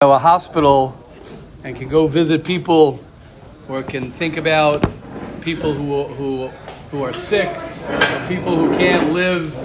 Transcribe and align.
a 0.00 0.16
hospital 0.16 0.96
and 1.64 1.74
can 1.74 1.88
go 1.88 2.06
visit 2.06 2.44
people 2.44 3.04
or 3.68 3.82
can 3.82 4.12
think 4.12 4.36
about 4.36 4.86
people 5.40 5.72
who, 5.72 6.04
who, 6.04 6.46
who 6.92 7.02
are 7.02 7.12
sick 7.12 7.48
people 8.28 8.54
who 8.54 8.78
can't 8.78 9.12
live 9.12 9.58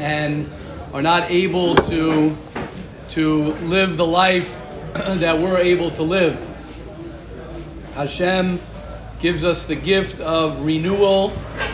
and 0.00 0.50
are 0.92 1.00
not 1.00 1.30
able 1.30 1.76
to, 1.76 2.36
to 3.10 3.52
live 3.62 3.96
the 3.96 4.04
life 4.04 4.60
that 4.94 5.38
we're 5.40 5.58
able 5.58 5.92
to 5.92 6.02
live. 6.02 6.36
Hashem 7.94 8.58
gives 9.20 9.44
us 9.44 9.68
the 9.68 9.76
gift 9.76 10.20
of 10.20 10.66
renewal. 10.66 11.28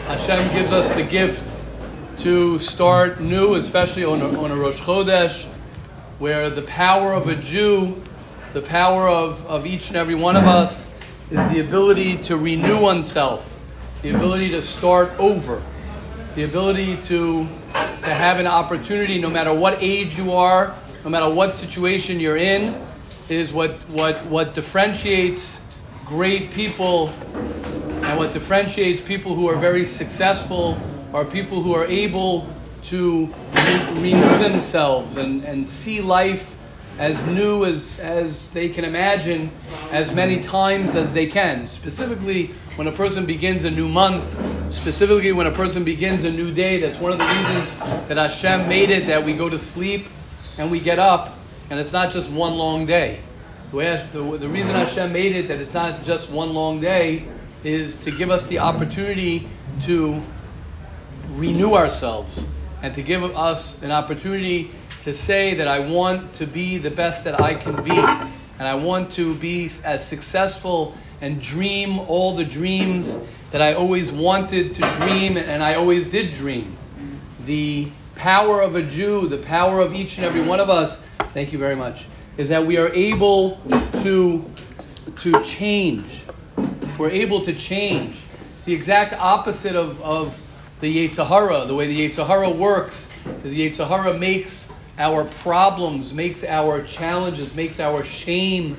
Hashem 0.09 0.43
gives 0.53 0.73
us 0.73 0.95
the 0.95 1.05
gift 1.05 1.43
to 2.19 2.59
start 2.59 3.19
new, 3.19 3.55
especially 3.55 4.05
on 4.05 4.21
a, 4.21 4.43
on 4.43 4.51
a 4.51 4.57
Rosh 4.57 4.83
Chodesh 4.83 5.51
where 6.21 6.51
the 6.51 6.61
power 6.63 7.15
of 7.15 7.29
a 7.29 7.35
Jew, 7.35 7.97
the 8.53 8.61
power 8.61 9.09
of, 9.09 9.45
of 9.47 9.67
each 9.67 9.89
and 9.89 9.97
every 9.97 10.15
one 10.15 10.37
of 10.37 10.45
us, 10.45 10.93
is 11.31 11.49
the 11.51 11.61
ability 11.61 12.19
to 12.19 12.37
renew 12.37 12.79
oneself, 12.79 13.59
the 14.03 14.11
ability 14.11 14.51
to 14.51 14.61
start 14.61 15.11
over, 15.19 15.63
the 16.35 16.43
ability 16.43 16.97
to, 17.05 17.49
to 17.73 18.15
have 18.15 18.39
an 18.39 18.47
opportunity, 18.47 19.19
no 19.19 19.31
matter 19.31 19.55
what 19.55 19.79
age 19.83 20.19
you 20.19 20.33
are, 20.33 20.77
no 21.05 21.11
matter 21.11 21.29
what 21.29 21.57
situation 21.57 22.21
you're 22.21 22.37
in, 22.37 22.79
is 23.31 23.51
what, 23.51 23.83
what, 23.85 24.23
what 24.27 24.53
differentiates 24.53 25.63
great 26.05 26.51
people 26.51 27.09
and 27.09 28.19
what 28.19 28.35
differentiates 28.35 29.01
people 29.01 29.35
who 29.35 29.49
are 29.49 29.57
very 29.57 29.87
successful 29.87 30.79
are 31.15 31.25
people 31.25 31.63
who 31.63 31.75
are 31.75 31.87
able 31.87 32.47
to 32.85 33.29
renew 33.95 34.39
themselves 34.39 35.17
and, 35.17 35.45
and 35.45 35.67
see 35.67 36.01
life 36.01 36.57
as 36.99 37.25
new 37.27 37.65
as, 37.65 37.99
as 38.01 38.51
they 38.51 38.69
can 38.69 38.85
imagine 38.85 39.51
as 39.91 40.15
many 40.15 40.41
times 40.41 40.95
as 40.95 41.13
they 41.13 41.27
can. 41.27 41.67
Specifically, 41.67 42.49
when 42.77 42.87
a 42.89 42.93
person 42.93 43.25
begins 43.25 43.65
a 43.65 43.71
new 43.71 43.89
month, 43.89 44.37
specifically 44.73 45.33
when 45.33 45.47
a 45.47 45.51
person 45.51 45.83
begins 45.83 46.25
a 46.25 46.31
new 46.31 46.53
day, 46.53 46.79
that's 46.79 46.99
one 46.99 47.13
of 47.13 47.19
the 47.19 47.25
reasons 47.25 47.75
that 48.09 48.19
Hashem 48.19 48.69
made 48.69 48.91
it 48.91 49.07
that 49.07 49.25
we 49.25 49.33
go 49.33 49.49
to 49.49 49.59
sleep 49.59 50.09
and 50.59 50.71
we 50.71 50.79
get 50.79 50.99
up, 50.99 51.39
and 51.71 51.81
it's 51.81 51.93
not 51.93 52.13
just 52.13 52.31
one 52.31 52.57
long 52.57 52.85
day. 52.85 53.21
The, 53.73 54.07
the, 54.13 54.37
the 54.37 54.49
reason 54.49 54.75
Hashem 54.75 55.11
made 55.11 55.35
it 55.35 55.49
that 55.49 55.59
it's 55.59 55.75
not 55.75 56.05
just 56.05 56.29
one 56.29 56.53
long 56.53 56.81
day 56.81 57.25
is 57.65 57.97
to 57.97 58.11
give 58.11 58.31
us 58.31 58.47
the 58.47 58.59
opportunity 58.59 59.49
to 59.83 60.21
renew 61.31 61.75
ourselves 61.75 62.47
and 62.83 62.95
to 62.95 63.03
give 63.03 63.23
us 63.37 63.83
an 63.83 63.91
opportunity 63.91 64.71
to 65.03 65.13
say 65.13 65.55
that 65.55 65.69
I 65.69 65.81
want 65.81 66.35
to 66.35 66.47
be 66.47 66.79
the 66.79 66.91
best 66.91 67.25
that 67.25 67.41
I 67.41 67.55
can 67.55 67.83
be. 67.83 67.91
And 67.91 68.69
I 68.69 68.75
want 68.75 69.11
to 69.13 69.35
be 69.35 69.71
as 69.85 70.07
successful 70.07 70.95
and 71.21 71.41
dream 71.41 71.99
all 72.01 72.35
the 72.35 72.45
dreams 72.45 73.19
that 73.51 73.63
I 73.63 73.73
always 73.73 74.13
wanted 74.13 74.75
to 74.75 74.83
dream 75.01 75.37
and 75.37 75.63
I 75.63 75.75
always 75.75 76.07
did 76.07 76.33
dream. 76.33 76.77
The 77.47 77.89
power 78.17 78.61
of 78.61 78.77
a 78.77 78.83
Jew, 78.83 79.27
the 79.27 79.39
power 79.39 79.81
of 79.81 79.95
each 79.95 80.19
and 80.19 80.27
every 80.27 80.43
one 80.43 80.61
of 80.61 80.69
us, 80.69 81.01
thank 81.33 81.53
you 81.53 81.59
very 81.59 81.75
much, 81.75 82.07
is 82.37 82.51
that 82.51 82.65
we 82.65 82.77
are 82.77 82.89
able 82.89 83.59
to, 84.03 84.45
to 85.17 85.43
change. 85.43 86.25
We're 86.99 87.11
able 87.11 87.41
to 87.41 87.55
change. 87.55 88.23
It's 88.53 88.65
the 88.65 88.75
exact 88.75 89.15
opposite 89.15 89.75
of, 89.75 90.01
of 90.03 90.41
the 90.81 91.09
Yetzer 91.09 91.27
Hara. 91.27 91.67
The 91.67 91.75
way 91.75 91.87
the 91.87 92.09
Yetzer 92.09 92.27
Hara 92.27 92.51
works 92.51 93.09
is 93.45 93.53
the 93.53 93.69
Yetzer 93.69 93.87
Hara 93.87 94.19
makes 94.19 94.71
our 94.99 95.25
problems, 95.25 96.13
makes 96.13 96.45
our 96.45 96.83
challenges, 96.83 97.55
makes 97.55 97.81
our 97.81 98.03
shame, 98.03 98.77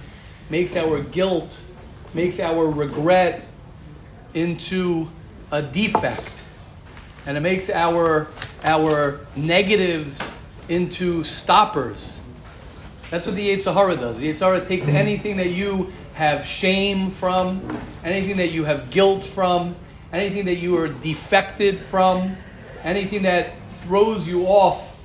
makes 0.50 0.76
our 0.76 1.02
guilt, 1.02 1.62
makes 2.14 2.40
our 2.40 2.68
regret 2.68 3.46
into 4.34 5.08
a 5.52 5.62
defect. 5.62 6.44
And 7.26 7.38
it 7.38 7.42
makes 7.42 7.70
our, 7.70 8.28
our 8.64 9.20
negatives 9.36 10.32
into 10.70 11.24
stoppers. 11.24 12.20
That's 13.10 13.28
what 13.28 13.36
the 13.36 13.50
Yetzer 13.50 13.74
Hara 13.74 13.96
does. 13.96 14.20
The 14.20 14.30
Yetzer 14.30 14.40
Hara 14.40 14.66
takes 14.66 14.88
anything 14.88 15.38
that 15.38 15.50
you 15.50 15.92
have 16.14 16.46
shame 16.46 17.10
from, 17.10 17.62
anything 18.04 18.38
that 18.38 18.52
you 18.52 18.64
have 18.64 18.90
guilt 18.90 19.24
from, 19.24 19.76
anything 20.14 20.46
that 20.46 20.58
you 20.58 20.78
are 20.78 20.88
defected 20.88 21.80
from, 21.82 22.36
anything 22.84 23.24
that 23.24 23.54
throws 23.70 24.28
you 24.28 24.46
off 24.46 24.98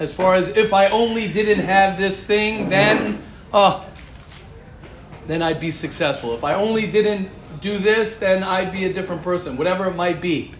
as 0.00 0.14
far 0.14 0.34
as 0.34 0.48
if 0.48 0.72
I 0.72 0.88
only 0.88 1.30
didn't 1.32 1.64
have 1.64 1.98
this 1.98 2.24
thing, 2.24 2.68
then 2.68 3.22
uh 3.52 3.84
then 5.26 5.42
I'd 5.42 5.60
be 5.60 5.70
successful. 5.70 6.34
If 6.34 6.42
I 6.42 6.54
only 6.54 6.90
didn't 6.90 7.28
do 7.60 7.78
this, 7.78 8.18
then 8.18 8.42
I'd 8.42 8.72
be 8.72 8.86
a 8.86 8.92
different 8.92 9.22
person, 9.22 9.58
whatever 9.58 9.86
it 9.86 9.94
might 9.94 10.22
be. 10.22 10.52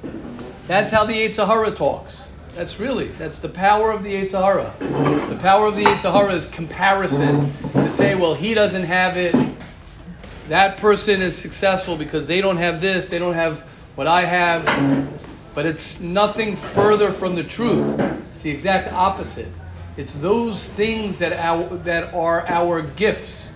That's 0.66 0.90
how 0.90 1.06
the 1.06 1.14
Yetzer 1.14 1.46
Hara 1.46 1.70
talks. 1.70 2.30
That's 2.52 2.78
really, 2.78 3.08
that's 3.08 3.38
the 3.38 3.48
power 3.48 3.92
of 3.92 4.02
the 4.02 4.14
Yetzer 4.14 4.42
Hara. 4.42 4.74
The 5.30 5.38
power 5.40 5.66
of 5.68 5.76
the 5.76 5.84
Yetzer 5.84 6.12
Hara 6.12 6.34
is 6.34 6.44
comparison. 6.44 7.50
To 7.72 7.88
say, 7.88 8.14
well, 8.14 8.34
he 8.34 8.52
doesn't 8.52 8.82
have 8.82 9.16
it, 9.16 9.34
that 10.48 10.76
person 10.76 11.22
is 11.22 11.36
successful 11.36 11.96
because 11.96 12.26
they 12.26 12.40
don't 12.40 12.56
have 12.56 12.80
this, 12.80 13.08
they 13.08 13.18
don't 13.18 13.34
have 13.34 13.64
what 13.98 14.06
I 14.06 14.20
have, 14.20 14.64
but 15.56 15.66
it's 15.66 15.98
nothing 15.98 16.54
further 16.54 17.10
from 17.10 17.34
the 17.34 17.42
truth. 17.42 17.98
It's 18.30 18.42
the 18.42 18.50
exact 18.50 18.92
opposite. 18.92 19.48
It's 19.96 20.14
those 20.14 20.72
things 20.72 21.18
that, 21.18 21.32
our, 21.32 21.64
that 21.78 22.14
are 22.14 22.46
our 22.48 22.82
gifts, 22.82 23.54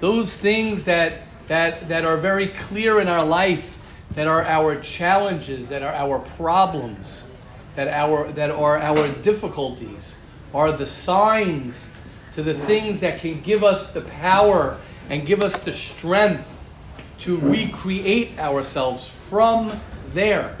those 0.00 0.36
things 0.36 0.82
that, 0.86 1.22
that, 1.46 1.86
that 1.86 2.04
are 2.04 2.16
very 2.16 2.48
clear 2.48 3.00
in 3.00 3.06
our 3.06 3.24
life, 3.24 3.78
that 4.16 4.26
are 4.26 4.42
our 4.42 4.74
challenges, 4.80 5.68
that 5.68 5.84
are 5.84 5.92
our 5.92 6.18
problems, 6.18 7.28
that, 7.76 7.86
our, 7.86 8.32
that 8.32 8.50
are 8.50 8.78
our 8.78 9.06
difficulties, 9.22 10.18
are 10.52 10.72
the 10.72 10.84
signs 10.86 11.92
to 12.32 12.42
the 12.42 12.54
things 12.54 12.98
that 12.98 13.20
can 13.20 13.40
give 13.40 13.62
us 13.62 13.92
the 13.92 14.00
power 14.00 14.80
and 15.10 15.24
give 15.24 15.40
us 15.40 15.60
the 15.60 15.72
strength 15.72 16.55
to 17.18 17.38
recreate 17.38 18.38
ourselves 18.38 19.08
from 19.08 19.72
there. 20.12 20.56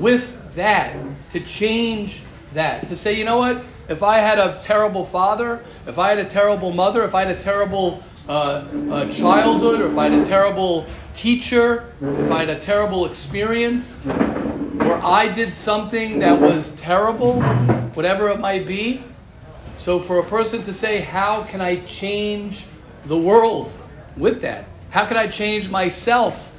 With 0.00 0.54
that, 0.54 0.96
to 1.30 1.40
change 1.40 2.22
that. 2.52 2.86
To 2.86 2.96
say, 2.96 3.14
you 3.14 3.24
know 3.24 3.38
what? 3.38 3.64
If 3.88 4.02
I 4.02 4.18
had 4.18 4.38
a 4.38 4.60
terrible 4.62 5.04
father, 5.04 5.62
if 5.86 5.98
I 5.98 6.10
had 6.10 6.18
a 6.18 6.24
terrible 6.24 6.72
mother, 6.72 7.02
if 7.02 7.14
I 7.14 7.24
had 7.24 7.36
a 7.36 7.40
terrible 7.40 8.02
uh, 8.28 8.32
uh, 8.32 9.10
childhood, 9.10 9.80
or 9.80 9.86
if 9.86 9.98
I 9.98 10.08
had 10.08 10.20
a 10.20 10.24
terrible 10.24 10.86
teacher, 11.14 11.92
if 12.00 12.30
I 12.30 12.40
had 12.40 12.50
a 12.50 12.58
terrible 12.58 13.06
experience, 13.06 14.04
or 14.06 14.94
I 15.02 15.28
did 15.32 15.54
something 15.54 16.20
that 16.20 16.40
was 16.40 16.72
terrible, 16.72 17.42
whatever 17.94 18.30
it 18.30 18.40
might 18.40 18.66
be. 18.66 19.02
So, 19.76 19.98
for 19.98 20.20
a 20.20 20.24
person 20.24 20.62
to 20.62 20.72
say, 20.72 21.00
How 21.00 21.42
can 21.42 21.60
I 21.60 21.76
change 21.80 22.66
the 23.04 23.18
world 23.18 23.72
with 24.16 24.40
that? 24.42 24.66
How 24.92 25.06
can 25.06 25.16
I 25.16 25.26
change 25.26 25.70
myself 25.70 26.54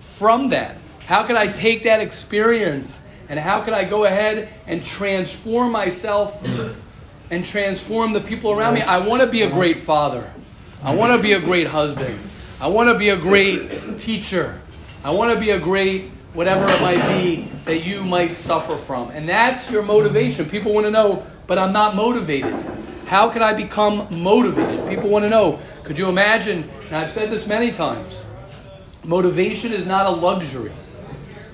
from 0.00 0.48
that? 0.48 0.74
How 1.04 1.22
can 1.22 1.36
I 1.36 1.48
take 1.48 1.82
that 1.82 2.00
experience 2.00 2.98
and 3.28 3.38
how 3.38 3.60
can 3.62 3.74
I 3.74 3.84
go 3.84 4.06
ahead 4.06 4.48
and 4.66 4.82
transform 4.82 5.70
myself 5.70 6.42
and 7.30 7.44
transform 7.44 8.14
the 8.14 8.22
people 8.22 8.52
around 8.52 8.72
me? 8.72 8.80
I 8.80 9.06
want 9.06 9.20
to 9.20 9.28
be 9.28 9.42
a 9.42 9.50
great 9.50 9.78
father. 9.78 10.32
I 10.82 10.94
want 10.94 11.14
to 11.14 11.22
be 11.22 11.34
a 11.34 11.40
great 11.40 11.66
husband. 11.66 12.18
I 12.58 12.68
want 12.68 12.88
to 12.88 12.98
be 12.98 13.10
a 13.10 13.16
great 13.16 13.98
teacher. 13.98 14.62
I 15.04 15.10
want 15.10 15.34
to 15.34 15.38
be 15.38 15.50
a 15.50 15.60
great 15.60 16.10
whatever 16.32 16.64
it 16.64 16.80
might 16.80 17.06
be 17.18 17.48
that 17.66 17.84
you 17.84 18.02
might 18.02 18.34
suffer 18.34 18.76
from. 18.76 19.10
And 19.10 19.28
that's 19.28 19.70
your 19.70 19.82
motivation. 19.82 20.48
People 20.48 20.72
want 20.72 20.86
to 20.86 20.90
know, 20.90 21.26
but 21.46 21.58
I'm 21.58 21.74
not 21.74 21.94
motivated. 21.94 22.54
How 23.06 23.28
can 23.28 23.42
I 23.42 23.52
become 23.52 24.08
motivated? 24.22 24.88
People 24.88 25.10
want 25.10 25.24
to 25.24 25.28
know. 25.28 25.60
Could 25.84 25.98
you 25.98 26.08
imagine? 26.08 26.68
And 26.86 26.96
I've 26.96 27.10
said 27.10 27.30
this 27.30 27.46
many 27.46 27.70
times 27.70 28.24
motivation 29.04 29.72
is 29.72 29.84
not 29.84 30.06
a 30.06 30.10
luxury. 30.10 30.72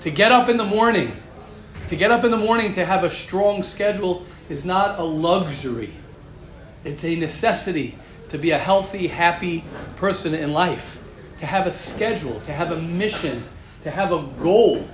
To 0.01 0.09
get 0.09 0.31
up 0.31 0.47
in 0.47 0.55
the 0.55 0.65
morning, 0.65 1.11
to 1.89 1.97
get 1.97 2.11
up 2.11 2.23
in 2.23 2.31
the 2.31 2.37
morning 2.37 2.71
to 2.73 2.85
have 2.85 3.03
a 3.03 3.09
strong 3.09 3.61
schedule 3.61 4.25
is 4.49 4.63
not 4.63 4.99
a 4.99 5.03
luxury. 5.03 5.91
It's 6.85 7.03
a 7.03 7.15
necessity 7.17 7.97
to 8.29 8.37
be 8.37 8.51
a 8.51 8.57
healthy, 8.57 9.07
happy 9.07 9.65
person 9.97 10.33
in 10.33 10.53
life. 10.53 10.99
To 11.39 11.45
have 11.45 11.67
a 11.67 11.71
schedule, 11.71 12.39
to 12.41 12.53
have 12.53 12.71
a 12.71 12.81
mission, 12.81 13.43
to 13.83 13.91
have 13.91 14.13
a 14.13 14.23
goal. 14.41 14.87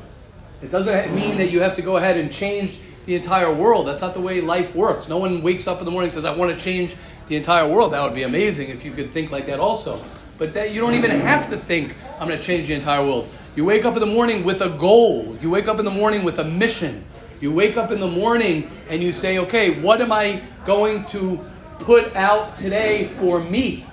It 0.64 0.72
doesn't 0.72 1.14
mean 1.14 1.38
that 1.38 1.52
you 1.52 1.62
have 1.62 1.76
to 1.76 1.84
go 1.84 1.98
ahead 1.98 2.18
and 2.18 2.32
change 2.32 2.80
the 3.08 3.16
entire 3.16 3.52
world. 3.52 3.88
That's 3.88 4.02
not 4.02 4.14
the 4.14 4.22
way 4.22 4.42
life 4.42 4.76
works. 4.76 5.08
No 5.08 5.18
one 5.18 5.42
wakes 5.42 5.66
up 5.66 5.80
in 5.80 5.86
the 5.86 5.92
morning 5.92 6.08
and 6.08 6.14
says, 6.14 6.26
I 6.26 6.36
want 6.36 6.52
to 6.52 6.64
change 6.64 6.96
the 7.28 7.38
entire 7.38 7.66
world. 7.66 7.94
That 7.94 8.04
would 8.04 8.14
be 8.14 8.24
amazing 8.24 8.70
if 8.70 8.84
you 8.84 8.92
could 8.92 9.12
think 9.12 9.32
like 9.32 9.48
that 9.48 9.60
also. 9.60 10.04
But 10.38 10.54
that 10.54 10.72
you 10.72 10.82
don't 10.82 10.94
even 10.94 11.12
have 11.12 11.48
to 11.50 11.58
think, 11.58 11.96
I'm 12.20 12.28
going 12.28 12.38
to 12.38 12.46
change 12.46 12.68
the 12.68 12.74
entire 12.74 13.02
world. 13.02 13.30
You 13.56 13.64
wake 13.64 13.86
up 13.86 13.94
in 13.94 14.02
the 14.02 14.06
morning 14.06 14.44
with 14.44 14.62
a 14.62 14.70
goal. 14.70 15.38
You 15.42 15.50
wake 15.50 15.70
up 15.70 15.80
in 15.80 15.86
the 15.86 15.92
morning 15.92 16.26
with 16.26 16.38
a 16.40 16.44
mission. 16.44 17.06
You 17.40 17.54
wake 17.54 17.78
up 17.78 17.92
in 17.92 18.02
the 18.02 18.08
morning 18.08 18.70
and 18.90 19.02
you 19.02 19.14
say, 19.14 19.40
okay, 19.40 19.80
what 19.80 20.02
am 20.02 20.12
I 20.12 20.42
going 20.66 21.06
to 21.06 21.40
put 21.80 22.14
out 22.14 22.58
today 22.58 23.06
for 23.06 23.40
me? 23.40 23.86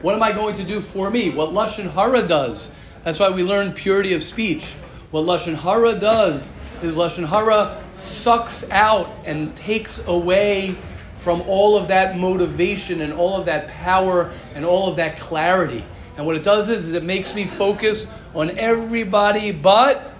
What 0.00 0.14
am 0.14 0.22
I 0.22 0.30
going 0.30 0.54
to 0.56 0.64
do 0.64 0.80
for 0.80 1.10
me? 1.10 1.28
What 1.30 1.50
Lashon 1.50 1.90
Hara 1.90 2.26
does. 2.26 2.72
That's 3.02 3.18
why 3.18 3.30
we 3.30 3.42
learn 3.42 3.72
purity 3.72 4.14
of 4.14 4.22
speech. 4.22 4.74
What 5.10 5.26
Lashon 5.26 5.56
Hara 5.56 5.98
does 5.98 6.52
is 6.82 6.96
Lashon 6.96 7.26
Hara 7.26 7.82
sucks 7.94 8.68
out 8.70 9.10
and 9.24 9.54
takes 9.56 10.06
away 10.06 10.76
from 11.14 11.42
all 11.42 11.76
of 11.76 11.88
that 11.88 12.16
motivation 12.16 13.02
and 13.02 13.12
all 13.12 13.38
of 13.38 13.46
that 13.46 13.68
power 13.68 14.32
and 14.54 14.64
all 14.64 14.88
of 14.88 14.96
that 14.96 15.18
clarity. 15.18 15.84
And 16.16 16.26
what 16.26 16.36
it 16.36 16.42
does 16.42 16.68
is, 16.68 16.88
is 16.88 16.94
it 16.94 17.02
makes 17.02 17.34
me 17.34 17.46
focus 17.46 18.12
on 18.34 18.58
everybody 18.58 19.52
but 19.52 20.12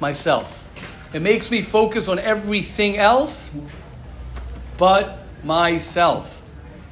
myself. 0.00 0.60
It 1.12 1.22
makes 1.22 1.50
me 1.50 1.62
focus 1.62 2.08
on 2.08 2.18
everything 2.18 2.96
else 2.96 3.52
but 4.76 5.18
myself. 5.42 6.40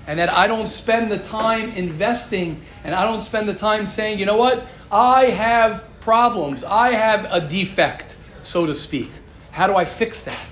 And 0.07 0.19
that 0.19 0.33
I 0.33 0.47
don't 0.47 0.67
spend 0.67 1.11
the 1.11 1.19
time 1.19 1.71
investing 1.71 2.61
and 2.85 2.95
I 2.95 3.05
don't 3.05 3.21
spend 3.21 3.49
the 3.49 3.55
time 3.55 3.87
saying, 3.87 4.19
you 4.19 4.27
know 4.27 4.37
what? 4.37 4.67
I 4.91 5.27
have 5.27 5.89
problems. 6.01 6.65
I 6.65 6.91
have 6.91 7.27
a 7.31 7.41
defect, 7.41 8.17
so 8.43 8.67
to 8.67 8.75
speak. 8.75 9.11
How 9.51 9.67
do 9.67 9.77
I 9.77 9.85
fix 9.85 10.23
that? 10.25 10.47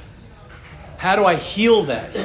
How 0.98 1.16
do 1.16 1.24
I 1.24 1.34
heal 1.34 1.82
that? 1.84 2.16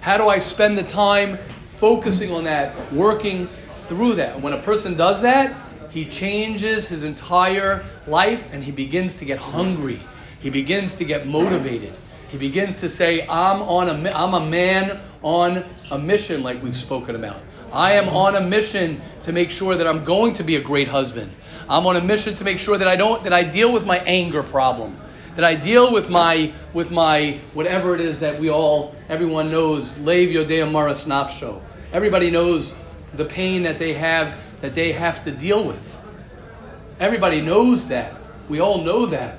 How 0.00 0.16
do 0.16 0.28
I 0.28 0.38
spend 0.38 0.78
the 0.78 0.82
time 0.82 1.38
focusing 1.64 2.30
on 2.32 2.44
that, 2.44 2.92
working 2.92 3.48
through 3.70 4.14
that? 4.14 4.34
And 4.34 4.42
when 4.42 4.52
a 4.52 4.62
person 4.62 4.96
does 4.96 5.22
that, 5.22 5.54
he 5.90 6.04
changes 6.04 6.88
his 6.88 7.02
entire 7.02 7.84
life 8.06 8.52
and 8.52 8.62
he 8.62 8.70
begins 8.70 9.16
to 9.16 9.24
get 9.24 9.38
hungry. 9.38 10.00
He 10.40 10.50
begins 10.50 10.94
to 10.96 11.04
get 11.04 11.26
motivated. 11.26 11.92
He 12.28 12.38
begins 12.38 12.80
to 12.80 12.88
say, 12.88 13.26
I'm, 13.26 13.60
on 13.62 13.88
a, 13.88 14.10
I'm 14.10 14.34
a 14.34 14.46
man 14.46 15.00
on 15.22 15.64
a 15.90 15.98
mission, 15.98 16.42
like 16.42 16.62
we've 16.62 16.76
spoken 16.76 17.16
about. 17.16 17.42
I 17.72 17.92
am 17.92 18.08
on 18.08 18.36
a 18.36 18.40
mission 18.40 19.00
to 19.22 19.32
make 19.32 19.50
sure 19.50 19.74
that 19.76 19.86
I'm 19.86 20.04
going 20.04 20.32
to 20.34 20.44
be 20.44 20.56
a 20.56 20.60
great 20.60 20.88
husband. 20.88 21.32
I'm 21.70 21.86
on 21.86 21.94
a 21.94 22.00
mission 22.00 22.34
to 22.34 22.44
make 22.44 22.58
sure 22.58 22.76
that 22.76 22.88
I 22.88 22.96
don't 22.96 23.22
that 23.22 23.32
I 23.32 23.44
deal 23.44 23.72
with 23.72 23.86
my 23.86 23.98
anger 23.98 24.42
problem, 24.42 24.96
that 25.36 25.44
I 25.44 25.54
deal 25.54 25.92
with 25.92 26.10
my 26.10 26.52
with 26.72 26.90
my 26.90 27.38
whatever 27.54 27.94
it 27.94 28.00
is 28.00 28.20
that 28.20 28.40
we 28.40 28.50
all 28.50 28.96
everyone 29.08 29.52
knows. 29.52 29.96
Lev 30.00 30.30
Yodea 30.30 30.68
Maras 30.68 31.04
Nafsho. 31.04 31.62
Everybody 31.92 32.32
knows 32.32 32.74
the 33.14 33.24
pain 33.24 33.62
that 33.62 33.78
they 33.78 33.92
have 33.92 34.36
that 34.62 34.74
they 34.74 34.90
have 34.90 35.22
to 35.22 35.30
deal 35.30 35.62
with. 35.62 35.96
Everybody 36.98 37.40
knows 37.40 37.86
that. 37.86 38.16
We 38.48 38.58
all 38.58 38.82
know 38.82 39.06
that. 39.06 39.38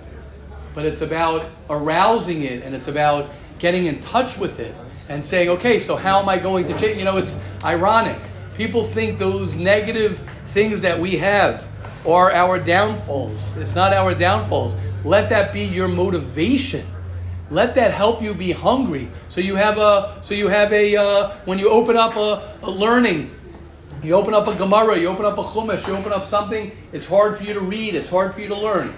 But 0.74 0.86
it's 0.86 1.02
about 1.02 1.46
arousing 1.70 2.44
it 2.44 2.64
and 2.64 2.74
it's 2.74 2.88
about 2.88 3.30
getting 3.60 3.88
in 3.88 4.00
touch 4.00 4.38
with 4.38 4.62
it 4.62 4.74
and 5.10 5.24
saying, 5.24 5.50
okay, 5.50 5.80
so 5.80 5.98
how 5.98 6.22
am 6.22 6.30
I 6.30 6.40
going 6.40 6.64
to 6.66 6.80
change? 6.80 6.98
You 6.98 7.04
know, 7.04 7.18
it's 7.18 7.38
ironic. 7.62 8.20
People 8.56 8.86
think 8.86 9.18
those 9.18 9.54
negative 9.54 10.20
things 10.46 10.80
that 10.82 10.98
we 10.98 11.18
have 11.18 11.68
are 12.06 12.32
our 12.32 12.60
downfalls. 12.60 13.58
It's 13.58 13.76
not 13.76 13.94
our 13.94 14.16
downfalls. 14.16 14.74
Let 15.04 15.30
that 15.30 15.54
be 15.54 15.62
your 15.62 15.88
motivation. 15.88 16.86
Let 17.50 17.76
that 17.76 17.92
help 17.92 18.22
you 18.22 18.34
be 18.34 18.52
hungry. 18.52 19.10
So 19.28 19.42
you 19.42 19.56
have 19.56 19.78
a 19.78 20.20
so 20.22 20.34
you 20.34 20.48
have 20.48 20.72
a 20.72 20.96
uh, 20.96 21.32
when 21.46 21.60
you 21.60 21.70
open 21.70 21.98
up 21.98 22.16
a, 22.16 22.56
a 22.64 22.72
learning, 22.72 23.30
you 24.04 24.16
open 24.16 24.34
up 24.34 24.48
a 24.48 24.56
Gemara, 24.56 24.98
you 24.98 25.10
open 25.10 25.26
up 25.26 25.38
a 25.38 25.44
Chumash, 25.44 25.86
you 25.88 25.96
open 25.96 26.14
up 26.14 26.26
something. 26.26 26.72
It's 26.94 27.08
hard 27.08 27.38
for 27.38 27.44
you 27.44 27.54
to 27.54 27.60
read. 27.60 27.94
It's 27.94 28.10
hard 28.10 28.34
for 28.34 28.42
you 28.42 28.48
to 28.48 28.58
learn. 28.58 28.94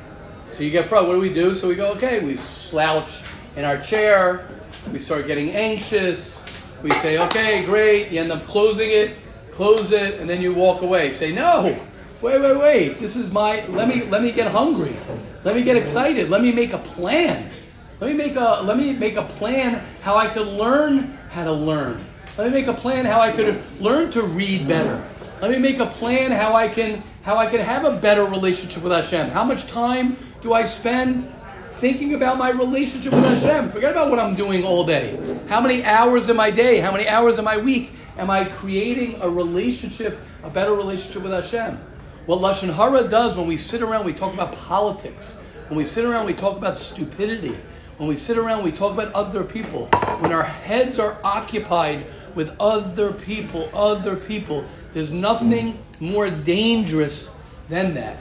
So 0.53 0.61
you 0.61 0.69
get 0.69 0.85
frustrated. 0.85 1.07
What 1.07 1.15
do 1.15 1.21
we 1.21 1.33
do? 1.33 1.55
So 1.55 1.67
we 1.67 1.75
go, 1.75 1.91
okay, 1.93 2.23
we 2.23 2.37
slouch 2.37 3.23
in 3.55 3.65
our 3.65 3.79
chair. 3.79 4.47
We 4.91 4.99
start 4.99 5.25
getting 5.25 5.51
anxious. 5.51 6.43
We 6.83 6.91
say, 6.91 7.17
okay, 7.17 7.65
great. 7.65 8.11
You 8.11 8.21
end 8.21 8.31
up 8.31 8.45
closing 8.45 8.91
it, 8.91 9.17
close 9.51 9.91
it, 9.91 10.19
and 10.19 10.29
then 10.29 10.41
you 10.41 10.53
walk 10.53 10.83
away. 10.83 11.11
Say, 11.11 11.33
no, 11.33 11.75
wait, 12.23 12.41
wait, 12.41 12.57
wait. 12.57 12.99
This 12.99 13.15
is 13.15 13.31
my. 13.31 13.65
Let 13.67 13.87
me 13.87 14.03
let 14.05 14.23
me 14.23 14.31
get 14.31 14.49
hungry. 14.51 14.95
Let 15.43 15.55
me 15.55 15.63
get 15.63 15.75
excited. 15.75 16.29
Let 16.29 16.41
me 16.41 16.51
make 16.53 16.71
a 16.71 16.77
plan. 16.77 17.51
Let 17.99 18.09
me 18.09 18.15
make 18.15 18.35
a 18.35 18.61
let 18.63 18.77
me 18.77 18.93
make 18.93 19.17
a 19.17 19.23
plan 19.23 19.83
how 20.01 20.15
I 20.15 20.27
could 20.27 20.47
learn 20.47 21.17
how 21.29 21.43
to 21.43 21.51
learn. 21.51 22.03
Let 22.37 22.47
me 22.47 22.53
make 22.53 22.67
a 22.67 22.73
plan 22.73 23.05
how 23.05 23.19
I 23.19 23.31
could 23.31 23.61
learn 23.79 24.09
to 24.11 24.23
read 24.23 24.67
better. 24.67 25.05
Let 25.41 25.51
me 25.51 25.59
make 25.59 25.79
a 25.79 25.85
plan 25.85 26.31
how 26.31 26.55
I 26.55 26.69
can 26.69 27.03
how 27.23 27.37
I 27.37 27.45
can 27.45 27.59
have 27.59 27.83
a 27.83 27.97
better 27.97 28.23
relationship 28.23 28.81
with 28.83 28.93
Hashem. 28.93 29.29
How 29.29 29.43
much 29.43 29.67
time 29.67 30.15
do 30.41 30.53
I 30.53 30.63
spend 30.63 31.29
thinking 31.65 32.13
about 32.13 32.37
my 32.37 32.49
relationship 32.49 33.11
with 33.11 33.25
Hashem. 33.25 33.69
Forget 33.69 33.91
about 33.91 34.09
what 34.09 34.17
I'm 34.17 34.35
doing 34.35 34.63
all 34.63 34.85
day. 34.85 35.19
How 35.49 35.59
many 35.59 35.83
hours 35.83 36.29
in 36.29 36.37
my 36.37 36.49
day, 36.49 36.79
how 36.79 36.93
many 36.93 37.09
hours 37.09 37.39
in 37.39 37.43
my 37.43 37.57
week 37.57 37.91
am 38.17 38.29
I 38.29 38.45
creating 38.45 39.19
a 39.19 39.29
relationship, 39.29 40.17
a 40.43 40.49
better 40.49 40.73
relationship 40.75 41.23
with 41.23 41.33
Hashem? 41.33 41.77
What 42.25 42.39
Lashon 42.39 42.73
Hara 42.73 43.07
does 43.09 43.35
when 43.35 43.47
we 43.47 43.57
sit 43.57 43.81
around, 43.81 44.05
we 44.05 44.13
talk 44.13 44.33
about 44.33 44.53
politics. 44.53 45.37
When 45.67 45.77
we 45.77 45.83
sit 45.83 46.05
around, 46.05 46.25
we 46.25 46.33
talk 46.33 46.57
about 46.57 46.77
stupidity. 46.77 47.57
When 47.97 48.07
we 48.07 48.15
sit 48.15 48.37
around, 48.37 48.63
we 48.63 48.71
talk 48.71 48.93
about 48.93 49.11
other 49.13 49.43
people. 49.43 49.87
When 50.19 50.31
our 50.31 50.43
heads 50.43 50.99
are 50.99 51.17
occupied 51.23 52.05
with 52.33 52.55
other 52.61 53.11
people, 53.11 53.69
other 53.73 54.15
people, 54.15 54.63
there's 54.93 55.11
nothing 55.11 55.77
more 55.99 56.29
dangerous 56.29 57.29
than 57.67 57.93
that 57.95 58.17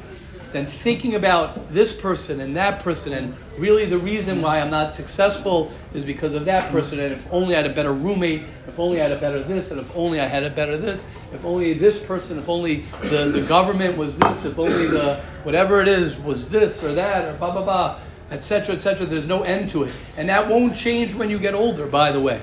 than 0.53 0.67
thinking 0.67 1.15
about 1.15 1.73
this 1.73 1.93
person 1.93 2.41
and 2.41 2.57
that 2.57 2.81
person 2.81 3.13
and 3.15 3.35
really 3.59 3.87
the 3.87 3.99
reason 3.99 4.43
why 4.43 4.61
I'm 4.61 4.71
not 4.71 4.95
successful 4.95 5.73
is 5.95 6.05
because 6.05 6.35
of 6.35 6.45
that 6.45 6.71
person 6.71 7.01
and 7.01 7.13
if 7.13 7.31
only 7.33 7.55
I 7.55 7.63
had 7.63 7.71
a 7.71 7.75
better 7.75 7.93
roommate, 7.93 8.43
if 8.69 8.79
only 8.79 9.01
I 9.01 9.05
had 9.05 9.13
a 9.13 9.21
better 9.21 9.43
this, 9.43 9.71
and 9.71 9.81
if 9.81 9.95
only 9.97 10.21
I 10.21 10.27
had 10.27 10.45
a 10.45 10.51
better 10.51 10.77
this, 10.77 11.07
if 11.33 11.45
only 11.45 11.75
this 11.75 11.99
person, 11.99 12.39
if 12.39 12.49
only 12.49 12.81
the, 13.03 13.31
the 13.33 13.43
government 13.43 13.97
was 13.97 14.19
this, 14.19 14.45
if 14.45 14.59
only 14.59 14.87
the 14.87 15.17
whatever 15.43 15.81
it 15.81 15.89
is 15.89 16.19
was 16.19 16.51
this 16.51 16.83
or 16.83 16.95
that 16.95 17.27
or 17.27 17.37
blah 17.39 17.53
blah 17.53 17.65
blah, 17.65 17.99
etc. 18.31 18.77
etc. 18.77 19.07
There's 19.07 19.27
no 19.27 19.43
end 19.43 19.71
to 19.71 19.85
it. 19.85 19.95
And 20.17 20.29
that 20.29 20.49
won't 20.49 20.77
change 20.77 21.15
when 21.15 21.31
you 21.31 21.39
get 21.39 21.55
older, 21.55 21.87
by 21.87 22.13
the 22.13 22.21
way. 22.21 22.41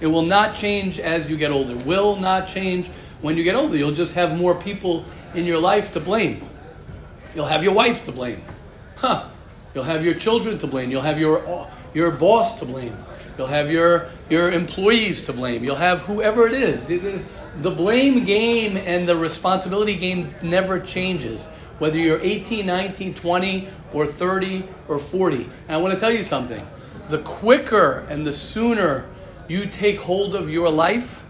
It 0.00 0.06
will 0.06 0.22
not 0.22 0.54
change 0.54 0.98
as 0.98 1.30
you 1.30 1.36
get 1.36 1.52
older. 1.52 1.76
Will 1.76 2.16
not 2.16 2.46
change 2.46 2.88
when 3.20 3.36
you 3.36 3.44
get 3.44 3.54
older. 3.54 3.76
You'll 3.76 3.92
just 3.92 4.14
have 4.14 4.36
more 4.36 4.54
people 4.54 5.04
in 5.34 5.44
your 5.44 5.60
life 5.60 5.92
to 5.92 6.00
blame. 6.00 6.44
You'll 7.34 7.46
have 7.46 7.64
your 7.64 7.74
wife 7.74 8.04
to 8.04 8.12
blame. 8.12 8.42
Huh. 8.96 9.26
You'll 9.74 9.84
have 9.84 10.04
your 10.04 10.14
children 10.14 10.58
to 10.58 10.66
blame. 10.66 10.90
You'll 10.90 11.02
have 11.02 11.18
your, 11.18 11.68
your 11.94 12.10
boss 12.10 12.58
to 12.60 12.66
blame. 12.66 12.96
You'll 13.38 13.46
have 13.46 13.70
your, 13.70 14.08
your 14.28 14.52
employees 14.52 15.22
to 15.22 15.32
blame. 15.32 15.64
You'll 15.64 15.76
have 15.76 16.02
whoever 16.02 16.46
it 16.46 16.52
is. 16.52 16.84
The, 16.84 17.70
blame 17.70 18.24
game 18.24 18.76
and 18.76 19.08
the 19.08 19.16
responsibility 19.16 19.96
game 19.96 20.34
never 20.42 20.78
changes, 20.78 21.46
whether 21.78 21.96
you're 21.96 22.20
18, 22.20 22.66
19, 22.66 23.14
20, 23.14 23.68
or 23.94 24.04
30, 24.04 24.68
or 24.88 24.98
40. 24.98 25.36
And 25.36 25.50
I 25.68 25.76
want 25.78 25.94
to 25.94 26.00
tell 26.00 26.10
you 26.12 26.22
something. 26.22 26.66
The 27.08 27.18
quicker 27.18 28.06
and 28.10 28.26
the 28.26 28.32
sooner 28.32 29.08
you 29.48 29.66
take 29.66 30.00
hold 30.00 30.34
of 30.34 30.50
your 30.50 30.70
life, 30.70 31.24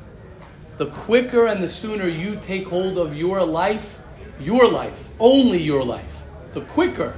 the 0.78 0.86
quicker 0.86 1.46
and 1.46 1.62
the 1.62 1.68
sooner 1.68 2.08
you 2.08 2.36
take 2.36 2.66
hold 2.66 2.98
of 2.98 3.16
your 3.16 3.44
life, 3.44 4.01
your 4.42 4.68
life, 4.68 5.08
only 5.18 5.62
your 5.62 5.84
life, 5.84 6.22
the 6.52 6.60
quicker, 6.62 7.14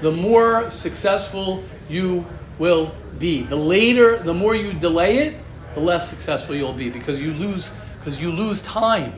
the 0.00 0.12
more 0.12 0.68
successful 0.70 1.62
you 1.88 2.26
will 2.58 2.94
be. 3.18 3.42
The 3.42 3.56
later, 3.56 4.18
the 4.18 4.34
more 4.34 4.54
you 4.54 4.72
delay 4.72 5.18
it, 5.18 5.36
the 5.74 5.80
less 5.80 6.08
successful 6.08 6.54
you'll 6.54 6.72
be 6.72 6.90
because 6.90 7.20
you 7.20 7.32
lose 7.34 7.70
because 7.98 8.20
you 8.20 8.32
lose 8.32 8.60
time. 8.62 9.12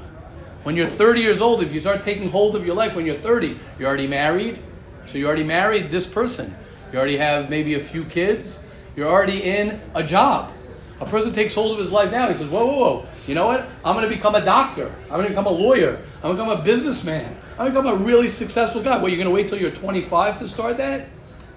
When 0.62 0.76
you're 0.76 0.86
30 0.86 1.20
years 1.20 1.40
old, 1.40 1.62
if 1.62 1.72
you 1.72 1.80
start 1.80 2.02
taking 2.02 2.30
hold 2.30 2.54
of 2.54 2.66
your 2.66 2.74
life 2.74 2.94
when 2.94 3.06
you're 3.06 3.16
30, 3.16 3.58
you're 3.78 3.88
already 3.88 4.06
married, 4.06 4.58
so 5.06 5.18
you 5.18 5.26
already 5.26 5.44
married 5.44 5.90
this 5.90 6.06
person. 6.06 6.54
You 6.92 6.98
already 6.98 7.16
have 7.16 7.50
maybe 7.50 7.74
a 7.74 7.80
few 7.80 8.04
kids. 8.04 8.64
You're 8.94 9.08
already 9.08 9.42
in 9.42 9.80
a 9.94 10.02
job. 10.02 10.52
A 11.00 11.06
person 11.06 11.32
takes 11.32 11.54
hold 11.54 11.72
of 11.72 11.78
his 11.78 11.90
life 11.90 12.12
now. 12.12 12.28
He 12.28 12.34
says, 12.34 12.48
"Whoa, 12.48 12.66
whoa, 12.66 12.76
whoa! 12.76 13.06
You 13.26 13.34
know 13.34 13.46
what? 13.46 13.66
I'm 13.84 13.96
going 13.96 14.08
to 14.08 14.14
become 14.14 14.34
a 14.34 14.44
doctor. 14.44 14.94
I'm 15.04 15.16
going 15.16 15.24
to 15.24 15.30
become 15.30 15.46
a 15.46 15.50
lawyer. 15.50 15.98
I'm 16.22 16.22
going 16.22 16.36
to 16.36 16.42
become 16.42 16.60
a 16.60 16.62
businessman. 16.62 17.36
I'm 17.52 17.56
going 17.56 17.72
to 17.72 17.80
become 17.80 18.00
a 18.00 18.04
really 18.04 18.28
successful 18.28 18.82
guy." 18.82 18.98
Well, 18.98 19.08
you're 19.08 19.18
going 19.18 19.28
to 19.28 19.34
wait 19.34 19.48
till 19.48 19.58
you're 19.58 19.70
25 19.70 20.38
to 20.38 20.48
start 20.48 20.76
that? 20.76 21.08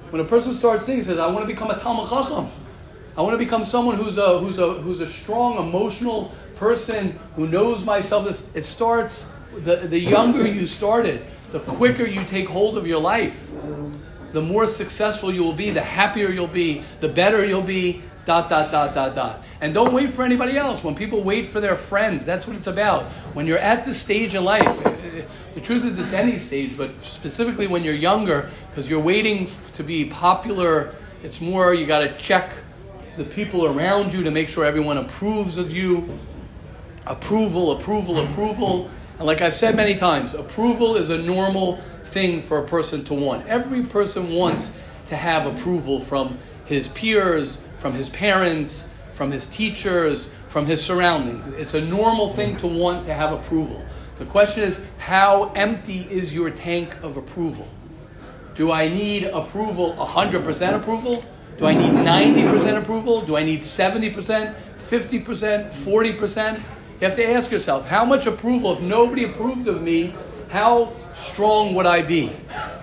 When 0.09 0.21
a 0.21 0.25
person 0.25 0.53
starts 0.53 0.85
thinking, 0.85 1.03
says, 1.03 1.19
"I 1.19 1.27
want 1.27 1.47
to 1.47 1.53
become 1.53 1.69
a 1.69 1.77
Talmud 1.77 2.09
Chacham. 2.09 2.47
I 3.15 3.21
want 3.21 3.33
to 3.33 3.37
become 3.37 3.63
someone 3.63 3.95
who's 3.95 4.17
a 4.17 4.39
who's 4.39 4.57
a 4.57 4.73
who's 4.73 5.01
a 5.01 5.07
strong 5.07 5.57
emotional 5.57 6.31
person 6.55 7.19
who 7.35 7.47
knows 7.47 7.83
myself." 7.83 8.27
It 8.55 8.65
starts. 8.65 9.31
The 9.63 9.75
the 9.75 9.99
younger 9.99 10.45
you 10.47 10.67
started, 10.67 11.25
the 11.51 11.59
quicker 11.59 12.05
you 12.05 12.23
take 12.25 12.47
hold 12.47 12.77
of 12.77 12.85
your 12.85 13.01
life, 13.01 13.51
the 14.33 14.41
more 14.41 14.67
successful 14.67 15.33
you 15.33 15.43
will 15.43 15.53
be, 15.53 15.71
the 15.71 15.81
happier 15.81 16.29
you'll 16.29 16.47
be, 16.47 16.83
the 16.99 17.09
better 17.09 17.43
you'll 17.43 17.61
be, 17.61 18.01
dot, 18.27 18.49
dot, 18.49 18.71
dot, 18.71 18.93
dot, 18.93 19.15
dot. 19.15 19.43
And 19.61 19.73
don't 19.73 19.93
wait 19.93 20.09
for 20.09 20.23
anybody 20.23 20.57
else. 20.57 20.83
When 20.83 20.95
people 20.95 21.23
wait 21.23 21.47
for 21.47 21.61
their 21.61 21.77
friends, 21.77 22.25
that's 22.25 22.45
what 22.45 22.57
it's 22.57 22.67
about. 22.67 23.05
When 23.33 23.47
you're 23.47 23.57
at 23.57 23.85
this 23.85 24.01
stage 24.01 24.35
in 24.35 24.43
life, 24.43 24.85
eh, 24.85 24.89
eh, 24.89 25.25
the 25.55 25.61
truth 25.61 25.85
is 25.85 25.97
it's 25.97 26.11
any 26.11 26.37
stage, 26.37 26.77
but 26.77 27.01
specifically 27.01 27.67
when 27.67 27.85
you're 27.85 27.95
younger, 27.95 28.49
because 28.69 28.89
you're 28.89 28.99
waiting 28.99 29.45
to 29.45 29.83
be 29.83 30.03
popular, 30.05 30.93
it's 31.23 31.39
more 31.39 31.73
you 31.73 31.85
got 31.85 31.99
to 31.99 32.13
check 32.17 32.51
the 33.15 33.23
people 33.23 33.65
around 33.65 34.13
you 34.13 34.23
to 34.23 34.29
make 34.29 34.49
sure 34.49 34.65
everyone 34.65 34.97
approves 34.97 35.57
of 35.57 35.71
you. 35.71 36.07
approval, 37.07 37.71
approval, 37.71 38.19
approval. 38.19 38.89
And 39.17 39.25
like 39.25 39.41
I've 39.41 39.55
said 39.55 39.75
many 39.75 39.95
times, 39.95 40.33
approval 40.33 40.97
is 40.97 41.09
a 41.09 41.17
normal 41.17 41.77
thing 42.03 42.41
for 42.41 42.59
a 42.59 42.65
person 42.65 43.03
to 43.05 43.13
want. 43.13 43.47
Every 43.47 43.83
person 43.83 44.31
wants 44.33 44.77
to 45.05 45.15
have 45.15 45.45
approval 45.45 46.01
from 46.01 46.37
his 46.67 46.89
peers, 46.89 47.65
from 47.77 47.93
his 47.93 48.09
parents, 48.09 48.89
from 49.11 49.31
his 49.31 49.47
teachers, 49.47 50.29
from 50.47 50.65
his 50.65 50.83
surroundings. 50.83 51.45
It's 51.57 51.73
a 51.73 51.81
normal 51.81 52.29
thing 52.29 52.57
to 52.57 52.67
want 52.67 53.05
to 53.05 53.13
have 53.13 53.31
approval. 53.31 53.83
The 54.19 54.25
question 54.25 54.63
is, 54.63 54.79
how 54.97 55.51
empty 55.53 56.07
is 56.09 56.35
your 56.35 56.49
tank 56.49 57.01
of 57.01 57.17
approval? 57.17 57.67
Do 58.55 58.71
I 58.71 58.89
need 58.89 59.25
approval, 59.25 59.93
100% 59.93 60.75
approval? 60.75 61.23
Do 61.57 61.65
I 61.65 61.73
need 61.73 61.91
90% 61.91 62.77
approval? 62.81 63.21
Do 63.21 63.37
I 63.37 63.43
need 63.43 63.61
70%, 63.61 64.13
50%, 64.13 64.53
40%? 65.69 66.55
You 66.55 67.07
have 67.07 67.15
to 67.15 67.31
ask 67.31 67.51
yourself, 67.51 67.87
how 67.87 68.05
much 68.05 68.25
approval, 68.25 68.73
if 68.73 68.81
nobody 68.81 69.23
approved 69.23 69.67
of 69.67 69.81
me, 69.81 70.13
how 70.49 70.93
strong 71.13 71.75
would 71.75 71.85
I 71.85 72.01
be? 72.01 72.31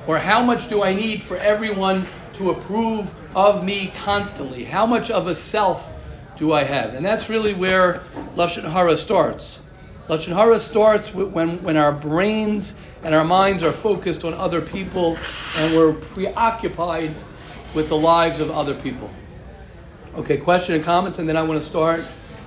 Or 0.07 0.19
how 0.19 0.43
much 0.43 0.69
do 0.69 0.83
I 0.83 0.95
need 0.95 1.23
for 1.23 1.37
everyone 1.37 2.07
to 2.35 2.51
approve 2.51 3.13
of 3.35 3.65
me 3.65 3.93
constantly? 3.97 4.65
How 4.65 4.87
much 4.87 5.11
of 5.11 5.27
a 5.27 5.35
self 5.35 5.93
do 6.37 6.53
I 6.53 6.65
have? 6.65 6.95
And 6.95 7.05
that's 7.05 7.29
really 7.29 7.55
where 7.55 8.01
Lashon 8.37 8.71
Hara 8.71 8.97
starts. 8.97 9.61
Lashon 10.09 10.35
Hara 10.35 10.61
starts 10.61 11.15
when, 11.15 11.63
when 11.63 11.77
our 11.77 11.93
brains 11.93 12.75
and 13.03 13.15
our 13.15 13.25
minds 13.25 13.63
are 13.63 13.73
focused 13.73 14.25
on 14.25 14.35
other 14.35 14.61
people 14.61 15.17
and 15.57 15.77
we're 15.77 15.93
preoccupied 15.93 17.15
with 17.75 17.89
the 17.89 17.97
lives 17.97 18.41
of 18.41 18.51
other 18.51 18.75
people. 18.75 19.11
Okay, 20.15 20.37
question 20.37 20.77
and 20.77 20.85
comments, 20.85 21.19
and 21.19 21.29
then 21.29 21.37
I 21.37 21.43
want 21.43 21.61
to 21.61 21.67
start. 21.67 22.01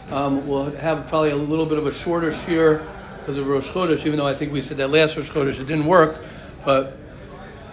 Um, 0.10 0.48
we'll 0.48 0.72
have 0.72 1.08
probably 1.10 1.32
a 1.32 1.36
little 1.36 1.66
bit 1.66 1.78
of 1.78 1.86
a 1.86 1.94
shorter 1.94 2.32
shiur 2.32 2.88
because 3.20 3.38
of 3.38 3.48
Rosh 3.48 3.70
Chodesh, 3.70 4.06
even 4.06 4.18
though 4.20 4.28
I 4.28 4.34
think 4.34 4.54
we 4.54 4.62
said 4.62 4.78
that 4.78 4.90
last 4.90 5.18
Rosh 5.18 5.30
Chodesh 5.30 5.60
it 5.60 5.68
didn't 5.68 5.86
work, 5.86 6.24
but, 6.64 6.96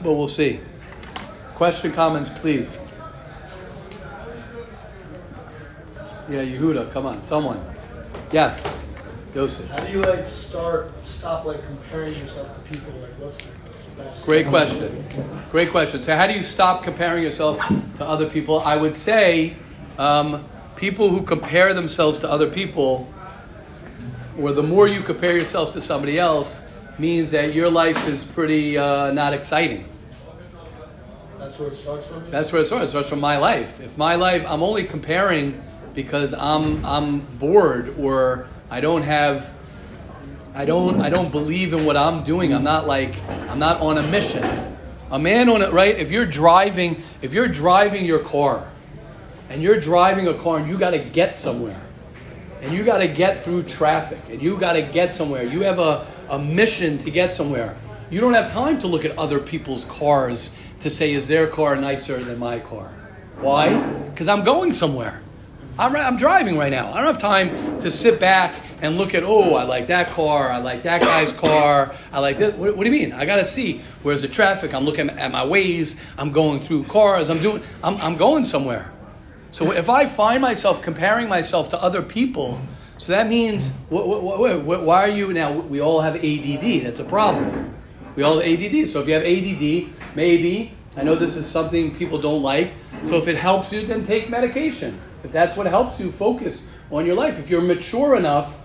but 0.02 0.14
we'll 0.14 0.26
see. 0.26 0.58
Question, 1.54 1.92
comments, 1.92 2.30
please. 2.40 2.76
Yeah, 6.28 6.40
Yehuda, 6.40 6.90
come 6.90 7.04
on, 7.04 7.22
someone. 7.22 7.62
Yes, 8.32 8.78
Yosef. 9.34 9.68
How 9.68 9.80
do 9.80 9.92
you 9.92 10.00
like 10.00 10.26
start, 10.26 10.90
stop 11.04 11.44
like 11.44 11.62
comparing 11.66 12.14
yourself 12.14 12.54
to 12.54 12.70
people? 12.72 12.92
Like, 12.94 13.10
what's 13.18 13.38
the 13.38 13.52
best? 13.98 14.24
Great 14.24 14.46
question. 14.46 15.04
Great 15.50 15.70
question. 15.70 16.00
So, 16.00 16.16
how 16.16 16.26
do 16.26 16.32
you 16.32 16.42
stop 16.42 16.82
comparing 16.82 17.22
yourself 17.22 17.58
to 17.98 18.06
other 18.06 18.26
people? 18.26 18.60
I 18.60 18.76
would 18.76 18.96
say 18.96 19.54
um, 19.98 20.42
people 20.76 21.10
who 21.10 21.22
compare 21.22 21.74
themselves 21.74 22.18
to 22.20 22.30
other 22.30 22.48
people, 22.48 23.12
or 24.38 24.52
the 24.52 24.62
more 24.62 24.88
you 24.88 25.02
compare 25.02 25.36
yourself 25.36 25.72
to 25.74 25.82
somebody 25.82 26.18
else, 26.18 26.62
means 26.98 27.32
that 27.32 27.52
your 27.52 27.70
life 27.70 28.08
is 28.08 28.24
pretty 28.24 28.78
uh, 28.78 29.12
not 29.12 29.34
exciting. 29.34 29.86
That's 31.38 31.58
where 31.58 31.68
it 31.68 31.76
starts 31.76 32.06
from. 32.06 32.30
That's 32.30 32.50
where 32.50 32.62
it 32.62 32.64
starts. 32.64 32.86
It 32.86 32.90
starts 32.90 33.10
from 33.10 33.20
my 33.20 33.36
life. 33.36 33.78
If 33.80 33.98
my 33.98 34.14
life, 34.14 34.46
I'm 34.48 34.62
only 34.62 34.84
comparing 34.84 35.60
because 35.94 36.34
I'm 36.34 36.84
I'm 36.84 37.20
bored 37.20 37.94
or 37.98 38.48
I 38.70 38.80
don't 38.80 39.02
have 39.02 39.54
I 40.54 40.64
don't 40.64 41.00
I 41.00 41.10
don't 41.10 41.30
believe 41.30 41.72
in 41.72 41.84
what 41.84 41.96
I'm 41.96 42.24
doing. 42.24 42.52
I'm 42.52 42.64
not 42.64 42.86
like 42.86 43.14
I'm 43.48 43.58
not 43.58 43.80
on 43.80 43.98
a 43.98 44.02
mission. 44.08 44.44
A 45.10 45.18
man 45.18 45.48
on 45.48 45.62
it, 45.62 45.72
right? 45.72 45.96
If 45.96 46.10
you're 46.10 46.26
driving, 46.26 47.00
if 47.22 47.32
you're 47.32 47.48
driving 47.48 48.04
your 48.04 48.18
car, 48.18 48.68
and 49.48 49.62
you're 49.62 49.78
driving 49.78 50.26
a 50.26 50.34
car 50.34 50.58
and 50.58 50.68
you 50.68 50.78
got 50.78 50.90
to 50.90 50.98
get 50.98 51.36
somewhere, 51.36 51.80
and 52.60 52.72
you 52.72 52.84
got 52.84 52.98
to 52.98 53.06
get 53.06 53.44
through 53.44 53.64
traffic, 53.64 54.18
and 54.30 54.42
you 54.42 54.56
got 54.56 54.72
to 54.72 54.82
get 54.82 55.14
somewhere. 55.14 55.44
You 55.44 55.60
have 55.60 55.78
a, 55.78 56.06
a 56.30 56.38
mission 56.38 56.98
to 56.98 57.10
get 57.10 57.30
somewhere. 57.30 57.76
You 58.10 58.20
don't 58.20 58.34
have 58.34 58.52
time 58.52 58.78
to 58.80 58.86
look 58.86 59.04
at 59.04 59.16
other 59.18 59.38
people's 59.38 59.84
cars 59.84 60.56
to 60.80 60.90
say, 60.90 61.12
is 61.12 61.28
their 61.28 61.46
car 61.46 61.76
nicer 61.76 62.22
than 62.22 62.38
my 62.38 62.58
car? 62.58 62.90
Why? 63.38 63.76
Because 64.10 64.28
I'm 64.28 64.44
going 64.44 64.72
somewhere. 64.72 65.20
I'm, 65.78 65.96
I'm 65.96 66.16
driving 66.16 66.56
right 66.56 66.70
now. 66.70 66.92
I 66.92 66.98
don't 66.98 67.06
have 67.06 67.18
time 67.18 67.50
to 67.80 67.90
sit 67.90 68.20
back 68.20 68.62
and 68.80 68.96
look 68.96 69.14
at, 69.14 69.24
oh, 69.24 69.54
I 69.54 69.64
like 69.64 69.88
that 69.88 70.08
car, 70.10 70.50
I 70.50 70.58
like 70.58 70.82
that 70.82 71.00
guy's 71.00 71.32
car, 71.32 71.94
I 72.12 72.20
like 72.20 72.36
this. 72.36 72.54
What, 72.54 72.76
what 72.76 72.84
do 72.86 72.92
you 72.92 72.98
mean? 73.00 73.12
I 73.12 73.24
got 73.24 73.36
to 73.36 73.44
see 73.44 73.80
where's 74.02 74.22
the 74.22 74.28
traffic. 74.28 74.72
I'm 74.72 74.84
looking 74.84 75.10
at 75.10 75.32
my 75.32 75.44
Waze. 75.44 75.96
I'm 76.16 76.30
going 76.30 76.60
through 76.60 76.84
cars. 76.84 77.28
I'm 77.28 77.40
doing. 77.40 77.62
I'm, 77.82 77.96
I'm 77.96 78.16
going 78.16 78.44
somewhere. 78.44 78.92
So 79.50 79.72
if 79.72 79.88
I 79.88 80.06
find 80.06 80.42
myself 80.42 80.82
comparing 80.82 81.28
myself 81.28 81.70
to 81.70 81.82
other 81.82 82.02
people, 82.02 82.60
so 82.98 83.12
that 83.12 83.28
means 83.28 83.70
wh- 83.90 84.04
wh- 84.04 84.60
wh- 84.62 84.84
why 84.84 85.04
are 85.04 85.08
you 85.08 85.32
now? 85.32 85.52
We 85.52 85.80
all 85.80 86.00
have 86.00 86.16
ADD. 86.16 86.84
That's 86.84 87.00
a 87.00 87.04
problem. 87.04 87.74
We 88.14 88.22
all 88.22 88.40
have 88.40 88.44
ADD. 88.46 88.88
So 88.88 89.00
if 89.00 89.08
you 89.08 89.14
have 89.14 89.24
ADD, 89.24 90.14
maybe 90.14 90.72
I 90.96 91.02
know 91.02 91.16
this 91.16 91.34
is 91.36 91.46
something 91.46 91.94
people 91.96 92.18
don't 92.18 92.42
like. 92.42 92.72
So 93.08 93.16
if 93.16 93.26
it 93.26 93.36
helps 93.36 93.72
you, 93.72 93.84
then 93.86 94.06
take 94.06 94.30
medication. 94.30 95.00
If 95.24 95.32
that's 95.32 95.56
what 95.56 95.66
helps 95.66 95.98
you, 95.98 96.12
focus 96.12 96.68
on 96.90 97.06
your 97.06 97.16
life. 97.16 97.38
If 97.38 97.50
you're 97.50 97.62
mature 97.62 98.14
enough, 98.14 98.62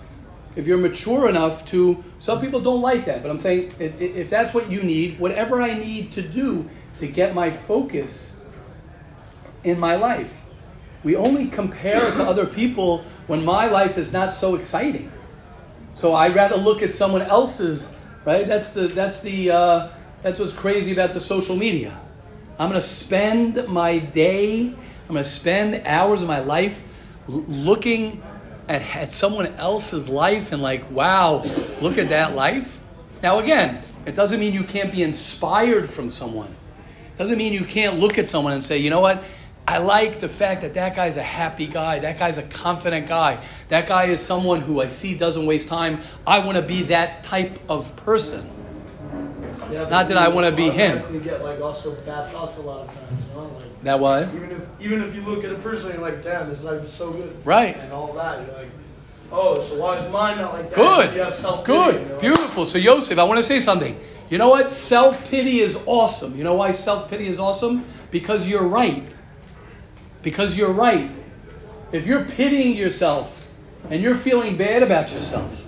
if 0.56 0.68
you're 0.68 0.78
mature 0.78 1.30
enough 1.30 1.66
to, 1.70 2.04
some 2.20 2.42
people 2.42 2.60
don't 2.60 2.82
like 2.82 3.06
that, 3.06 3.24
but 3.24 3.32
I'm 3.32 3.40
saying 3.40 3.72
if, 3.80 4.30
that's 4.30 4.54
what 4.54 4.70
you 4.70 4.84
need, 4.84 5.20
whatever 5.20 5.62
I 5.62 5.74
need 5.74 6.12
to 6.14 6.22
do 6.22 6.70
to 6.98 7.08
get 7.08 7.34
my 7.34 7.50
focus 7.50 8.36
in 9.64 9.80
my 9.80 9.96
life. 9.96 10.42
We 11.04 11.16
only 11.16 11.48
compare 11.48 12.02
to 12.02 12.24
other 12.24 12.46
people 12.46 13.06
when 13.28 13.46
my 13.46 13.68
life 13.68 13.98
is 13.98 14.12
not 14.12 14.34
so 14.34 14.56
exciting. 14.56 15.12
So 15.96 16.14
I'd 16.14 16.36
rather 16.36 16.58
look 16.58 16.82
at 16.82 16.94
someone 16.94 17.22
else's, 17.22 17.94
right? 18.26 18.46
That's 18.46 18.72
the 18.72 18.88
that's 18.88 19.22
the 19.22 19.52
uh, 19.52 19.90
that's 20.22 20.40
what's 20.40 20.54
crazy 20.54 20.92
about 20.92 21.14
the 21.14 21.22
social 21.22 21.56
media. 21.56 21.98
I'm 22.58 22.70
going 22.70 22.82
to 22.82 22.86
spend 22.86 23.66
my 23.70 24.00
day, 24.00 24.74
I'm 25.10 25.14
going 25.16 25.24
to 25.24 25.30
spend 25.30 25.88
hours 25.88 26.22
of 26.22 26.28
my 26.28 26.40
life 26.40 26.84
l- 27.28 27.44
looking 27.48 28.22
at, 28.68 28.96
at 28.96 29.10
someone 29.10 29.48
else's 29.56 30.08
life 30.08 30.52
and 30.52 30.62
like, 30.62 30.90
wow, 30.92 31.44
look 31.82 31.98
at 31.98 32.10
that 32.10 32.36
life. 32.36 32.80
Now 33.24 33.40
again, 33.40 33.82
it 34.06 34.14
doesn't 34.14 34.40
mean 34.40 34.54
you 34.54 34.64
can't 34.64 34.92
be 34.92 35.02
inspired 35.02 35.90
from 35.90 36.12
someone. 36.12 36.56
It 37.16 37.18
doesn't 37.18 37.40
mean 37.40 37.54
you 37.54 37.66
can't 37.66 37.98
look 38.00 38.20
at 38.20 38.30
someone 38.30 38.54
and 38.54 38.64
say, 38.64 38.78
you 38.78 38.92
know 38.92 39.00
what? 39.00 39.24
I 39.68 39.80
like 39.80 40.20
the 40.20 40.30
fact 40.30 40.62
that 40.62 40.76
that 40.76 40.96
guy's 40.96 41.18
a 41.18 41.24
happy 41.24 41.66
guy. 41.66 41.98
That 41.98 42.20
guy's 42.20 42.38
a 42.38 42.44
confident 42.44 43.08
guy. 43.08 43.44
That 43.70 43.88
guy 43.88 44.06
is 44.06 44.20
someone 44.20 44.62
who 44.62 44.80
I 44.80 44.90
see 44.90 45.16
doesn't 45.16 45.48
waste 45.48 45.68
time. 45.68 46.02
I 46.28 46.40
want 46.46 46.56
to 46.58 46.62
be 46.62 46.84
that 46.84 47.24
type 47.24 47.60
of 47.68 47.96
person. 47.96 48.48
Yeah, 49.72 49.90
Not 49.90 50.08
that 50.08 50.18
I 50.18 50.28
wanna 50.30 50.52
be 50.52 50.70
him. 50.70 51.24
get 51.24 51.44
like 51.44 51.62
also 51.62 51.96
bad 51.96 52.30
thoughts 52.32 52.58
a 52.58 52.62
lot 52.62 52.88
of 52.88 52.94
times. 52.96 53.22
You 53.30 53.36
know? 53.36 53.48
Like 53.60 53.69
That 53.84 54.00
what? 54.00 54.34
even 54.34 54.52
if 54.52 54.68
even 54.82 55.04
if 55.04 55.16
you 55.16 55.22
look 55.22 55.44
at 55.44 55.52
a 55.52 55.56
person, 55.56 55.92
you're 55.92 56.02
like, 56.02 56.24
damn, 56.24 56.50
this 56.50 56.64
life 56.64 56.84
is 56.84 56.92
so 56.92 57.12
good. 57.12 57.36
Right. 57.46 57.78
And 57.78 57.94
all 57.94 58.14
that, 58.14 58.46
you're 58.46 58.56
like, 58.56 58.70
oh, 59.32 59.62
so 59.62 59.80
why 59.80 59.98
is 59.98 60.12
mine 60.12 60.38
not 60.38 60.54
like 60.54 60.70
that? 60.70 60.76
Good. 60.76 61.16
You 61.16 61.22
have 61.22 61.34
self 61.34 61.66
Good. 61.66 62.20
Beautiful. 62.20 62.66
So, 62.66 62.78
Yosef, 62.78 63.18
I 63.18 63.24
want 63.24 63.38
to 63.38 63.44
say 63.44 63.60
something. 63.60 63.98
You 64.30 64.38
know 64.38 64.50
what? 64.50 64.72
Self 64.72 65.30
pity 65.30 65.60
is 65.60 65.80
awesome. 65.86 66.38
You 66.38 66.44
know 66.44 66.56
why 66.56 66.72
self 66.72 67.10
pity 67.10 67.28
is 67.28 67.40
awesome? 67.40 67.86
Because 68.12 68.48
you're 68.48 68.64
right. 68.64 69.04
Because 70.24 70.58
you're 70.58 70.72
right. 70.72 71.10
If 71.92 72.06
you're 72.06 72.26
pitying 72.26 72.76
yourself 72.76 73.48
and 73.90 74.02
you're 74.02 74.16
feeling 74.16 74.58
bad 74.58 74.84
about 74.84 75.12
yourself, 75.12 75.66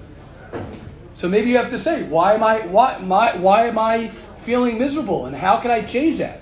so 1.14 1.30
maybe 1.30 1.50
you 1.50 1.58
have 1.58 1.70
to 1.70 1.80
say, 1.80 2.04
why 2.04 2.34
am 2.34 2.44
I 2.44 2.68
why 2.68 2.98
my 2.98 3.36
why 3.38 3.68
am 3.68 3.80
I 3.80 4.10
feeling 4.40 4.80
miserable 4.80 5.28
and 5.28 5.36
how 5.36 5.58
can 5.58 5.72
I 5.72 5.82
change 5.82 6.18
that? 6.18 6.42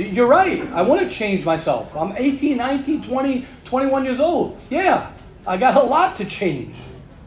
You're 0.00 0.26
right. 0.26 0.66
I 0.72 0.82
want 0.82 1.02
to 1.02 1.10
change 1.10 1.44
myself. 1.44 1.94
I'm 1.96 2.14
18, 2.16 2.56
19, 2.56 3.02
20, 3.02 3.46
21 3.64 4.04
years 4.04 4.20
old. 4.20 4.58
Yeah, 4.70 5.12
I 5.46 5.56
got 5.56 5.76
a 5.76 5.82
lot 5.82 6.16
to 6.16 6.24
change. 6.24 6.76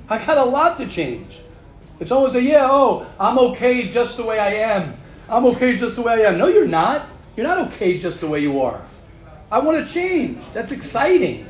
I 0.10 0.24
got 0.24 0.38
a 0.38 0.44
lot 0.44 0.78
to 0.78 0.88
change. 0.88 1.40
It's 2.00 2.12
always 2.12 2.36
a, 2.36 2.42
yeah, 2.42 2.68
oh, 2.70 3.06
I'm 3.20 3.38
okay 3.38 3.88
just 3.88 4.18
the 4.18 4.24
way 4.26 4.40
I 4.40 4.56
am. 4.56 4.98
I'm 5.30 5.46
okay 5.48 5.78
just 5.78 5.96
the 5.96 6.02
way 6.02 6.26
I 6.26 6.30
am. 6.30 6.38
No, 6.38 6.48
you're 6.48 6.68
not. 6.68 7.08
You're 7.38 7.48
not 7.48 7.60
okay 7.68 7.98
just 7.98 8.20
the 8.20 8.28
way 8.28 8.40
you 8.40 8.62
are. 8.62 8.82
I 9.52 9.60
want 9.60 9.88
to 9.88 9.94
change. 9.94 10.46
That's 10.52 10.72
exciting. 10.72 11.48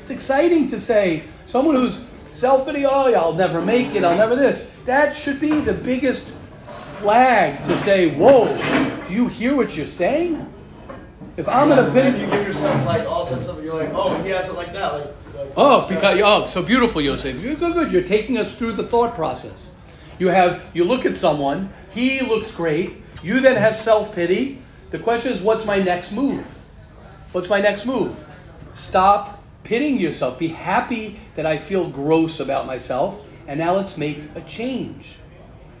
It's 0.00 0.10
exciting 0.10 0.68
to 0.68 0.80
say 0.80 1.22
someone 1.46 1.76
who's 1.76 2.04
self 2.32 2.66
pity, 2.66 2.84
oh, 2.84 3.08
yeah, 3.08 3.20
I'll 3.20 3.32
never 3.32 3.62
make 3.62 3.94
it, 3.94 4.04
I'll 4.04 4.16
never 4.16 4.36
this. 4.36 4.70
That 4.86 5.16
should 5.16 5.40
be 5.40 5.60
the 5.60 5.74
biggest 5.74 6.30
flag 6.98 7.64
to 7.64 7.76
say, 7.78 8.14
whoa, 8.14 8.46
do 9.06 9.14
you 9.14 9.28
hear 9.28 9.54
what 9.54 9.76
you're 9.76 9.86
saying? 9.86 10.52
If 11.36 11.48
I'm 11.48 11.70
in 11.70 11.78
a 11.78 11.84
pit, 11.92 12.12
pity, 12.14 12.18
you 12.18 12.26
give 12.30 12.46
yourself 12.46 12.84
like 12.84 13.06
all 13.06 13.24
types 13.26 13.46
of. 13.46 13.62
You're 13.62 13.74
like, 13.74 13.90
oh, 13.92 14.20
he 14.24 14.30
has 14.30 14.48
it 14.48 14.54
like 14.54 14.72
that. 14.72 14.92
Like, 14.92 15.06
like 15.36 15.52
Oh, 15.56 15.88
because 15.88 16.20
oh, 16.20 16.44
so 16.46 16.62
beautiful, 16.62 17.00
Yosef. 17.00 17.40
You're 17.40 17.54
good, 17.54 17.74
good. 17.74 17.92
You're 17.92 18.02
taking 18.02 18.38
us 18.38 18.56
through 18.56 18.72
the 18.72 18.82
thought 18.82 19.14
process. 19.14 19.74
You 20.18 20.28
have 20.28 20.64
you 20.74 20.82
look 20.82 21.06
at 21.06 21.16
someone, 21.16 21.72
he 21.90 22.20
looks 22.22 22.52
great. 22.52 22.96
You 23.22 23.40
then 23.40 23.54
have 23.54 23.76
self 23.76 24.12
pity. 24.14 24.60
The 24.90 24.98
question 24.98 25.32
is, 25.32 25.40
what's 25.40 25.64
my 25.64 25.78
next 25.78 26.10
move? 26.10 26.44
What's 27.30 27.48
my 27.48 27.60
next 27.60 27.86
move? 27.86 28.26
Stop 28.74 29.44
pitying 29.62 30.00
yourself. 30.00 30.40
Be 30.40 30.48
happy 30.48 31.20
that 31.36 31.46
I 31.46 31.56
feel 31.56 31.88
gross 31.88 32.40
about 32.40 32.66
myself, 32.66 33.24
and 33.46 33.60
now 33.60 33.76
let's 33.76 33.96
make 33.96 34.18
a 34.34 34.40
change. 34.40 35.17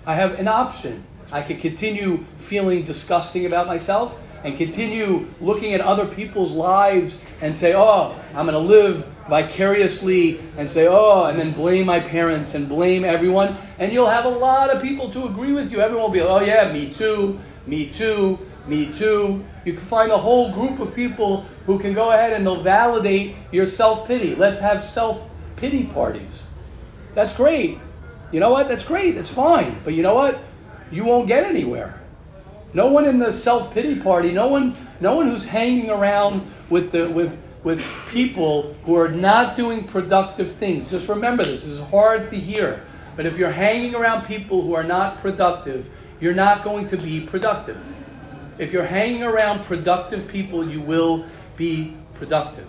I 0.06 0.14
have 0.14 0.38
an 0.38 0.48
option. 0.48 1.04
I 1.30 1.42
could 1.42 1.60
continue 1.60 2.24
feeling 2.36 2.84
disgusting 2.84 3.46
about 3.46 3.66
myself 3.66 4.20
and 4.44 4.56
continue 4.56 5.26
looking 5.40 5.74
at 5.74 5.80
other 5.80 6.06
people's 6.06 6.52
lives 6.52 7.20
and 7.42 7.56
say, 7.56 7.74
oh, 7.74 8.18
I'm 8.34 8.46
going 8.46 8.52
to 8.52 8.58
live 8.58 9.06
vicariously 9.28 10.40
and 10.56 10.70
say, 10.70 10.86
oh, 10.88 11.24
and 11.24 11.38
then 11.38 11.52
blame 11.52 11.86
my 11.86 12.00
parents 12.00 12.54
and 12.54 12.68
blame 12.68 13.04
everyone. 13.04 13.56
And 13.78 13.92
you'll 13.92 14.08
have 14.08 14.24
a 14.24 14.30
lot 14.30 14.70
of 14.70 14.80
people 14.80 15.10
to 15.12 15.26
agree 15.26 15.52
with 15.52 15.70
you. 15.70 15.80
Everyone 15.80 16.04
will 16.04 16.12
be 16.12 16.22
like, 16.22 16.42
oh, 16.42 16.44
yeah, 16.44 16.72
me 16.72 16.94
too, 16.94 17.38
me 17.66 17.90
too, 17.90 18.38
me 18.66 18.92
too. 18.92 19.44
You 19.64 19.72
can 19.72 19.82
find 19.82 20.12
a 20.12 20.18
whole 20.18 20.52
group 20.52 20.78
of 20.80 20.94
people 20.94 21.44
who 21.66 21.78
can 21.78 21.92
go 21.92 22.12
ahead 22.12 22.32
and 22.32 22.46
they'll 22.46 22.62
validate 22.62 23.36
your 23.52 23.66
self 23.66 24.06
pity. 24.06 24.34
Let's 24.34 24.60
have 24.60 24.84
self 24.84 25.30
pity 25.56 25.84
parties. 25.84 26.46
That's 27.14 27.34
great. 27.36 27.78
You 28.32 28.40
know 28.40 28.50
what? 28.50 28.68
That's 28.68 28.84
great. 28.84 29.14
That's 29.14 29.32
fine. 29.32 29.80
But 29.84 29.94
you 29.94 30.02
know 30.02 30.14
what? 30.14 30.38
You 30.90 31.04
won't 31.04 31.28
get 31.28 31.44
anywhere. 31.44 32.00
No 32.74 32.88
one 32.88 33.06
in 33.06 33.18
the 33.18 33.32
self 33.32 33.72
pity 33.72 33.96
party, 33.96 34.32
no 34.32 34.48
one, 34.48 34.76
no 35.00 35.16
one 35.16 35.28
who's 35.28 35.46
hanging 35.46 35.90
around 35.90 36.46
with, 36.68 36.92
the, 36.92 37.08
with, 37.08 37.42
with 37.64 37.82
people 38.10 38.74
who 38.84 38.94
are 38.94 39.08
not 39.08 39.56
doing 39.56 39.84
productive 39.84 40.52
things. 40.52 40.90
Just 40.90 41.08
remember 41.08 41.44
this, 41.44 41.64
this 41.64 41.72
is 41.72 41.80
hard 41.80 42.28
to 42.30 42.36
hear. 42.36 42.82
But 43.16 43.26
if 43.26 43.38
you're 43.38 43.50
hanging 43.50 43.94
around 43.94 44.26
people 44.26 44.62
who 44.62 44.74
are 44.74 44.84
not 44.84 45.18
productive, 45.18 45.90
you're 46.20 46.34
not 46.34 46.62
going 46.62 46.88
to 46.88 46.96
be 46.96 47.20
productive. 47.20 47.82
If 48.58 48.72
you're 48.72 48.84
hanging 48.84 49.22
around 49.22 49.64
productive 49.64 50.28
people, 50.28 50.68
you 50.68 50.80
will 50.80 51.24
be 51.56 51.94
productive. 52.14 52.68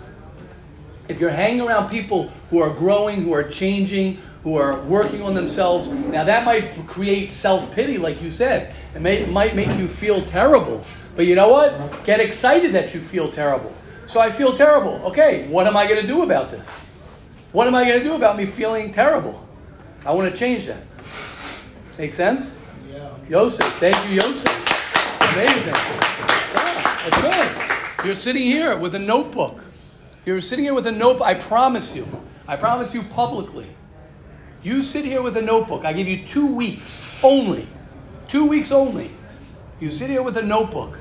If 1.07 1.19
you're 1.19 1.31
hanging 1.31 1.61
around 1.61 1.89
people 1.89 2.29
who 2.51 2.59
are 2.59 2.69
growing, 2.69 3.23
who 3.23 3.33
are 3.33 3.43
changing, 3.43 4.19
who 4.43 4.55
are 4.55 4.79
working 4.81 5.21
on 5.21 5.33
themselves. 5.33 5.89
Now, 5.89 6.23
that 6.23 6.45
might 6.45 6.87
create 6.87 7.29
self 7.29 7.73
pity, 7.73 7.97
like 7.97 8.21
you 8.21 8.31
said. 8.31 8.73
It, 8.95 9.01
may, 9.01 9.25
might 9.25 9.55
make 9.55 9.67
you 9.77 9.87
feel 9.87 10.23
terrible. 10.23 10.83
But 11.15 11.25
you 11.25 11.35
know 11.35 11.49
what? 11.49 12.05
Get 12.05 12.19
excited 12.19 12.73
that 12.73 12.93
you 12.93 13.01
feel 13.01 13.29
terrible. 13.29 13.75
So 14.07 14.19
I 14.19 14.31
feel 14.31 14.55
terrible. 14.57 15.01
Okay, 15.05 15.47
what 15.49 15.67
am 15.67 15.75
I 15.77 15.85
going 15.85 16.01
to 16.01 16.07
do 16.07 16.23
about 16.23 16.51
this? 16.51 16.67
What 17.51 17.67
am 17.67 17.75
I 17.75 17.83
going 17.83 17.99
to 17.99 18.03
do 18.03 18.15
about 18.15 18.37
me 18.37 18.45
feeling 18.45 18.93
terrible? 18.93 19.47
I 20.05 20.13
want 20.13 20.31
to 20.31 20.37
change 20.37 20.67
that. 20.67 20.81
Make 21.97 22.13
sense? 22.13 22.55
Yeah. 22.89 23.09
Yosef. 23.27 23.65
Thank 23.75 23.97
you, 24.07 24.15
Yosef. 24.15 24.45
Amazing. 25.33 25.67
Yeah, 25.67 27.09
that's 27.09 27.21
good. 27.21 28.05
You're 28.05 28.15
sitting 28.15 28.43
here 28.43 28.77
with 28.77 28.95
a 28.95 28.99
notebook. 28.99 29.65
You're 30.25 30.41
sitting 30.41 30.63
here 30.63 30.73
with 30.73 30.87
a 30.87 30.91
notebook. 30.91 31.27
I 31.27 31.33
promise 31.33 31.95
you. 31.95 32.07
I 32.47 32.55
promise 32.55 32.93
you 32.93 33.03
publicly. 33.03 33.67
You 34.61 34.81
sit 34.81 35.05
here 35.05 35.21
with 35.21 35.37
a 35.37 35.41
notebook. 35.41 35.85
I 35.85 35.93
give 35.93 36.07
you 36.07 36.25
two 36.25 36.47
weeks 36.47 37.05
only. 37.23 37.67
Two 38.27 38.45
weeks 38.45 38.71
only. 38.71 39.09
You 39.79 39.89
sit 39.89 40.09
here 40.09 40.21
with 40.21 40.35
a 40.37 40.41
notebook 40.41 40.99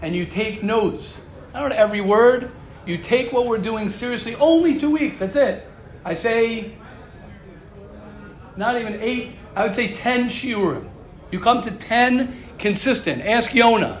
and 0.00 0.14
you 0.14 0.26
take 0.26 0.62
notes. 0.62 1.26
Don't 1.52 1.70
know 1.70 1.74
every 1.74 2.00
word. 2.00 2.50
You 2.86 2.98
take 2.98 3.32
what 3.32 3.46
we're 3.46 3.58
doing 3.58 3.88
seriously. 3.88 4.36
Only 4.36 4.78
two 4.78 4.90
weeks. 4.90 5.18
That's 5.18 5.36
it. 5.36 5.66
I 6.04 6.12
say 6.12 6.72
not 8.56 8.80
even 8.80 9.00
eight, 9.00 9.32
I 9.56 9.64
would 9.64 9.74
say 9.74 9.92
10 9.92 10.26
shiurim. 10.26 10.88
You 11.30 11.40
come 11.40 11.62
to 11.62 11.70
10 11.70 12.36
consistent. 12.58 13.22
Ask 13.26 13.50
Yona. 13.52 14.00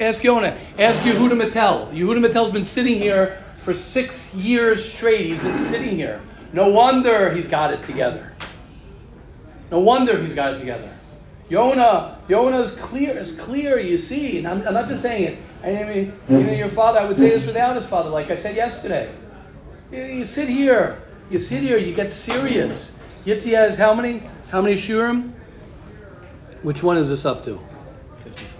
Ask 0.00 0.22
Yona. 0.22 0.56
Ask 0.78 1.00
Yehuda 1.00 1.32
Mattel. 1.32 1.92
Yehuda 1.92 2.26
Mattel's 2.26 2.50
been 2.50 2.64
sitting 2.64 2.98
here 2.98 3.42
for 3.56 3.74
six 3.74 4.34
years 4.34 4.90
straight. 4.90 5.26
He's 5.26 5.40
been 5.40 5.58
sitting 5.58 5.96
here. 5.96 6.22
No 6.52 6.68
wonder 6.68 7.32
he's 7.32 7.48
got 7.48 7.72
it 7.72 7.84
together. 7.84 8.32
No 9.70 9.78
wonder 9.78 10.20
he's 10.22 10.34
got 10.34 10.54
it 10.54 10.58
together. 10.58 10.90
Yona, 11.48 12.16
Yona 12.28 12.62
is 12.62 12.72
clear, 12.72 13.18
is 13.18 13.38
clear, 13.38 13.78
you 13.78 13.96
see. 13.98 14.38
And 14.38 14.48
I'm, 14.48 14.66
I'm 14.66 14.74
not 14.74 14.88
just 14.88 15.02
saying 15.02 15.34
it. 15.34 15.38
I 15.62 15.84
mean, 15.84 16.12
you 16.28 16.42
know, 16.42 16.52
your 16.52 16.68
father, 16.68 17.00
I 17.00 17.04
would 17.04 17.16
say 17.16 17.30
this 17.30 17.46
without 17.46 17.76
his 17.76 17.86
father, 17.86 18.10
like 18.10 18.30
I 18.30 18.36
said 18.36 18.56
yesterday. 18.56 19.14
You, 19.90 20.02
you 20.02 20.24
sit 20.24 20.48
here, 20.48 21.02
you 21.30 21.38
sit 21.38 21.62
here, 21.62 21.78
you 21.78 21.94
get 21.94 22.12
serious. 22.12 22.96
Yitzi 23.24 23.52
has 23.52 23.78
how 23.78 23.94
many? 23.94 24.22
How 24.50 24.60
many 24.60 24.76
shiurim? 24.76 25.32
Which 26.62 26.82
one 26.82 26.96
is 26.96 27.08
this 27.08 27.24
up 27.24 27.44
to? 27.44 27.60
55. 28.24 28.50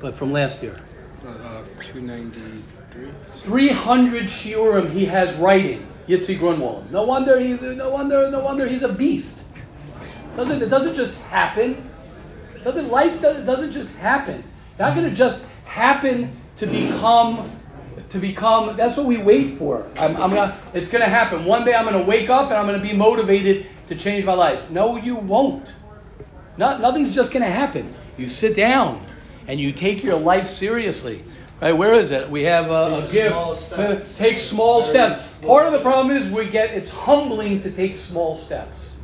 But 0.00 0.14
from 0.14 0.32
last 0.32 0.62
year. 0.62 0.80
Uh, 1.24 1.30
uh, 1.30 1.62
293. 1.80 3.10
300 3.40 4.24
shiurim 4.24 4.90
he 4.90 5.06
has 5.06 5.34
writing. 5.36 5.86
Yitzi 6.08 6.38
Grunwald. 6.38 6.90
No 6.90 7.04
wonder 7.04 7.38
he's 7.38 7.62
no 7.62 7.90
wonder 7.90 8.30
no 8.30 8.40
wonder 8.40 8.66
he's 8.66 8.82
a 8.82 8.92
beast. 8.92 9.44
Doesn't 10.36 10.62
it 10.62 10.68
doesn't 10.68 10.96
just 10.96 11.16
happen? 11.18 11.90
Doesn't 12.64 12.88
life 12.88 13.20
doesn't, 13.20 13.72
just 13.72 13.94
happen? 13.96 14.42
Not 14.78 14.96
going 14.96 15.08
to 15.08 15.14
just 15.14 15.44
happen 15.66 16.34
to 16.56 16.66
become 16.66 17.50
to 18.08 18.18
become. 18.18 18.74
That's 18.76 18.96
what 18.96 19.06
we 19.06 19.18
wait 19.18 19.58
for. 19.58 19.86
I'm, 19.98 20.16
I'm 20.16 20.30
gonna. 20.30 20.58
It's 20.72 20.90
going 20.90 21.04
to 21.04 21.10
happen 21.10 21.44
one 21.44 21.64
day. 21.64 21.74
I'm 21.74 21.84
going 21.84 22.02
to 22.02 22.08
wake 22.08 22.30
up 22.30 22.46
and 22.46 22.54
I'm 22.54 22.66
going 22.66 22.80
to 22.80 22.86
be 22.86 22.94
motivated 22.94 23.66
to 23.88 23.94
change 23.94 24.24
my 24.24 24.32
life. 24.32 24.70
No, 24.70 24.96
you 24.96 25.14
won't. 25.14 25.68
Not, 26.56 26.80
nothing's 26.80 27.14
just 27.14 27.32
going 27.32 27.44
to 27.44 27.50
happen. 27.50 27.92
You 28.16 28.28
sit 28.28 28.56
down 28.56 29.04
and 29.46 29.60
you 29.60 29.72
take 29.72 30.02
your 30.02 30.18
life 30.18 30.48
seriously. 30.48 31.22
Right? 31.60 31.72
Where 31.72 31.94
is 31.94 32.10
it? 32.10 32.28
We 32.28 32.44
have 32.44 32.70
a, 32.70 32.98
a 32.98 33.02
Take 33.02 33.12
gift. 33.12 33.30
small 33.32 33.54
steps. 33.54 34.18
Take 34.18 34.38
small 34.38 34.82
steps. 34.82 35.34
Part 35.34 35.66
of 35.66 35.72
the 35.72 35.80
problem 35.80 36.16
is 36.16 36.30
we 36.30 36.46
get 36.48 36.70
it's 36.70 36.92
humbling 36.92 37.62
to 37.62 37.70
take 37.70 37.96
small 37.96 38.34
steps. 38.34 38.96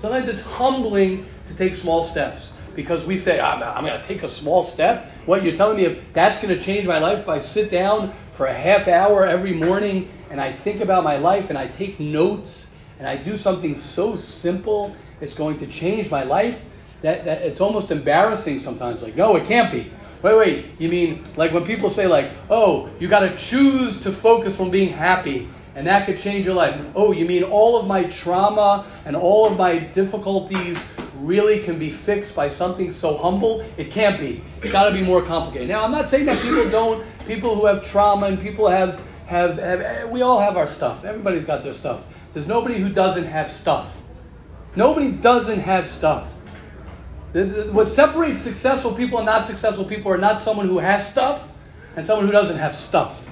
Sometimes 0.00 0.28
it's 0.28 0.42
humbling 0.42 1.26
to 1.48 1.54
take 1.54 1.76
small 1.76 2.04
steps 2.04 2.54
because 2.76 3.04
we 3.04 3.18
say, 3.18 3.40
ah, 3.40 3.54
I'm, 3.54 3.62
I'm 3.62 3.84
going 3.84 4.00
to 4.00 4.06
take 4.06 4.22
a 4.22 4.28
small 4.28 4.62
step. 4.62 5.10
What 5.26 5.42
you're 5.42 5.56
telling 5.56 5.76
me, 5.76 5.84
if 5.84 6.12
that's 6.12 6.40
going 6.40 6.56
to 6.56 6.60
change 6.62 6.86
my 6.86 6.98
life, 6.98 7.18
if 7.20 7.28
I 7.28 7.38
sit 7.38 7.70
down 7.70 8.14
for 8.30 8.46
a 8.46 8.54
half 8.54 8.88
hour 8.88 9.26
every 9.26 9.52
morning 9.52 10.08
and 10.30 10.40
I 10.40 10.52
think 10.52 10.80
about 10.80 11.02
my 11.04 11.16
life 11.16 11.50
and 11.50 11.58
I 11.58 11.66
take 11.66 11.98
notes 12.00 12.74
and 12.98 13.08
I 13.08 13.16
do 13.16 13.36
something 13.36 13.76
so 13.76 14.16
simple, 14.16 14.94
it's 15.20 15.34
going 15.34 15.58
to 15.58 15.66
change 15.66 16.10
my 16.10 16.22
life. 16.22 16.66
That, 17.02 17.24
that 17.24 17.42
it's 17.42 17.60
almost 17.62 17.90
embarrassing 17.90 18.58
sometimes. 18.58 19.02
Like, 19.02 19.16
no, 19.16 19.34
it 19.36 19.46
can't 19.46 19.72
be. 19.72 19.90
Wait, 20.22 20.36
wait. 20.36 20.66
You 20.78 20.88
mean 20.88 21.24
like 21.36 21.52
when 21.52 21.64
people 21.64 21.90
say 21.90 22.06
like, 22.06 22.30
"Oh, 22.48 22.90
you 22.98 23.08
got 23.08 23.20
to 23.20 23.36
choose 23.36 24.00
to 24.02 24.12
focus 24.12 24.60
on 24.60 24.70
being 24.70 24.92
happy, 24.92 25.48
and 25.74 25.86
that 25.86 26.06
could 26.06 26.18
change 26.18 26.46
your 26.46 26.54
life." 26.54 26.78
Oh, 26.94 27.12
you 27.12 27.24
mean 27.24 27.42
all 27.42 27.78
of 27.78 27.86
my 27.86 28.04
trauma 28.04 28.84
and 29.04 29.16
all 29.16 29.46
of 29.46 29.56
my 29.56 29.78
difficulties 29.78 30.86
really 31.16 31.60
can 31.60 31.78
be 31.78 31.90
fixed 31.90 32.34
by 32.36 32.48
something 32.48 32.92
so 32.92 33.16
humble? 33.16 33.64
It 33.76 33.90
can't 33.90 34.18
be. 34.18 34.42
It's 34.62 34.72
got 34.72 34.88
to 34.88 34.92
be 34.94 35.02
more 35.02 35.22
complicated. 35.22 35.68
Now, 35.68 35.84
I'm 35.84 35.92
not 35.92 36.08
saying 36.08 36.26
that 36.26 36.40
people 36.42 36.68
don't. 36.68 37.04
People 37.26 37.54
who 37.54 37.66
have 37.66 37.84
trauma 37.84 38.26
and 38.26 38.38
people 38.40 38.68
have 38.68 39.00
have, 39.30 39.58
have 39.58 39.80
eh, 39.80 40.04
we 40.04 40.22
all 40.22 40.40
have 40.40 40.56
our 40.56 40.66
stuff. 40.66 41.04
Everybody's 41.04 41.44
got 41.44 41.62
their 41.62 41.74
stuff. 41.74 42.06
There's 42.34 42.48
nobody 42.48 42.78
who 42.78 42.90
doesn't 42.92 43.26
have 43.26 43.50
stuff. 43.50 44.02
Nobody 44.76 45.10
doesn't 45.10 45.60
have 45.60 45.88
stuff. 45.88 46.34
What 47.32 47.88
separates 47.88 48.42
successful 48.42 48.92
people 48.94 49.18
and 49.18 49.26
not 49.26 49.46
successful 49.46 49.84
people 49.84 50.10
are 50.10 50.18
not 50.18 50.42
someone 50.42 50.66
who 50.66 50.78
has 50.78 51.08
stuff 51.08 51.52
and 51.96 52.06
someone 52.06 52.26
who 52.26 52.32
doesn't 52.32 52.58
have 52.58 52.74
stuff. 52.74 53.28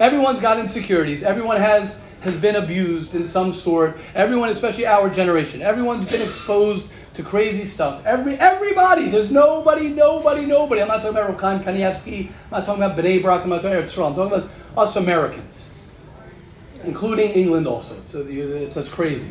Everyone's 0.00 0.40
got 0.40 0.58
insecurities. 0.58 1.22
Everyone 1.22 1.58
has 1.58 2.00
has 2.22 2.36
been 2.38 2.56
abused 2.56 3.14
in 3.14 3.28
some 3.28 3.54
sort. 3.54 3.98
Everyone, 4.14 4.48
especially 4.48 4.86
our 4.86 5.10
generation, 5.10 5.60
everyone's 5.60 6.08
been 6.10 6.22
exposed 6.22 6.90
to 7.12 7.22
crazy 7.22 7.66
stuff. 7.66 8.04
Every 8.06 8.36
everybody. 8.38 9.10
There's 9.10 9.30
nobody, 9.30 9.88
nobody, 9.88 10.46
nobody. 10.46 10.80
I'm 10.80 10.88
not 10.88 11.02
talking 11.02 11.10
about 11.18 11.36
Rochaim 11.36 11.62
Kanievsky. 11.62 12.28
I'm 12.28 12.50
not 12.50 12.66
talking 12.66 12.82
about 12.82 12.96
Bnei 12.98 13.20
Brak. 13.22 13.42
I'm 13.42 13.50
not 13.50 13.56
talking 13.62 13.76
about. 13.78 13.88
I'm 13.98 14.14
talking 14.14 14.32
about 14.32 14.50
us 14.76 14.96
Americans, 14.96 15.68
including 16.84 17.30
England 17.32 17.66
also. 17.68 17.96
So 18.08 18.22
you- 18.22 18.52
it's, 18.54 18.76
it's 18.78 18.88
crazy. 18.88 19.30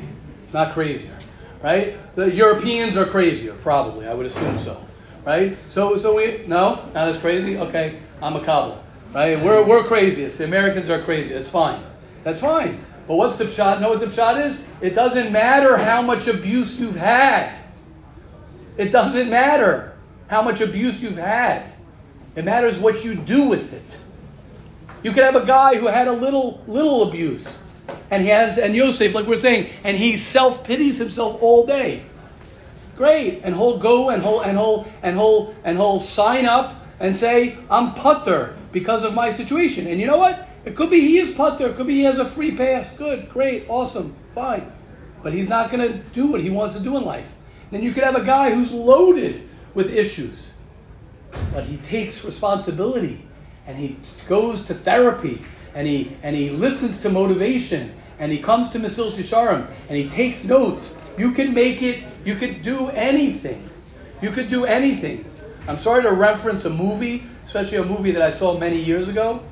Not 0.54 0.74
crazier, 0.74 1.18
right? 1.64 1.98
The 2.16 2.30
Europeans 2.30 2.96
are 2.98 3.06
crazier, 3.06 3.54
probably. 3.54 4.08
I 4.08 4.14
would 4.14 4.28
assume 4.28 4.60
so, 4.60 4.86
right? 5.26 5.58
So, 5.70 5.98
so 5.98 6.16
we 6.16 6.46
no, 6.46 6.88
not 6.94 7.08
as 7.08 7.18
crazy. 7.18 7.58
Okay, 7.58 8.00
I'm 8.22 8.36
a 8.36 8.44
cobbler, 8.44 8.78
right? 9.14 9.40
We're 9.40 9.66
we're 9.66 9.86
craziest. 9.86 10.38
The 10.38 10.44
Americans 10.44 10.92
are 10.92 11.02
crazy. 11.02 11.34
That's 11.34 11.50
fine. 11.50 11.84
That's 12.24 12.40
fine. 12.40 12.86
But 13.08 13.16
what's 13.16 13.38
the 13.38 13.50
shot? 13.50 13.82
Know 13.82 13.90
what 13.90 14.00
the 14.00 14.12
shot 14.12 14.40
is? 14.40 14.66
It 14.82 14.92
doesn't 14.92 15.32
matter 15.32 15.78
how 15.78 16.02
much 16.02 16.28
abuse 16.28 16.80
you've 16.80 16.96
had. 16.96 17.58
It 18.78 18.92
doesn't 18.92 19.30
matter 19.30 19.96
how 20.28 20.42
much 20.42 20.62
abuse 20.62 21.02
you've 21.02 21.18
had. 21.18 21.72
It 22.36 22.46
matters 22.46 22.78
what 22.78 23.04
you 23.04 23.16
do 23.16 23.44
with 23.44 23.74
it. 23.74 24.00
You 25.04 25.12
could 25.12 25.24
have 25.24 25.36
a 25.36 25.46
guy 25.46 25.76
who 25.76 25.88
had 25.88 26.08
a 26.08 26.14
little 26.14 26.64
little 26.68 27.08
abuse, 27.08 27.63
and 28.10 28.24
he 28.24 28.30
has 28.30 28.58
and 28.58 28.76
Yosef, 28.76 29.14
like 29.14 29.26
we're 29.26 29.36
saying, 29.36 29.70
and 29.84 29.98
he 29.98 30.18
self 30.18 30.64
pities 30.64 30.98
himself 30.98 31.42
all 31.42 31.66
day. 31.66 32.04
Great, 32.96 33.42
and 33.44 33.56
he'll 33.56 33.78
go 33.78 34.10
and 34.10 34.22
he'll 34.22 34.42
and 34.42 34.58
he'll 34.58 34.88
and 35.02 35.18
he'll 35.18 35.56
and 35.64 35.78
he'll 35.78 36.00
sign 36.00 36.46
up 36.46 36.76
and 37.00 37.18
say, 37.18 37.58
"I'm 37.70 37.92
patur 37.92 38.56
because 38.72 39.04
of 39.04 39.14
my 39.14 39.30
situation." 39.30 39.88
And 39.88 40.00
you 40.00 40.08
know 40.08 40.18
what? 40.18 40.48
It 40.66 40.76
could 40.76 40.90
be 40.90 41.02
he 41.02 41.18
is 41.18 41.34
patur. 41.34 41.72
It 41.72 41.76
could 41.76 41.88
be 41.88 41.96
he 41.96 42.04
has 42.04 42.20
a 42.20 42.26
free 42.26 42.56
pass. 42.56 42.94
Good, 42.94 43.30
great, 43.30 43.66
awesome, 43.68 44.16
fine. 44.34 44.72
But 45.22 45.34
he's 45.34 45.50
not 45.50 45.72
going 45.72 45.92
to 45.92 45.98
do 46.14 46.28
what 46.28 46.42
he 46.42 46.50
wants 46.50 46.76
to 46.76 46.82
do 46.82 46.98
in 46.98 47.04
life. 47.04 47.30
Then 47.72 47.82
you 47.82 47.92
could 47.94 48.04
have 48.04 48.16
a 48.16 48.24
guy 48.24 48.52
who's 48.54 48.72
loaded 48.72 49.50
with 49.74 49.92
issues, 49.92 50.54
but 51.52 51.64
he 51.64 51.78
takes 51.78 52.24
responsibility 52.24 53.26
and 53.66 53.78
he 53.78 53.98
goes 54.28 54.66
to 54.66 54.74
therapy 54.74 55.42
and 55.74 55.88
he 55.88 56.16
and 56.24 56.36
he 56.36 56.50
listens 56.50 57.02
to 57.02 57.10
motivation 57.10 57.94
and 58.20 58.32
he 58.32 58.40
comes 58.40 58.70
to 58.72 58.80
Mesilas 58.80 59.14
Yesharim 59.14 59.68
and 59.90 59.98
he 59.98 60.10
takes 60.10 60.44
notes. 60.44 60.96
You 61.18 61.32
can 61.32 61.54
make 61.54 61.82
it. 61.82 62.04
You 62.26 62.36
could 62.36 62.64
do 62.64 62.90
anything. 62.90 63.70
You 64.22 64.32
could 64.32 64.50
do 64.50 64.66
anything. 64.66 65.26
I'm 65.68 65.78
sorry 65.78 66.04
to 66.04 66.12
reference 66.12 66.66
a 66.66 66.70
movie, 66.70 67.24
especially 67.46 67.78
a 67.78 67.86
movie 67.86 68.12
that 68.12 68.22
I 68.22 68.32
saw 68.32 68.58
many 68.58 68.82
years 68.82 69.08
ago. 69.08 69.44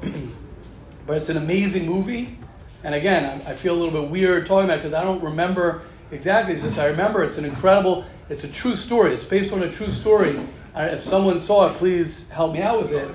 but 1.06 1.16
it's 1.16 1.28
an 1.28 1.36
amazing 1.36 1.86
movie. 1.86 2.38
And 2.82 2.94
again, 2.94 3.42
I, 3.46 3.54
feel 3.54 3.74
a 3.74 3.78
little 3.78 4.00
bit 4.00 4.10
weird 4.10 4.46
talking 4.46 4.64
about 4.64 4.78
it 4.78 4.82
because 4.82 4.94
I 4.94 5.04
don't 5.04 5.22
remember 5.22 5.82
exactly 6.10 6.54
this. 6.54 6.78
I 6.78 6.86
remember 6.86 7.22
it's 7.22 7.36
an 7.36 7.44
incredible, 7.44 8.04
it's 8.28 8.44
a 8.44 8.48
true 8.48 8.74
story. 8.74 9.14
It's 9.14 9.24
based 9.24 9.52
on 9.52 9.62
a 9.62 9.70
true 9.70 9.92
story. 9.92 10.40
If 10.74 11.02
someone 11.02 11.40
saw 11.40 11.66
it, 11.66 11.76
please 11.76 12.28
help 12.28 12.52
me 12.52 12.62
out 12.62 12.82
with 12.82 12.92
it. 12.92 13.10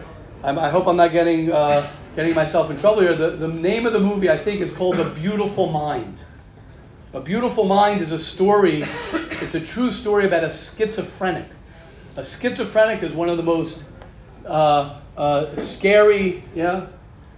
I'm, 0.46 0.60
i 0.60 0.70
hope 0.70 0.86
I'm 0.86 0.96
not 0.96 1.12
getting, 1.12 1.52
uh, 1.52 1.90
getting 2.16 2.36
myself 2.36 2.70
in 2.70 2.78
trouble 2.78 3.02
here. 3.02 3.16
The, 3.16 3.32
the 3.32 3.48
name 3.48 3.88
of 3.88 3.94
the 3.94 4.00
movie, 4.00 4.30
I 4.30 4.38
think, 4.38 4.62
is 4.62 4.72
called 4.72 4.98
The 4.98 5.10
Beautiful 5.10 5.72
Mind. 5.72 6.20
A 7.14 7.20
Beautiful 7.20 7.64
Mind 7.64 8.02
is 8.02 8.12
a 8.12 8.20
story, 8.20 8.86
it's 9.42 9.56
a 9.56 9.60
true 9.60 9.92
story 9.92 10.28
about 10.28 10.44
a 10.44 10.52
schizophrenic. 10.52 11.48
A 12.16 12.24
schizophrenic 12.24 13.02
is 13.02 13.12
one 13.12 13.28
of 13.28 13.38
the 13.38 13.44
most 13.44 13.86
uh, 14.46 15.00
uh, 15.18 15.56
scary, 15.56 16.44
yeah, 16.54 16.88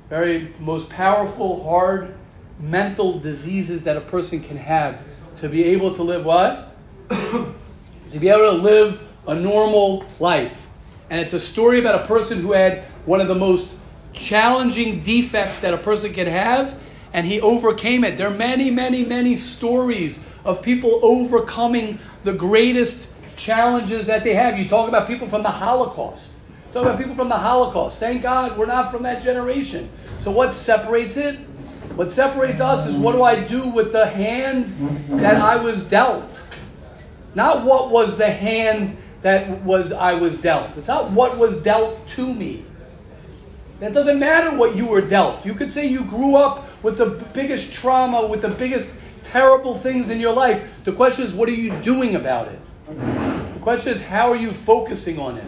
very 0.10 0.54
most 0.60 0.90
powerful, 0.90 1.64
hard 1.64 2.14
mental 2.60 3.20
diseases 3.20 3.86
that 3.86 3.96
a 3.96 4.02
person 4.02 4.42
can 4.42 4.58
have 4.58 5.02
to 5.40 5.48
be 5.48 5.64
able 5.64 5.96
to 5.96 6.04
live 6.04 6.26
what? 6.26 6.76
to 7.10 8.20
be 8.20 8.28
able 8.28 8.52
to 8.52 8.62
live 8.62 9.02
a 9.28 9.36
normal 9.36 10.06
life. 10.20 10.68
And 11.10 11.22
it's 11.22 11.34
a 11.34 11.40
story 11.40 11.80
about 11.80 12.04
a 12.04 12.06
person 12.06 12.42
who 12.42 12.52
had 12.52 12.84
one 13.08 13.22
of 13.22 13.28
the 13.30 13.36
most 13.36 13.76
challenging 14.14 15.02
defects 15.02 15.62
that 15.62 15.74
a 15.74 15.78
person 15.78 16.14
can 16.14 16.28
have, 16.28 16.78
and 17.14 17.26
he 17.26 17.40
overcame 17.40 18.04
it. 18.04 18.18
There 18.18 18.28
are 18.28 18.38
many, 18.38 18.70
many, 18.70 19.06
many 19.06 19.36
stories 19.38 20.26
of 20.44 20.62
people 20.62 21.00
overcoming 21.02 22.00
the 22.24 22.34
greatest 22.34 23.10
challenges 23.38 24.08
that 24.08 24.24
they 24.24 24.34
have. 24.36 24.60
You 24.60 24.68
talk 24.68 24.90
about 24.90 25.08
people 25.08 25.30
from 25.30 25.42
the 25.42 25.50
Holocaust. 25.50 26.36
Talk 26.74 26.84
about 26.84 26.98
people 26.98 27.16
from 27.16 27.30
the 27.30 27.38
Holocaust. 27.38 28.00
Thank 28.00 28.24
God 28.24 28.58
we're 28.58 28.66
not 28.66 28.92
from 28.92 29.04
that 29.04 29.24
generation. 29.24 29.90
So 30.20 30.30
what 30.30 30.54
separates 30.54 31.16
it? 31.16 31.38
What 31.96 32.12
separates 32.12 32.60
us 32.60 32.88
is 32.88 32.98
what 32.98 33.14
do 33.14 33.24
I 33.24 33.40
do 33.40 33.70
with 33.70 33.94
the 33.94 34.06
hand 34.06 34.68
that 35.20 35.42
I 35.42 35.56
was 35.56 35.84
dealt? 35.84 36.42
Not 37.36 37.64
what 37.64 37.90
was 37.90 38.18
the 38.18 38.30
hand 38.30 38.98
that 39.22 39.64
was 39.64 39.94
I 39.94 40.14
was 40.14 40.42
dealt. 40.42 40.76
It's 40.78 40.88
not 40.88 41.12
what 41.12 41.38
was 41.38 41.64
dealt 41.64 42.08
to 42.10 42.34
me. 42.34 42.66
That 43.80 43.94
doesn't 43.94 44.18
matter 44.18 44.56
what 44.56 44.76
you 44.76 44.88
were 44.88 45.02
dealt. 45.02 45.46
You 45.46 45.54
could 45.54 45.72
say 45.72 45.86
you 45.86 46.04
grew 46.04 46.36
up 46.36 46.68
with 46.84 46.98
the 46.98 47.08
biggest 47.34 47.74
trauma, 47.74 48.26
with 48.26 48.42
the 48.42 48.50
biggest 48.50 48.92
terrible 49.24 49.76
things 49.76 50.10
in 50.10 50.20
your 50.20 50.34
life. 50.34 50.68
The 50.84 50.94
question 50.94 51.26
is, 51.26 51.34
what 51.34 51.48
are 51.48 51.54
you 51.54 51.72
doing 51.82 52.16
about 52.16 52.48
it? 52.48 52.60
The 52.88 53.60
question 53.62 53.94
is, 53.94 54.02
how 54.02 54.32
are 54.32 54.36
you 54.36 54.52
focusing 54.52 55.20
on 55.20 55.38
it? 55.38 55.46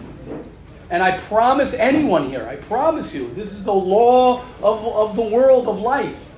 And 0.92 1.02
I 1.02 1.18
promise 1.18 1.74
anyone 1.74 2.30
here, 2.30 2.48
I 2.48 2.56
promise 2.56 3.14
you, 3.14 3.32
this 3.34 3.52
is 3.52 3.64
the 3.64 3.74
law 3.74 4.44
of, 4.62 4.86
of 4.86 5.16
the 5.16 5.22
world 5.22 5.68
of 5.68 5.80
life. 5.80 6.38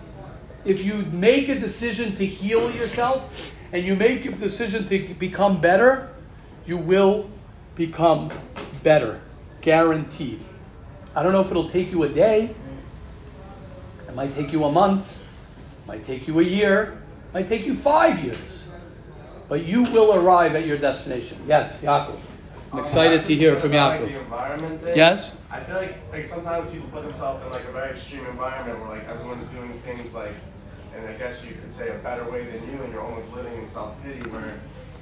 If 0.63 0.86
you 0.86 1.06
make 1.12 1.49
a 1.49 1.60
decision 1.60 2.15
to 2.17 2.25
heal 2.25 2.69
yourself 2.71 3.54
and 3.73 3.84
you 3.84 3.95
make 3.95 4.25
a 4.25 4.32
decision 4.32 4.88
to 4.89 5.13
become 5.15 5.60
better, 5.60 6.10
you 6.65 6.77
will 6.77 7.30
become 7.75 8.32
better. 8.84 9.21
Guaranteed. 9.62 10.41
I 11.15 11.24
don't 11.24 11.34
know 11.34 11.41
if 11.41 11.52
it'll 11.52 11.69
take 11.69 11.91
you 11.91 12.04
a 12.04 12.10
day, 12.10 12.56
it 14.08 14.15
might 14.15 14.34
take 14.36 14.52
you 14.52 14.63
a 14.65 14.71
month, 14.71 15.17
it 15.84 15.88
might 15.88 16.06
take 16.06 16.28
you 16.28 16.39
a 16.39 16.43
year, 16.43 17.02
it 17.30 17.34
might 17.34 17.47
take 17.50 17.65
you 17.65 17.76
five 17.76 18.24
years. 18.24 18.69
But 19.50 19.65
you 19.65 19.84
will 19.84 20.15
arrive 20.15 20.56
at 20.56 20.65
your 20.65 20.78
destination. 20.78 21.38
Yes, 21.47 21.82
Yaakov. 21.82 22.17
I'm 22.71 22.80
excited 22.80 23.26
to 23.26 23.36
hear 23.36 23.58
from 23.58 23.74
Like 23.74 24.00
Yaakov. 24.00 24.08
the 24.13 24.19
environment 24.19 24.82
thing, 24.82 24.95
Yes? 24.95 25.36
I 25.52 25.60
feel 25.60 25.76
like 25.76 25.97
like 26.13 26.24
sometimes 26.26 26.71
people 26.71 26.88
put 26.88 27.04
themselves 27.04 27.43
in 27.45 27.52
like 27.52 27.65
a 27.67 27.71
very 27.74 27.91
extreme 27.91 28.26
environment 28.28 28.80
where 28.80 28.89
like 28.97 29.10
everyone's 29.10 29.45
doing 29.52 29.74
things 29.84 30.15
like, 30.15 30.32
and 30.95 31.06
I 31.06 31.13
guess 31.13 31.43
you 31.43 31.52
could 31.56 31.74
say 31.74 31.89
a 31.89 31.95
better 31.95 32.24
way 32.32 32.45
than 32.45 32.63
you, 32.71 32.82
and 32.82 32.93
you're 32.93 33.02
almost 33.04 33.34
living 33.34 33.58
in 33.58 33.67
self 33.67 34.02
pity. 34.04 34.21
Where 34.30 34.54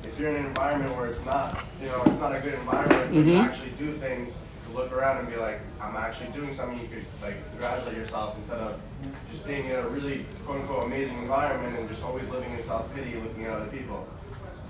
if 0.04 0.20
you're 0.20 0.30
in 0.30 0.38
an 0.38 0.46
environment 0.48 0.96
where 0.98 1.06
it's 1.06 1.24
not, 1.26 1.64
you 1.80 1.86
know, 1.88 2.02
it's 2.08 2.20
not 2.20 2.36
a 2.36 2.40
good 2.40 2.56
environment, 2.56 3.12
where 3.14 3.24
you 3.24 3.34
Mhm. 3.34 3.46
actually 3.46 3.70
do 3.78 3.92
things 3.94 4.34
to 4.34 4.42
look 4.80 4.92
around 4.94 5.18
and 5.18 5.30
be 5.30 5.36
like, 5.36 5.60
I'm 5.82 5.96
actually 5.96 6.32
doing 6.32 6.54
something. 6.54 6.80
You 6.80 6.88
could 6.88 7.06
like 7.22 7.36
congratulate 7.52 7.98
yourself 7.98 8.36
instead 8.38 8.60
of 8.60 8.80
just 9.30 9.46
being 9.46 9.66
in 9.66 9.76
a 9.76 9.88
really 9.90 10.26
quote 10.46 10.62
unquote 10.62 10.86
amazing 10.86 11.18
environment 11.20 11.78
and 11.78 11.88
just 11.90 12.04
always 12.04 12.30
living 12.32 12.52
in 12.54 12.62
self 12.62 12.94
pity, 12.96 13.16
looking 13.16 13.46
at 13.46 13.52
other 13.52 13.68
people. 13.68 14.08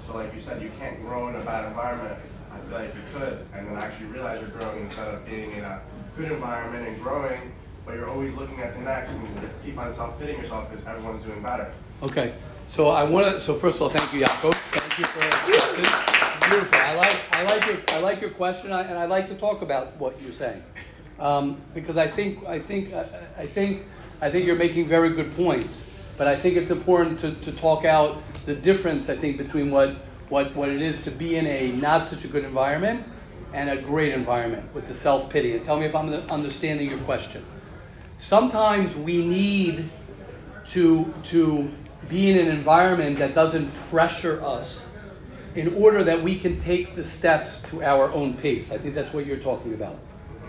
So 0.05 0.15
like 0.15 0.33
you 0.33 0.39
said, 0.39 0.61
you 0.61 0.71
can't 0.79 0.99
grow 1.01 1.29
in 1.29 1.35
a 1.35 1.41
bad 1.41 1.67
environment. 1.67 2.17
I 2.51 2.59
feel 2.61 2.71
like 2.79 2.95
you 2.95 3.01
could, 3.13 3.45
and 3.53 3.67
then 3.67 3.75
actually 3.77 4.07
realize 4.07 4.41
you're 4.41 4.49
growing 4.49 4.81
instead 4.81 5.13
of 5.13 5.23
being 5.25 5.51
in 5.51 5.63
a 5.63 5.81
good 6.17 6.31
environment 6.31 6.87
and 6.87 6.99
growing, 7.01 7.51
but 7.85 7.93
you're 7.95 8.09
always 8.09 8.33
looking 8.33 8.59
at 8.59 8.73
the 8.73 8.81
next 8.81 9.11
and 9.11 9.21
you 9.23 9.49
keep 9.63 9.77
on 9.77 9.91
self-pitying 9.91 10.39
yourself 10.39 10.69
because 10.69 10.85
everyone's 10.87 11.23
doing 11.23 11.43
better. 11.43 11.71
Okay. 12.01 12.33
So 12.69 12.89
I 12.89 13.03
want 13.03 13.25
to. 13.25 13.41
So 13.41 13.55
first 13.55 13.77
of 13.77 13.81
all, 13.81 13.89
thank 13.89 14.13
you, 14.13 14.21
Yaakov. 14.21 14.53
Thank 14.53 14.99
you 14.99 15.05
for 15.05 15.19
that 15.19 15.43
question. 15.43 16.49
Beautiful. 16.49 16.77
I 16.77 16.95
like. 16.95 17.17
I 17.31 17.43
like 17.43 17.65
your. 17.65 17.77
I 17.89 17.99
like 17.99 18.21
your 18.21 18.29
question, 18.29 18.71
and 18.71 18.97
I 18.97 19.05
like 19.05 19.27
to 19.29 19.35
talk 19.35 19.63
about 19.63 19.97
what 19.97 20.21
you're 20.21 20.31
saying, 20.31 20.63
um, 21.19 21.59
because 21.73 21.97
I 21.97 22.07
think. 22.07 22.45
I 22.45 22.59
think. 22.59 22.93
I 22.93 23.47
think. 23.47 23.85
I 24.21 24.29
think 24.29 24.45
you're 24.45 24.55
making 24.55 24.87
very 24.87 25.09
good 25.09 25.35
points. 25.35 26.13
But 26.15 26.27
I 26.27 26.35
think 26.35 26.57
it's 26.57 26.69
important 26.69 27.19
to, 27.21 27.31
to 27.31 27.51
talk 27.53 27.85
out 27.85 28.21
the 28.45 28.53
difference. 28.53 29.09
I 29.09 29.15
think 29.15 29.37
between 29.37 29.71
what, 29.71 29.95
what 30.29 30.55
what 30.55 30.69
it 30.69 30.81
is 30.81 31.01
to 31.05 31.11
be 31.11 31.37
in 31.37 31.47
a 31.47 31.71
not 31.71 32.07
such 32.07 32.23
a 32.23 32.27
good 32.27 32.43
environment 32.43 33.03
and 33.51 33.69
a 33.71 33.81
great 33.81 34.13
environment 34.13 34.75
with 34.75 34.87
the 34.87 34.93
self 34.93 35.27
pity. 35.31 35.55
And 35.55 35.65
tell 35.65 35.79
me 35.79 35.87
if 35.87 35.95
I'm 35.95 36.13
understanding 36.29 36.87
your 36.87 36.99
question. 36.99 37.43
Sometimes 38.19 38.95
we 38.95 39.25
need 39.25 39.89
to, 40.67 41.11
to 41.23 41.71
be 42.09 42.29
in 42.29 42.37
an 42.37 42.47
environment 42.47 43.19
that 43.19 43.33
doesn't 43.33 43.71
pressure 43.89 44.43
us 44.43 44.85
in 45.55 45.75
order 45.75 46.03
that 46.03 46.21
we 46.21 46.37
can 46.37 46.59
take 46.61 46.95
the 46.95 47.03
steps 47.03 47.61
to 47.63 47.83
our 47.83 48.11
own 48.11 48.33
pace. 48.35 48.71
I 48.71 48.77
think 48.77 48.95
that's 48.95 49.13
what 49.13 49.25
you're 49.25 49.37
talking 49.37 49.73
about. 49.73 49.97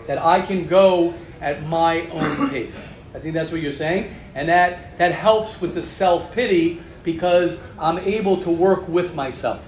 That 0.07 0.17
I 0.17 0.41
can 0.41 0.67
go 0.67 1.13
at 1.39 1.63
my 1.63 2.07
own 2.09 2.49
pace. 2.49 2.77
I 3.13 3.19
think 3.19 3.33
that's 3.33 3.51
what 3.51 3.61
you're 3.61 3.73
saying. 3.73 4.13
And 4.35 4.49
that, 4.49 4.97
that 4.97 5.11
helps 5.11 5.59
with 5.61 5.73
the 5.75 5.83
self 5.83 6.33
pity 6.33 6.81
because 7.03 7.61
I'm 7.79 7.99
able 7.99 8.41
to 8.43 8.49
work 8.49 8.87
with 8.87 9.15
myself. 9.15 9.65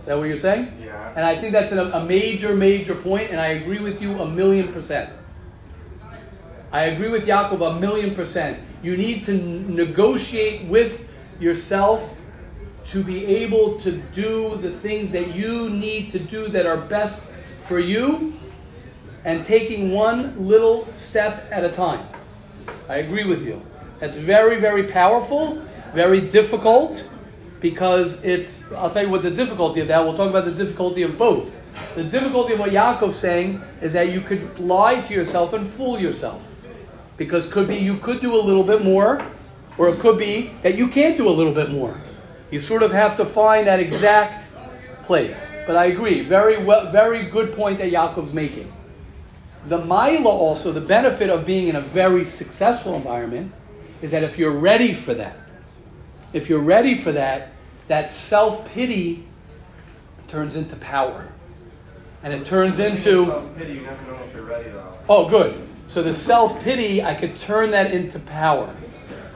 Is 0.00 0.06
that 0.06 0.18
what 0.18 0.24
you're 0.24 0.36
saying? 0.36 0.70
Yeah. 0.84 1.12
And 1.16 1.24
I 1.24 1.36
think 1.36 1.52
that's 1.52 1.72
a, 1.72 1.90
a 1.90 2.04
major, 2.04 2.54
major 2.54 2.94
point, 2.94 3.30
and 3.30 3.40
I 3.40 3.48
agree 3.48 3.78
with 3.78 4.02
you 4.02 4.20
a 4.20 4.28
million 4.28 4.72
percent. 4.72 5.10
I 6.70 6.84
agree 6.86 7.08
with 7.08 7.26
Yaakov 7.26 7.76
a 7.76 7.80
million 7.80 8.14
percent. 8.14 8.60
You 8.82 8.96
need 8.96 9.24
to 9.26 9.32
negotiate 9.32 10.66
with 10.66 11.08
yourself 11.40 12.16
to 12.88 13.02
be 13.02 13.24
able 13.26 13.78
to 13.80 13.92
do 14.14 14.56
the 14.56 14.70
things 14.70 15.12
that 15.12 15.34
you 15.34 15.70
need 15.70 16.12
to 16.12 16.18
do 16.18 16.48
that 16.48 16.66
are 16.66 16.76
best 16.76 17.24
for 17.66 17.78
you 17.78 18.34
and 19.24 19.44
taking 19.46 19.90
one 19.92 20.36
little 20.36 20.86
step 20.98 21.48
at 21.50 21.64
a 21.64 21.70
time. 21.70 22.06
I 22.88 22.96
agree 22.96 23.24
with 23.24 23.46
you. 23.46 23.62
That's 24.00 24.18
very, 24.18 24.60
very 24.60 24.84
powerful, 24.84 25.62
very 25.94 26.20
difficult 26.20 27.08
because 27.60 28.22
it's, 28.22 28.70
I'll 28.72 28.90
tell 28.90 29.04
you 29.04 29.08
what 29.08 29.22
the 29.22 29.30
difficulty 29.30 29.80
of 29.80 29.88
that, 29.88 30.04
we'll 30.04 30.16
talk 30.16 30.28
about 30.28 30.44
the 30.44 30.52
difficulty 30.52 31.02
of 31.02 31.16
both. 31.16 31.60
The 31.94 32.04
difficulty 32.04 32.52
of 32.52 32.60
what 32.60 32.70
Yaakov's 32.70 33.16
saying 33.16 33.62
is 33.80 33.94
that 33.94 34.12
you 34.12 34.20
could 34.20 34.58
lie 34.60 35.00
to 35.00 35.14
yourself 35.14 35.54
and 35.54 35.66
fool 35.66 35.98
yourself. 35.98 36.54
Because 37.16 37.50
could 37.50 37.68
be 37.68 37.76
you 37.76 37.96
could 37.96 38.20
do 38.20 38.36
a 38.36 38.42
little 38.42 38.64
bit 38.64 38.84
more, 38.84 39.26
or 39.78 39.88
it 39.88 39.98
could 39.98 40.18
be 40.18 40.52
that 40.62 40.76
you 40.76 40.88
can't 40.88 41.16
do 41.16 41.28
a 41.28 41.30
little 41.30 41.52
bit 41.52 41.70
more. 41.70 41.94
You 42.50 42.60
sort 42.60 42.82
of 42.82 42.92
have 42.92 43.16
to 43.16 43.24
find 43.24 43.66
that 43.66 43.80
exact 43.80 44.46
place. 45.04 45.40
But 45.66 45.76
I 45.76 45.86
agree, 45.86 46.22
very 46.22 46.62
well, 46.62 46.90
very 46.90 47.24
good 47.24 47.54
point 47.54 47.78
that 47.78 47.90
Yaakov's 47.90 48.32
making. 48.32 48.72
The 49.66 49.78
Maila 49.78 50.26
also, 50.26 50.72
the 50.72 50.80
benefit 50.80 51.30
of 51.30 51.46
being 51.46 51.68
in 51.68 51.76
a 51.76 51.80
very 51.80 52.24
successful 52.24 52.94
environment, 52.94 53.52
is 54.02 54.10
that 54.10 54.22
if 54.22 54.38
you're 54.38 54.52
ready 54.52 54.92
for 54.92 55.14
that, 55.14 55.38
if 56.34 56.50
you're 56.50 56.60
ready 56.60 56.94
for 56.94 57.12
that, 57.12 57.52
that 57.88 58.12
self 58.12 58.68
pity 58.68 59.24
turns 60.28 60.56
into 60.56 60.76
power. 60.76 61.28
And 62.22 62.32
it 62.32 62.46
turns 62.46 62.78
into. 62.78 63.26
self-pity, 63.26 63.74
you 63.74 63.80
never 63.82 64.02
know 64.10 64.22
if 64.22 64.34
you're 64.34 64.44
ready 64.44 64.70
though. 64.70 64.98
Oh, 65.08 65.28
good. 65.28 65.54
So 65.86 66.02
the 66.02 66.14
self 66.14 66.62
pity, 66.62 67.02
I 67.02 67.14
could 67.14 67.36
turn 67.36 67.70
that 67.70 67.90
into 67.90 68.18
power. 68.18 68.74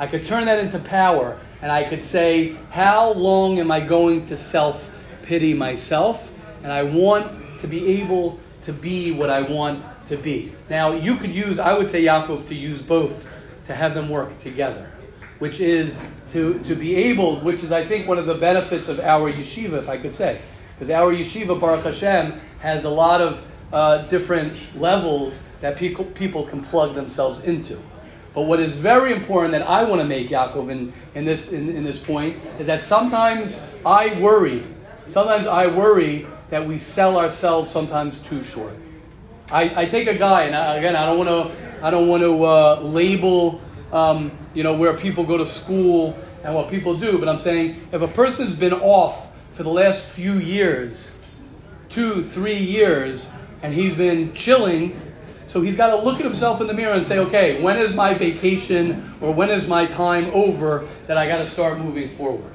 I 0.01 0.07
could 0.07 0.23
turn 0.23 0.45
that 0.47 0.59
into 0.59 0.79
power, 0.79 1.39
and 1.61 1.73
I 1.73 1.85
could 1.85 2.03
say, 2.03 2.57
How 2.71 3.13
long 3.13 3.59
am 3.59 3.71
I 3.71 3.81
going 3.81 4.27
to 4.27 4.37
self 4.37 4.97
pity 5.23 5.55
myself? 5.55 6.33
And 6.63 6.73
I 6.73 6.85
want 6.85 7.61
to 7.61 7.67
be 7.67 8.01
able 8.01 8.39
to 8.63 8.73
be 8.73 9.13
what 9.13 9.31
I 9.31 9.43
want 9.43 9.85
to 10.07 10.17
be. 10.17 10.53
Now, 10.71 10.93
you 10.93 11.17
could 11.17 11.31
use, 11.31 11.59
I 11.59 11.77
would 11.77 11.91
say, 11.91 12.03
Yaakov, 12.05 12.49
to 12.49 12.55
use 12.55 12.83
both 12.83 13.29
to 13.67 13.75
have 13.75 13.95
them 13.95 14.09
work 14.09 14.39
together, 14.41 14.91
which 15.39 15.61
is 15.61 16.03
to, 16.33 16.59
to 16.61 16.75
be 16.75 16.95
able, 16.95 17.41
which 17.41 17.63
is, 17.63 17.73
I 17.73 17.85
think, 17.85 18.07
one 18.07 18.19
of 18.19 18.27
the 18.27 18.35
benefits 18.35 18.89
of 18.89 19.01
our 19.01 19.33
yeshiva, 19.33 19.75
if 19.75 19.89
I 19.89 19.99
could 19.99 20.15
say. 20.15 20.41
Because 20.75 20.91
our 20.91 21.13
yeshiva, 21.13 21.59
Baruch 21.59 21.85
Hashem, 21.85 22.41
has 22.61 22.85
a 22.85 22.91
lot 22.91 23.21
of 23.21 23.51
uh, 23.73 23.99
different 24.09 24.57
levels 24.77 25.43
that 25.61 25.77
people, 25.77 26.05
people 26.05 26.45
can 26.45 26.63
plug 26.63 26.95
themselves 26.95 27.43
into. 27.43 27.83
But 28.39 28.45
what 28.45 28.61
is 28.61 28.77
very 28.77 29.13
important 29.13 29.51
that 29.51 29.69
I 29.69 29.83
want 29.83 30.01
to 30.01 30.07
make, 30.07 30.29
Yaakov, 30.29 30.71
in, 30.71 30.93
in, 31.17 31.25
this, 31.25 31.51
in, 31.51 31.71
in 31.71 31.83
this 31.83 31.99
point, 32.01 32.37
is 32.61 32.69
that 32.69 32.85
sometimes 32.85 33.61
I 33.85 34.17
worry, 34.21 34.63
sometimes 35.09 35.49
I 35.49 35.67
worry 35.67 36.25
that 36.51 36.65
we 36.65 36.79
sell 36.79 37.19
ourselves 37.19 37.69
sometimes 37.69 38.21
too 38.21 38.45
short. 38.45 38.75
I, 39.51 39.83
I 39.83 39.85
take 39.87 40.07
a 40.07 40.15
guy, 40.15 40.45
and 40.45 40.55
I, 40.55 40.77
again, 40.77 40.95
I 40.95 41.05
don't 41.05 41.19
want 41.19 41.29
to, 41.29 41.85
I 41.85 41.91
don't 41.91 42.07
want 42.07 42.23
to 42.23 42.45
uh, 42.45 42.81
label, 42.81 43.61
um, 43.93 44.31
you 44.55 44.63
know, 44.63 44.75
where 44.75 44.95
people 44.95 45.25
go 45.25 45.37
to 45.37 45.45
school 45.45 46.17
and 46.45 46.55
what 46.55 46.71
people 46.71 46.97
do, 46.97 47.19
but 47.19 47.29
I'm 47.29 47.41
saying 47.41 47.89
if 47.91 48.03
a 48.03 48.07
person's 48.07 48.55
been 48.55 48.73
off 48.73 49.33
for 49.55 49.65
the 49.65 49.73
last 49.73 50.05
few 50.11 50.35
years, 50.35 51.13
two, 51.89 52.23
three 52.23 52.59
years, 52.59 53.33
and 53.65 53.75
he's 53.75 53.97
been 53.97 54.33
chilling, 54.33 54.97
so 55.49 55.63
he's 55.63 55.77
got 55.77 55.97
to 55.97 55.97
look 55.97 56.21
at 56.21 56.25
himself 56.27 56.61
in 56.61 56.67
the 56.67 56.75
mirror 56.75 56.93
and 56.93 57.07
say, 57.07 57.19
okay, 57.19 57.61
when 57.63 57.79
is 57.79 57.95
my 57.95 58.13
vacation 58.13 59.15
or 59.23 59.33
when 59.33 59.49
is 59.49 59.67
my 59.67 59.87
time 59.87 60.27
over 60.35 60.87
that 61.07 61.17
I 61.17 61.27
got 61.27 61.39
to 61.39 61.49
start 61.49 61.79
moving 61.79 62.11
forward? 62.11 62.55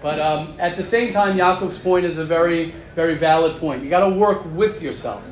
But 0.00 0.20
um, 0.20 0.54
at 0.60 0.76
the 0.76 0.84
same 0.84 1.12
time, 1.12 1.36
Yaakov's 1.36 1.78
point 1.78 2.04
is 2.04 2.18
a 2.18 2.24
very, 2.24 2.72
very 2.94 3.16
valid 3.16 3.56
point. 3.56 3.82
You 3.82 3.90
got 3.90 4.08
to 4.08 4.14
work 4.14 4.44
with 4.54 4.80
yourself. 4.80 5.28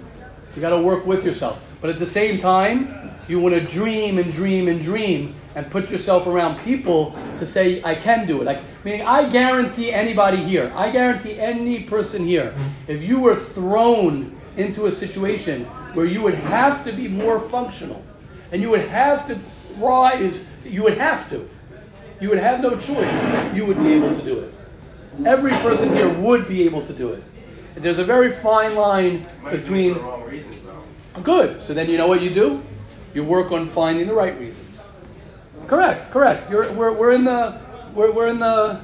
You 0.57 0.61
got 0.61 0.71
to 0.71 0.81
work 0.81 1.07
with 1.07 1.25
yourself. 1.25 1.79
But 1.81 1.91
at 1.91 2.01
the 2.01 2.07
same 2.07 2.41
time, 2.41 3.13
you 3.29 3.39
want 3.39 3.55
to 3.55 3.61
dream 3.61 4.19
and 4.19 4.33
dream 4.33 4.67
and 4.67 4.83
dream 4.83 5.37
and 5.55 5.71
put 5.71 5.89
yourself 5.89 6.27
around 6.27 6.59
people 6.61 7.13
to 7.39 7.47
say, 7.47 7.81
I 7.85 7.95
can 7.95 8.27
do 8.27 8.41
it. 8.41 8.45
Like, 8.45 8.61
meaning, 8.85 9.03
I 9.03 9.29
guarantee 9.29 9.93
anybody 9.93 10.39
here, 10.43 10.73
I 10.75 10.91
guarantee 10.91 11.39
any 11.39 11.85
person 11.85 12.25
here, 12.25 12.55
if 12.89 13.03
you 13.03 13.21
were 13.21 13.37
thrown 13.37 14.37
into 14.57 14.87
a 14.87 14.93
situation 14.93 15.65
where 15.95 16.07
you 16.07 16.23
would 16.23 16.35
have 16.35 16.85
to 16.85 16.93
be 16.93 17.09
more 17.09 17.41
functional 17.41 18.03
and 18.51 18.61
you 18.61 18.71
would 18.71 18.87
have 18.89 19.27
to 19.27 19.39
rise, 19.79 20.49
you 20.65 20.83
would 20.83 20.99
have 20.99 21.29
to. 21.31 21.49
You 22.21 22.29
would 22.29 22.39
have 22.39 22.61
no 22.61 22.77
choice. 22.77 23.55
You 23.55 23.67
would 23.67 23.79
be 23.79 23.93
able 23.95 24.15
to 24.17 24.23
do 24.23 24.39
it. 24.41 24.55
Every 25.27 25.53
person 25.53 25.95
here 25.97 26.09
would 26.09 26.49
be 26.49 26.63
able 26.65 26.87
to 26.87 26.93
do 26.93 27.11
it. 27.11 27.23
There's 27.75 27.99
a 27.99 28.05
very 28.05 28.31
fine 28.31 28.75
line 28.75 29.27
between. 29.51 29.95
be 29.95 29.95
for 29.95 29.99
the 29.99 30.05
wrong 30.05 30.25
reasons 30.25 30.63
though. 30.63 31.21
Good. 31.23 31.63
So 31.63 31.75
then 31.75 31.89
you 31.91 31.97
know 31.97 32.07
what 32.07 32.23
you 32.23 32.31
do? 32.31 32.63
You 33.15 33.25
work 33.25 33.51
on 33.53 33.69
finding 33.69 34.07
the 34.07 34.15
right 34.15 34.39
reasons. 34.39 34.81
Correct. 35.67 36.11
Correct. 36.11 36.51
You're, 36.51 36.71
we're, 36.73 36.93
we're 36.93 37.13
in 37.13 37.25
the 37.25 37.59
we're, 37.95 38.11
we're 38.13 38.29
in 38.29 38.39
the 38.39 38.81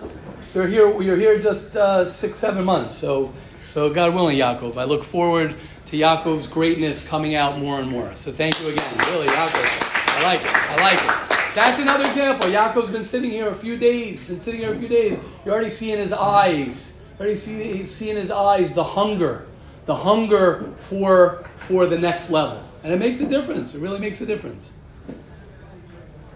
you're 0.55 0.67
here 0.67 1.03
you're 1.03 1.17
here 1.17 1.39
just 1.39 1.77
uh, 1.77 2.05
six 2.05 2.39
seven 2.39 2.65
months. 2.65 2.95
So 2.95 3.33
so 3.69 3.89
God 3.93 4.15
willing, 4.15 4.37
Yaakov, 4.39 4.77
I 4.77 4.85
look 4.85 5.05
forward 5.05 5.55
to 5.87 5.97
Yaakov's 5.97 6.47
greatness 6.49 7.07
coming 7.07 7.35
out 7.35 7.59
more 7.59 7.79
and 7.81 7.89
more. 7.91 8.15
So 8.15 8.33
thank 8.33 8.61
you 8.61 8.69
again, 8.69 8.99
really, 9.11 9.27
Yaakov. 9.29 10.19
I 10.19 10.23
like 10.25 10.41
it. 10.41 10.55
I 10.55 10.77
like 10.83 10.99
it. 10.99 11.55
That's 11.55 11.79
another 11.79 12.05
example. 12.07 12.49
Yaakov's 12.51 12.91
been 12.91 13.05
sitting 13.05 13.31
here 13.31 13.49
a 13.49 13.55
few 13.55 13.77
days. 13.77 14.27
Been 14.27 14.41
sitting 14.41 14.61
here 14.61 14.73
a 14.73 14.77
few 14.77 14.89
days. 14.89 15.21
You 15.45 15.53
already 15.53 15.71
see 15.71 15.93
in 15.93 15.99
his 15.99 16.13
eyes. 16.13 16.99
You 17.19 17.21
already 17.21 17.35
see 17.37 17.63
he's 17.75 17.91
seeing 17.95 18.17
his 18.17 18.31
eyes 18.31 18.75
the 18.75 18.85
hunger, 18.85 19.47
the 19.87 19.95
hunger 19.95 20.73
for 20.77 21.45
for 21.57 21.87
the 21.87 21.99
next 21.99 22.31
level, 22.31 22.63
and 22.85 22.93
it 22.93 22.99
makes 22.99 23.21
a 23.21 23.29
difference. 23.29 23.75
It 23.75 23.81
really 23.81 23.99
makes 23.99 24.21
a 24.21 24.27
difference. 24.27 24.73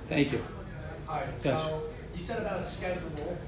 Thank 0.09 0.33
you. 0.33 0.43
All 1.09 1.17
right, 1.17 1.27
Yes. 1.45 1.63
so 1.63 1.83
you 2.15 2.23
said 2.23 2.41
about 2.41 2.59
a 2.59 2.63
schedule. 2.63 3.39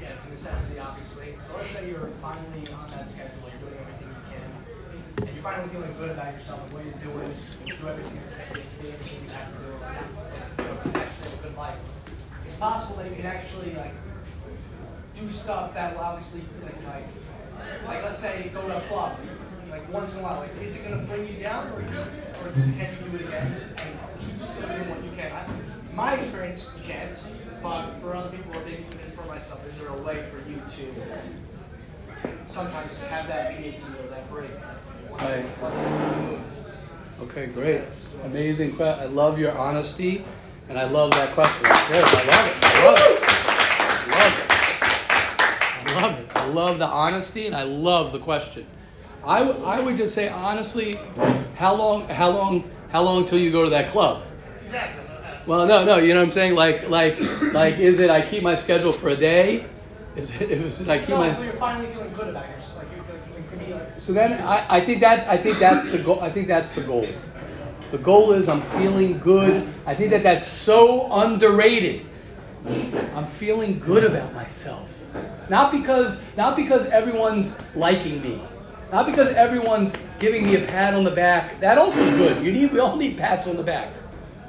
Yeah, 0.00 0.14
it's 0.14 0.26
a 0.26 0.30
necessity, 0.30 0.78
obviously. 0.78 1.34
So 1.46 1.56
let's 1.56 1.70
say 1.70 1.88
you're 1.88 2.10
finally 2.22 2.64
on 2.72 2.90
that 2.90 3.08
schedule, 3.08 3.50
you're 3.50 3.68
doing 3.68 3.80
everything 3.82 4.08
you 4.08 4.24
can, 4.30 5.26
and 5.26 5.34
you're 5.34 5.42
finally 5.42 5.68
feeling 5.70 5.94
good 5.98 6.10
about 6.10 6.32
yourself 6.32 6.62
and 6.64 6.72
what 6.72 6.84
you're 6.84 7.02
doing. 7.02 7.34
You 7.66 7.76
do 7.76 7.88
everything 7.88 8.16
you 8.16 8.28
can, 8.30 8.54
do 8.54 8.88
everything 8.88 9.22
you 9.26 9.30
have 9.34 9.50
to 9.50 9.58
do, 9.58 9.70
and, 9.82 10.94
you 10.94 11.00
actually 11.00 11.30
have 11.30 11.38
a 11.38 11.42
good 11.42 11.56
life. 11.56 11.80
It's 12.44 12.56
possible 12.56 12.96
that 13.02 13.10
you 13.10 13.16
can 13.16 13.26
actually 13.26 13.74
like 13.74 13.94
do 15.18 15.30
stuff 15.30 15.74
that 15.74 15.94
will 15.94 16.04
obviously 16.04 16.42
like 16.62 16.78
like 16.86 17.06
like 17.86 18.02
let's 18.04 18.18
say 18.20 18.50
go 18.54 18.62
to 18.62 18.76
a 18.76 18.80
club 18.82 19.18
like 19.70 19.92
once 19.92 20.14
in 20.14 20.20
a 20.20 20.22
while. 20.22 20.40
Like, 20.40 20.50
is 20.62 20.76
it 20.76 20.88
going 20.88 20.98
to 20.98 21.04
bring 21.06 21.28
you 21.28 21.42
down, 21.42 21.68
or, 21.68 21.80
or 21.80 22.52
can 22.52 22.68
you 22.68 23.10
do 23.10 23.16
it 23.16 23.28
again 23.28 23.74
and 23.76 23.98
keep 24.20 24.40
still 24.42 24.68
doing 24.68 24.88
what 24.90 25.02
you 25.04 25.10
can? 25.16 25.32
I, 25.32 25.46
my 25.94 26.14
experience, 26.14 26.72
you 26.76 26.82
can't. 26.84 27.22
But 27.62 27.98
for 28.00 28.14
other 28.14 28.30
people, 28.30 28.52
for 28.52 28.60
myself, 29.28 29.66
is 29.68 29.78
there 29.78 29.88
a 29.88 30.02
way 30.02 30.22
for 30.30 30.38
you 30.50 30.56
to 30.56 32.52
sometimes 32.52 33.02
have 33.04 33.26
that 33.28 33.54
leniency 33.54 33.92
or 33.98 34.08
that 34.08 34.28
break? 34.30 34.50
Once, 35.10 35.22
Right. 35.22 35.44
once 35.62 35.84
in 35.84 35.92
a 35.92 35.96
blue 35.96 36.22
moon? 36.26 36.44
Okay, 37.22 37.46
great. 37.46 37.82
Amazing 38.24 38.72
question. 38.76 39.02
I 39.02 39.06
love 39.06 39.38
your 39.38 39.56
honesty, 39.56 40.24
and 40.68 40.78
I 40.78 40.84
love 40.84 41.10
that 41.12 41.30
question. 41.30 41.62
Good. 41.64 42.04
I 42.04 42.24
love 42.24 42.46
it. 42.46 42.64
I 42.64 42.84
love 42.84 42.98
it. 42.98 43.20
Love 44.10 44.38
it. 44.38 44.46
I 45.96 46.00
love 46.00 46.18
it. 46.20 46.36
I 46.36 46.46
love 46.46 46.78
the 46.78 46.86
honesty, 46.86 47.46
and 47.46 47.54
I 47.56 47.64
love 47.64 48.12
the 48.12 48.18
question. 48.18 48.66
I, 49.24 49.40
w- 49.40 49.64
I 49.64 49.80
would 49.80 49.96
just 49.96 50.14
say 50.14 50.28
honestly, 50.28 50.98
how 51.56 51.74
long 51.74 52.08
how 52.08 52.30
long 52.30 52.64
how 52.90 53.02
long 53.02 53.24
till 53.26 53.38
you 53.38 53.50
go 53.50 53.64
to 53.64 53.70
that 53.70 53.88
club? 53.88 54.22
Exactly. 54.64 55.04
Well, 55.48 55.66
no, 55.66 55.82
no. 55.82 55.96
You 55.96 56.12
know 56.12 56.20
what 56.20 56.26
I'm 56.26 56.30
saying? 56.30 56.54
Like 56.56 56.90
like 56.90 57.18
like 57.54 57.78
is 57.78 58.00
it 58.00 58.10
I 58.10 58.20
keep 58.20 58.42
my 58.42 58.54
schedule 58.54 58.92
for 58.92 59.08
a 59.08 59.16
day? 59.16 59.64
Is 60.14 60.30
it, 60.38 60.50
is 60.50 60.82
it 60.82 60.90
I 60.90 60.98
keep 60.98 61.08
No, 61.08 61.20
my 61.20 61.42
you're 61.42 61.54
finally 61.54 61.86
feeling 61.86 62.12
good 62.12 62.28
about 62.28 62.46
yourself. 62.50 62.84
Like, 62.84 62.88
you 62.94 63.56
like, 63.56 63.66
be 63.66 63.72
like, 63.72 63.98
So 63.98 64.12
then 64.12 64.42
I, 64.42 64.76
I 64.76 64.84
think 64.84 65.00
that 65.00 65.26
I 65.26 65.38
think 65.38 65.58
that's 65.58 65.90
the 65.90 66.00
goal. 66.00 66.20
I 66.20 66.30
think 66.30 66.48
that's 66.48 66.74
the 66.74 66.82
goal. 66.82 67.06
The 67.92 67.96
goal 67.96 68.32
is 68.32 68.46
I'm 68.46 68.60
feeling 68.60 69.18
good. 69.20 69.66
I 69.86 69.94
think 69.94 70.10
that 70.10 70.22
that's 70.22 70.46
so 70.46 71.10
underrated. 71.10 72.04
I'm 73.14 73.26
feeling 73.26 73.80
good 73.80 74.04
about 74.04 74.34
myself. 74.34 75.02
Not 75.48 75.72
because 75.72 76.22
not 76.36 76.56
because 76.56 76.88
everyone's 76.90 77.58
liking 77.74 78.20
me. 78.20 78.42
Not 78.92 79.06
because 79.06 79.28
everyone's 79.28 79.96
giving 80.18 80.44
me 80.44 80.56
a 80.56 80.66
pat 80.66 80.92
on 80.92 81.04
the 81.04 81.10
back. 81.10 81.58
That 81.60 81.78
also 81.78 82.02
is 82.02 82.14
good. 82.18 82.44
You 82.44 82.52
need 82.52 82.70
we 82.70 82.80
all 82.80 82.96
need 82.96 83.16
pats 83.16 83.48
on 83.48 83.56
the 83.56 83.62
back. 83.62 83.88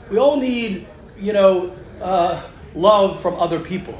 We 0.09 0.17
all 0.17 0.39
need, 0.39 0.87
you 1.19 1.33
know, 1.33 1.75
uh, 2.01 2.41
love 2.75 3.21
from 3.21 3.39
other 3.39 3.59
people. 3.59 3.99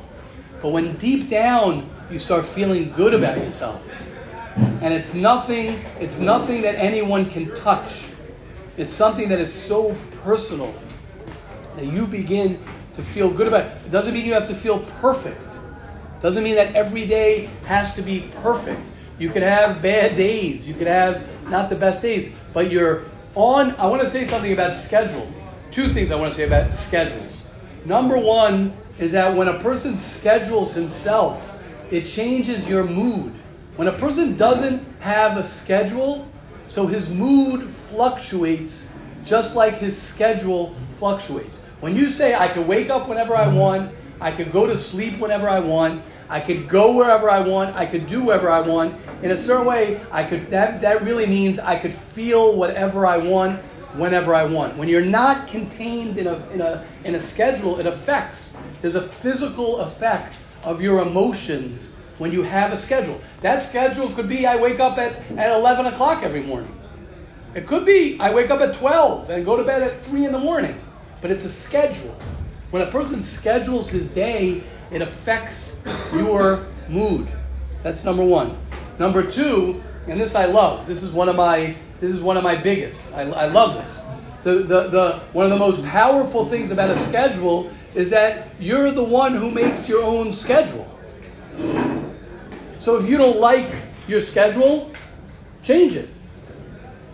But 0.61 0.69
when 0.69 0.95
deep 0.97 1.29
down 1.29 1.89
you 2.11 2.19
start 2.19 2.45
feeling 2.45 2.91
good 2.93 3.13
about 3.13 3.37
yourself, 3.37 3.85
and 4.81 4.93
it's 4.93 5.13
nothing 5.13 5.79
it's 5.99 6.19
nothing 6.19 6.61
that 6.63 6.75
anyone 6.75 7.29
can 7.29 7.55
touch. 7.57 8.05
It's 8.77 8.93
something 8.93 9.29
that 9.29 9.39
is 9.39 9.53
so 9.53 9.95
personal 10.23 10.73
that 11.75 11.85
you 11.85 12.07
begin 12.07 12.63
to 12.95 13.01
feel 13.01 13.29
good 13.29 13.47
about 13.47 13.65
it. 13.65 13.91
Doesn't 13.91 14.13
mean 14.13 14.25
you 14.25 14.33
have 14.33 14.47
to 14.47 14.55
feel 14.55 14.79
perfect. 15.01 15.41
Doesn't 16.21 16.43
mean 16.43 16.55
that 16.55 16.75
every 16.75 17.05
day 17.05 17.49
has 17.65 17.93
to 17.95 18.01
be 18.01 18.29
perfect. 18.41 18.81
You 19.17 19.29
could 19.29 19.43
have 19.43 19.81
bad 19.81 20.17
days. 20.17 20.67
You 20.67 20.73
could 20.73 20.87
have 20.87 21.25
not 21.49 21.69
the 21.69 21.75
best 21.75 22.01
days. 22.01 22.33
But 22.53 22.71
you're 22.71 23.05
on 23.35 23.75
i 23.75 23.85
want 23.85 24.01
to 24.01 24.09
say 24.09 24.25
something 24.25 24.51
about 24.53 24.75
schedule 24.75 25.31
two 25.71 25.93
things 25.93 26.11
i 26.11 26.15
want 26.15 26.31
to 26.31 26.37
say 26.37 26.45
about 26.45 26.73
schedules 26.75 27.47
number 27.85 28.17
one 28.17 28.73
is 28.99 29.11
that 29.11 29.35
when 29.35 29.47
a 29.47 29.59
person 29.59 29.97
schedules 29.97 30.73
himself 30.73 31.57
it 31.91 32.05
changes 32.05 32.67
your 32.67 32.83
mood 32.83 33.33
when 33.79 33.87
a 33.87 33.93
person 33.93 34.35
doesn't 34.35 34.85
have 34.99 35.37
a 35.37 35.43
schedule, 35.45 36.27
so 36.67 36.85
his 36.85 37.09
mood 37.09 37.69
fluctuates 37.69 38.89
just 39.23 39.55
like 39.55 39.75
his 39.75 39.97
schedule 39.97 40.75
fluctuates. 40.97 41.61
When 41.79 41.95
you 41.95 42.09
say, 42.11 42.35
I 42.35 42.49
can 42.49 42.67
wake 42.67 42.89
up 42.89 43.07
whenever 43.07 43.37
I 43.37 43.47
want, 43.47 43.95
I 44.19 44.33
can 44.33 44.51
go 44.51 44.65
to 44.65 44.77
sleep 44.77 45.17
whenever 45.19 45.47
I 45.47 45.61
want, 45.61 46.03
I 46.27 46.41
could 46.41 46.67
go 46.67 46.93
wherever 46.93 47.29
I 47.29 47.39
want, 47.39 47.73
I 47.77 47.85
could 47.85 48.05
do 48.07 48.21
whatever 48.25 48.51
I 48.51 48.59
want, 48.59 48.99
in 49.23 49.31
a 49.31 49.37
certain 49.37 49.65
way, 49.65 50.01
I 50.11 50.25
could 50.25 50.49
that, 50.49 50.81
that 50.81 51.03
really 51.03 51.25
means 51.25 51.57
I 51.57 51.79
could 51.79 51.93
feel 51.93 52.57
whatever 52.57 53.05
I 53.05 53.17
want 53.17 53.61
whenever 53.93 54.33
I 54.33 54.43
want. 54.43 54.77
When 54.77 54.87
you're 54.87 55.01
not 55.01 55.47
contained 55.47 56.17
in 56.17 56.27
a, 56.27 56.35
in 56.49 56.61
a, 56.61 56.85
in 57.05 57.15
a 57.15 57.19
schedule, 57.19 57.79
it 57.79 57.85
affects. 57.85 58.55
There's 58.81 58.95
a 58.95 59.01
physical 59.01 59.79
effect 59.79 60.35
of 60.63 60.81
your 60.81 61.01
emotions 61.01 61.91
when 62.17 62.31
you 62.31 62.43
have 62.43 62.73
a 62.73 62.77
schedule. 62.77 63.19
That 63.41 63.63
schedule 63.63 64.09
could 64.09 64.29
be 64.29 64.45
I 64.45 64.57
wake 64.57 64.79
up 64.79 64.97
at, 64.97 65.17
at 65.37 65.51
11 65.51 65.87
o'clock 65.87 66.23
every 66.23 66.43
morning. 66.43 66.75
It 67.55 67.65
could 67.65 67.85
be 67.85 68.19
I 68.19 68.33
wake 68.33 68.51
up 68.51 68.61
at 68.61 68.75
12 68.75 69.29
and 69.29 69.45
go 69.45 69.57
to 69.57 69.63
bed 69.63 69.81
at 69.81 69.99
3 70.01 70.25
in 70.25 70.31
the 70.31 70.39
morning, 70.39 70.79
but 71.21 71.31
it's 71.31 71.45
a 71.45 71.51
schedule. 71.51 72.15
When 72.71 72.83
a 72.83 72.91
person 72.91 73.23
schedules 73.23 73.89
his 73.89 74.11
day, 74.11 74.63
it 74.91 75.01
affects 75.01 75.81
your 76.13 76.67
mood. 76.87 77.27
That's 77.81 78.03
number 78.03 78.23
one. 78.23 78.57
Number 78.99 79.23
two, 79.23 79.81
and 80.07 80.19
this 80.19 80.35
I 80.35 80.45
love. 80.45 80.85
This 80.85 81.01
is 81.01 81.11
one 81.11 81.29
of 81.29 81.35
my 81.35 81.75
this 81.99 82.11
is 82.11 82.21
one 82.21 82.37
of 82.37 82.43
my 82.43 82.55
biggest. 82.55 83.11
I, 83.13 83.21
I 83.21 83.47
love 83.47 83.73
this. 83.75 84.03
The, 84.43 84.63
the, 84.63 84.87
the, 84.87 85.19
one 85.33 85.45
of 85.45 85.51
the 85.51 85.57
most 85.57 85.83
powerful 85.83 86.45
things 86.45 86.71
about 86.71 86.89
a 86.89 86.97
schedule 86.99 87.71
is 87.93 88.09
that 88.11 88.49
you're 88.59 88.91
the 88.91 89.03
one 89.03 89.35
who 89.35 89.51
makes 89.51 89.89
your 89.89 90.03
own 90.03 90.31
schedule. 90.31 90.87
So 92.79 92.97
if 92.97 93.09
you 93.09 93.17
don't 93.17 93.39
like 93.39 93.69
your 94.07 94.21
schedule, 94.21 94.91
change 95.61 95.95
it. 95.95 96.09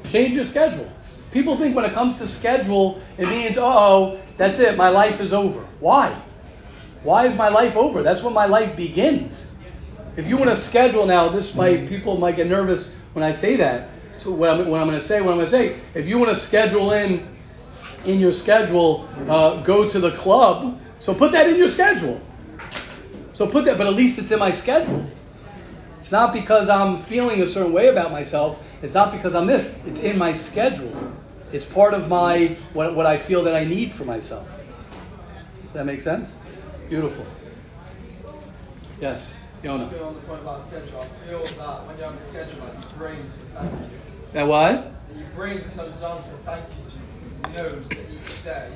Change 0.10 0.36
your 0.36 0.46
schedule. 0.46 0.90
People 1.32 1.58
think 1.58 1.76
when 1.76 1.86
it 1.86 1.94
comes 1.94 2.18
to 2.20 2.28
schedule, 2.28 3.02
it 3.18 3.28
means, 3.28 3.58
oh, 3.58 4.20
that's 4.38 4.60
it, 4.60 4.78
my 4.78 4.90
life 4.90 5.20
is 5.20 5.34
over. 5.34 5.62
Why? 5.80 6.16
Why 7.04 7.26
is 7.26 7.36
my 7.36 7.50
life 7.50 7.76
over? 7.76 8.04
That's 8.04 8.24
when 8.24 8.34
my 8.34 8.46
life 8.46 8.76
begins. 8.76 9.52
If 10.16 10.28
you 10.28 10.38
want 10.38 10.50
to 10.50 10.56
schedule 10.56 11.06
now, 11.06 11.30
this 11.30 11.54
might 11.56 11.90
people 11.90 12.18
might 12.18 12.36
get 12.36 12.48
nervous 12.48 12.94
when 13.14 13.24
I 13.24 13.32
say 13.32 13.56
that. 13.58 13.90
So 14.18 14.32
what 14.32 14.50
I'm, 14.50 14.68
what 14.68 14.82
I'm 14.82 14.88
going 14.88 15.00
to 15.00 15.06
say, 15.06 15.22
what 15.22 15.32
I'm 15.32 15.38
going 15.38 15.48
to 15.48 15.52
say, 15.52 15.80
if 15.94 16.08
you 16.08 16.18
want 16.18 16.30
to 16.30 16.36
schedule 16.36 16.92
in 16.92 17.28
in 18.06 18.20
your 18.20 18.32
schedule, 18.32 19.08
uh, 19.28 19.62
go 19.62 19.90
to 19.90 20.00
the 20.00 20.12
club. 20.12 20.80
So 21.00 21.14
put 21.14 21.32
that 21.34 21.50
in 21.50 21.58
your 21.58 21.68
schedule. 21.68 22.22
So 23.34 23.48
put 23.48 23.66
that, 23.66 23.78
but 23.78 23.88
at 23.88 23.94
least 23.94 24.18
it's 24.20 24.32
in 24.32 24.40
my 24.40 24.52
schedule. 24.52 25.10
It's 26.00 26.12
not 26.12 26.34
because 26.34 26.70
I'm 26.70 27.00
feeling 27.00 27.42
a 27.42 27.48
certain 27.48 27.74
way 27.74 27.88
about 27.88 28.12
myself. 28.12 28.64
It's 28.82 28.94
not 28.94 29.12
because 29.12 29.36
I'm 29.36 29.48
this. 29.48 29.74
It's 29.86 30.02
in 30.02 30.18
my 30.18 30.34
schedule. 30.34 31.14
It's 31.52 31.66
part 31.66 31.94
of 31.94 32.08
my 32.08 32.58
what, 32.74 32.96
what 32.96 33.06
I 33.06 33.18
feel 33.18 33.44
that 33.44 33.56
I 33.56 33.64
need 33.66 33.92
for 33.92 34.06
myself. 34.06 34.48
Does 35.64 35.74
that 35.74 35.86
make 35.86 36.02
sense? 36.02 36.38
Beautiful. 36.90 37.26
Yes, 39.02 39.34
Yona. 39.66 39.82
Still 39.82 40.06
on 40.06 40.14
the 40.14 40.22
point 40.22 40.42
about 40.42 40.62
schedule, 40.62 41.02
I 41.02 41.28
feel 41.28 41.44
that 41.44 41.88
when 41.88 41.98
you 41.98 42.04
have 42.04 42.14
a 42.14 42.18
schedule, 42.18 42.66
like 42.66 42.84
your 42.84 43.00
brain 43.00 43.28
says 43.28 43.50
thank 43.50 43.72
you. 43.72 44.00
That 44.34 44.48
what? 44.48 44.94
And 45.10 45.20
your 45.20 45.30
brain 45.30 45.62
turns 45.62 46.04
on 46.04 46.18
and 46.18 46.26
says 46.26 46.44
thank 46.44 46.66
you 46.70 46.86
to 46.86 46.98
you 46.98 47.06
because 47.18 47.34
it 47.34 47.58
knows 47.58 47.90
that 47.90 48.06
each 48.14 48.44
day 48.44 48.72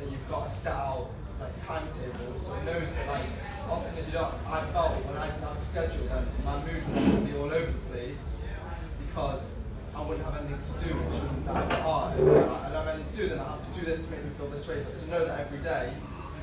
that 0.00 0.10
you've 0.10 0.28
got 0.30 0.46
a 0.46 0.50
set 0.50 0.72
out 0.72 1.10
like 1.38 1.54
timetable. 1.60 2.36
So 2.36 2.54
it 2.56 2.64
knows 2.64 2.94
that 2.94 3.06
like 3.08 3.26
often 3.68 3.98
if 3.98 4.06
you 4.06 4.12
don't, 4.12 4.32
I 4.48 4.64
felt 4.72 4.92
when 5.04 5.16
I 5.18 5.26
didn't 5.26 5.42
have 5.42 5.56
a 5.56 5.60
schedule, 5.60 6.06
then 6.06 6.24
my 6.42 6.56
mood 6.64 6.82
would 6.88 7.04
just 7.04 7.26
be 7.26 7.36
all 7.36 7.52
over 7.52 7.66
the 7.66 7.92
place 7.92 8.44
because 9.06 9.62
I 9.94 10.00
wouldn't 10.00 10.24
have 10.24 10.40
anything 10.40 10.56
to 10.56 10.88
do, 10.88 10.94
which 10.94 11.22
means 11.22 11.44
that 11.44 11.56
I'm 11.56 11.82
hard. 11.82 12.18
And 12.18 12.30
I 12.30 12.72
don't 12.72 12.72
have 12.72 12.88
anything 12.88 13.12
to 13.12 13.16
do, 13.18 13.28
then 13.28 13.40
I 13.40 13.44
have 13.44 13.74
to 13.74 13.78
do 13.78 13.84
this 13.84 14.04
to 14.06 14.10
make 14.10 14.24
me 14.24 14.30
feel 14.38 14.48
this 14.48 14.66
way. 14.68 14.80
But 14.88 14.96
to 14.96 15.10
know 15.10 15.26
that 15.26 15.40
every 15.40 15.58
day 15.58 15.92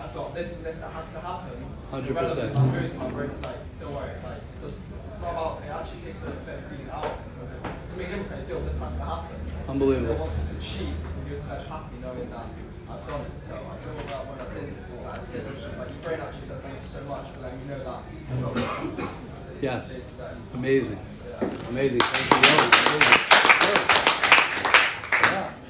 I've 0.06 0.13
got 0.13 0.36
this 0.36 0.58
and 0.58 0.65
this 0.68 0.80
that 0.80 0.91
has 0.91 1.13
to 1.13 1.20
happen. 1.20 1.65
100%. 1.91 2.08
irrelevant, 2.10 2.98
My 2.98 3.10
brain 3.10 3.30
is 3.32 3.41
like, 3.41 3.58
don't 3.80 3.94
worry, 3.94 4.12
like 4.24 4.38
it 4.38 4.74
it's 5.08 5.22
not 5.22 5.32
about. 5.32 5.62
It 5.65 5.70
actually 5.70 6.02
takes 6.02 6.28
a 6.28 6.32
bit 6.32 6.60
of 6.60 6.65
feeling 6.70 6.89
out 6.91 7.18
in 7.26 7.34
terms 7.34 7.52
of. 7.54 7.60
So 7.86 7.98
me 7.98 8.06
gives 8.06 8.32
I 8.32 8.41
feel 8.41 8.62
this 8.62 8.80
has 8.82 8.98
to 8.98 9.04
happen. 9.04 9.36
Unbelievable. 9.68 10.12
And 10.12 10.15
then 10.15 10.20
once 10.20 10.38
it's 10.38 10.60
achieved, 10.60 11.02
you 11.02 11.26
can 11.26 11.30
go 11.30 11.38
to 11.38 11.70
happy 11.70 11.98
knowing 12.02 12.30
that 12.30 12.46
I've 12.89 13.08
done 13.08 13.22
it. 13.22 13.39
So 13.39 13.56
I 13.56 13.78
feel 13.82 13.96
that 13.96 14.28
when 14.28 14.39
I 14.39 14.46
feel 14.46 15.02
that 15.02 15.24
schedule, 15.24 15.52
it's 15.54 15.63
just 15.63 15.78
like 15.78 15.89
your 15.89 15.98
brain 16.00 16.20
actually 16.22 16.41
says 16.41 16.62
thank 16.62 16.80
you 16.80 16.86
so 16.86 17.04
much, 17.06 17.26
but 17.34 17.41
then 17.41 17.60
you 17.62 17.65
know 17.65 17.80
that 17.82 18.04
I've 18.30 18.41
got 18.44 18.54
this 18.54 18.76
consistency. 18.78 19.58
Yes. 19.62 19.89
to 19.89 20.02
day. 20.02 20.24
Um, 20.30 20.38
amazing. 20.54 21.00
Yeah. 21.30 21.50
Amazing. 21.70 22.00
Thank 22.02 22.30
you. 22.30 23.80
Amazing. 23.82 24.05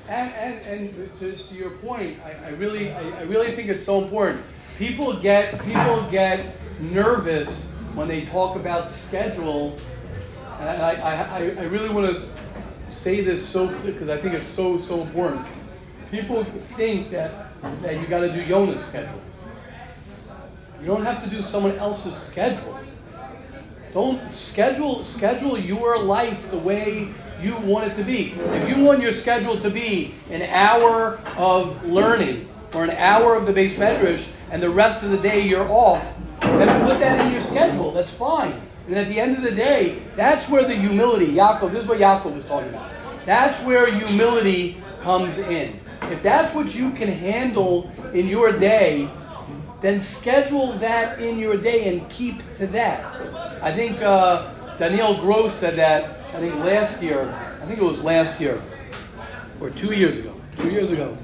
And, 0.07 0.31
and, 0.33 0.65
and 0.65 1.19
to, 1.19 1.35
to 1.35 1.55
your 1.55 1.71
point, 1.71 2.19
I, 2.23 2.47
I 2.47 2.49
really 2.49 2.91
I, 2.91 3.19
I 3.19 3.21
really 3.23 3.51
think 3.51 3.69
it's 3.69 3.85
so 3.85 4.03
important. 4.03 4.43
People 4.77 5.13
get 5.13 5.59
people 5.63 6.07
get 6.11 6.55
nervous 6.79 7.71
when 7.95 8.07
they 8.07 8.25
talk 8.25 8.55
about 8.55 8.87
schedule, 8.87 9.77
and 10.59 10.69
I, 10.69 10.91
I, 10.91 11.39
I, 11.39 11.63
really 11.63 11.89
want 11.89 12.13
to 12.13 12.29
say 12.93 13.21
this 13.21 13.47
so 13.47 13.67
because 13.67 14.09
I 14.09 14.17
think 14.17 14.35
it's 14.35 14.47
so 14.47 14.77
so 14.77 15.01
important. 15.01 15.43
People 16.11 16.43
think 16.75 17.09
that 17.11 17.47
that 17.81 17.99
you 17.99 18.05
got 18.05 18.19
to 18.19 18.31
do 18.31 18.41
Yona's 18.41 18.85
schedule. 18.85 19.21
You 20.81 20.85
don't 20.85 21.03
have 21.03 21.23
to 21.23 21.29
do 21.29 21.41
someone 21.41 21.77
else's 21.77 22.15
schedule. 22.15 22.79
Don't 23.91 24.35
schedule 24.35 25.03
schedule 25.03 25.57
your 25.57 25.97
life 25.97 26.51
the 26.51 26.57
way 26.57 27.11
you 27.41 27.55
want 27.57 27.91
it 27.91 27.95
to 27.95 28.03
be. 28.03 28.33
If 28.35 28.69
you 28.69 28.83
want 28.83 29.01
your 29.01 29.11
schedule 29.11 29.59
to 29.59 29.69
be 29.69 30.15
an 30.29 30.41
hour 30.43 31.19
of 31.37 31.85
learning 31.85 32.49
or 32.73 32.83
an 32.83 32.91
hour 32.91 33.35
of 33.35 33.45
the 33.45 33.53
beis 33.53 33.71
medrash 33.71 34.31
and 34.51 34.61
the 34.61 34.69
rest 34.69 35.03
of 35.03 35.11
the 35.11 35.17
day 35.17 35.41
you're 35.41 35.69
off, 35.69 36.17
then 36.41 36.87
put 36.87 36.99
that 36.99 37.25
in 37.25 37.31
your 37.31 37.41
schedule. 37.41 37.91
That's 37.91 38.13
fine. 38.13 38.61
And 38.87 38.95
at 38.95 39.07
the 39.07 39.19
end 39.19 39.35
of 39.35 39.43
the 39.43 39.51
day, 39.51 40.01
that's 40.15 40.47
where 40.47 40.63
the 40.63 40.75
humility, 40.75 41.27
Yaakov, 41.27 41.71
this 41.71 41.83
is 41.83 41.87
what 41.87 41.99
Yaakov 41.99 42.35
was 42.35 42.45
talking 42.47 42.69
about. 42.69 42.91
That's 43.25 43.63
where 43.63 43.91
humility 43.91 44.77
comes 45.01 45.39
in. 45.39 45.79
If 46.03 46.21
that's 46.21 46.53
what 46.53 46.75
you 46.75 46.91
can 46.91 47.11
handle 47.11 47.91
in 48.13 48.27
your 48.27 48.51
day, 48.51 49.09
then 49.81 49.99
schedule 49.99 50.73
that 50.73 51.19
in 51.19 51.39
your 51.39 51.57
day 51.57 51.89
and 51.89 52.07
keep 52.09 52.37
to 52.57 52.67
that. 52.67 53.03
I 53.61 53.73
think 53.73 54.01
uh, 54.01 54.53
Daniel 54.77 55.19
Gross 55.19 55.53
said 55.53 55.75
that, 55.75 56.19
I 56.35 56.39
think 56.39 56.55
last 56.55 57.01
year, 57.01 57.29
I 57.63 57.65
think 57.65 57.79
it 57.79 57.83
was 57.83 58.03
last 58.03 58.41
year, 58.41 58.61
or 59.61 59.69
two 59.69 59.93
years 59.93 60.19
ago. 60.19 60.35
Two 60.57 60.69
years 60.69 60.91
ago. 60.91 61.17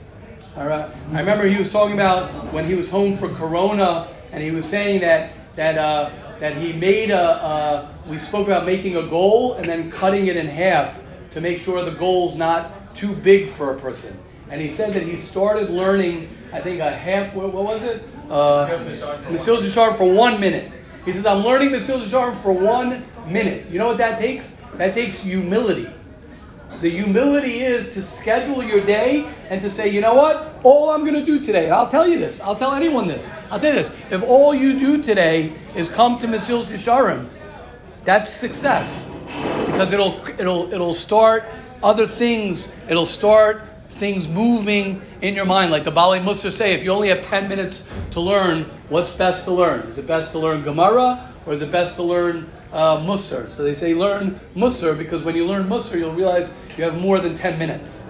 All 0.55 0.65
right. 0.65 0.89
I 1.11 1.19
remember 1.19 1.45
he 1.45 1.57
was 1.57 1.69
talking 1.69 1.95
about 1.95 2.53
when 2.53 2.65
he 2.65 2.75
was 2.75 2.89
home 2.89 3.17
for 3.17 3.27
Corona, 3.27 4.07
and 4.31 4.41
he 4.41 4.51
was 4.51 4.65
saying 4.65 5.01
that 5.01 5.33
that 5.57 5.77
uh, 5.77 6.11
that 6.39 6.55
he 6.55 6.71
made 6.71 7.11
a. 7.11 7.21
Uh, 7.21 7.87
we 8.07 8.19
spoke 8.19 8.47
about 8.47 8.65
making 8.65 8.95
a 8.95 9.05
goal 9.07 9.55
and 9.55 9.67
then 9.67 9.91
cutting 9.91 10.27
it 10.27 10.37
in 10.37 10.47
half 10.47 11.03
to 11.31 11.41
make 11.41 11.59
sure 11.59 11.83
the 11.83 11.91
goal's 11.91 12.37
not 12.37 12.95
too 12.95 13.13
big 13.13 13.49
for 13.49 13.75
a 13.75 13.79
person. 13.81 14.17
And 14.49 14.61
he 14.61 14.71
said 14.71 14.93
that 14.93 15.03
he 15.03 15.17
started 15.17 15.69
learning. 15.69 16.29
I 16.53 16.61
think 16.61 16.79
a 16.79 16.89
half. 16.89 17.35
What, 17.35 17.51
what 17.51 17.65
was 17.65 17.83
it? 17.83 18.07
Uh, 18.29 18.65
Sharp 19.71 19.97
for 19.97 20.09
one 20.09 20.39
minute. 20.39 20.71
He 21.03 21.11
says, 21.11 21.25
I'm 21.25 21.43
learning 21.43 21.71
Mesilas 21.71 22.05
Yesharim 22.05 22.41
for 22.41 22.53
one 22.53 23.03
minute. 23.27 23.69
You 23.69 23.77
know 23.77 23.87
what 23.87 23.97
that 23.97 24.17
takes? 24.17 24.60
That 24.81 24.95
takes 24.95 25.21
humility. 25.21 25.87
The 26.81 26.89
humility 26.89 27.59
is 27.59 27.93
to 27.93 28.01
schedule 28.01 28.63
your 28.63 28.81
day 28.83 29.31
and 29.47 29.61
to 29.61 29.69
say, 29.69 29.89
you 29.89 30.01
know 30.01 30.15
what? 30.15 30.55
All 30.63 30.89
I'm 30.89 31.01
going 31.01 31.13
to 31.13 31.23
do 31.23 31.45
today, 31.45 31.69
I'll 31.69 31.87
tell 31.87 32.07
you 32.07 32.17
this, 32.17 32.39
I'll 32.39 32.55
tell 32.55 32.73
anyone 32.73 33.07
this, 33.07 33.29
I'll 33.51 33.59
tell 33.59 33.75
you 33.75 33.75
this. 33.75 33.91
If 34.09 34.23
all 34.23 34.55
you 34.55 34.79
do 34.79 35.03
today 35.03 35.53
is 35.75 35.87
come 35.87 36.17
to 36.17 36.25
Mesilas 36.25 36.63
Yesharim, 36.63 37.29
that's 38.05 38.31
success. 38.31 39.07
Because 39.67 39.93
it'll, 39.93 40.19
it'll, 40.39 40.73
it'll 40.73 40.93
start 40.95 41.43
other 41.83 42.07
things, 42.07 42.73
it'll 42.89 43.05
start 43.05 43.61
things 43.91 44.27
moving 44.27 44.99
in 45.21 45.35
your 45.35 45.45
mind. 45.45 45.69
Like 45.69 45.83
the 45.83 45.91
Baalei 45.91 46.23
Musar 46.23 46.51
say, 46.51 46.73
if 46.73 46.83
you 46.83 46.91
only 46.91 47.09
have 47.09 47.21
10 47.21 47.47
minutes 47.47 47.87
to 48.11 48.19
learn, 48.19 48.63
what's 48.89 49.11
best 49.11 49.45
to 49.45 49.51
learn? 49.51 49.81
Is 49.81 49.99
it 49.99 50.07
best 50.07 50.31
to 50.31 50.39
learn 50.39 50.63
Gemara 50.63 51.31
or 51.45 51.53
is 51.53 51.61
it 51.61 51.71
best 51.71 51.97
to 51.97 52.03
learn 52.03 52.49
uh, 52.71 52.97
Musar? 52.97 53.49
So 53.49 53.63
they 53.63 53.73
say 53.73 53.93
learn 53.93 54.39
Musar 54.55 54.97
because 54.97 55.23
when 55.23 55.35
you 55.35 55.45
learn 55.45 55.67
Musar, 55.67 55.97
you'll 55.97 56.13
realize 56.13 56.55
you 56.77 56.83
have 56.83 56.97
more 56.97 57.19
than 57.19 57.37
10 57.37 57.59
minutes. 57.59 58.03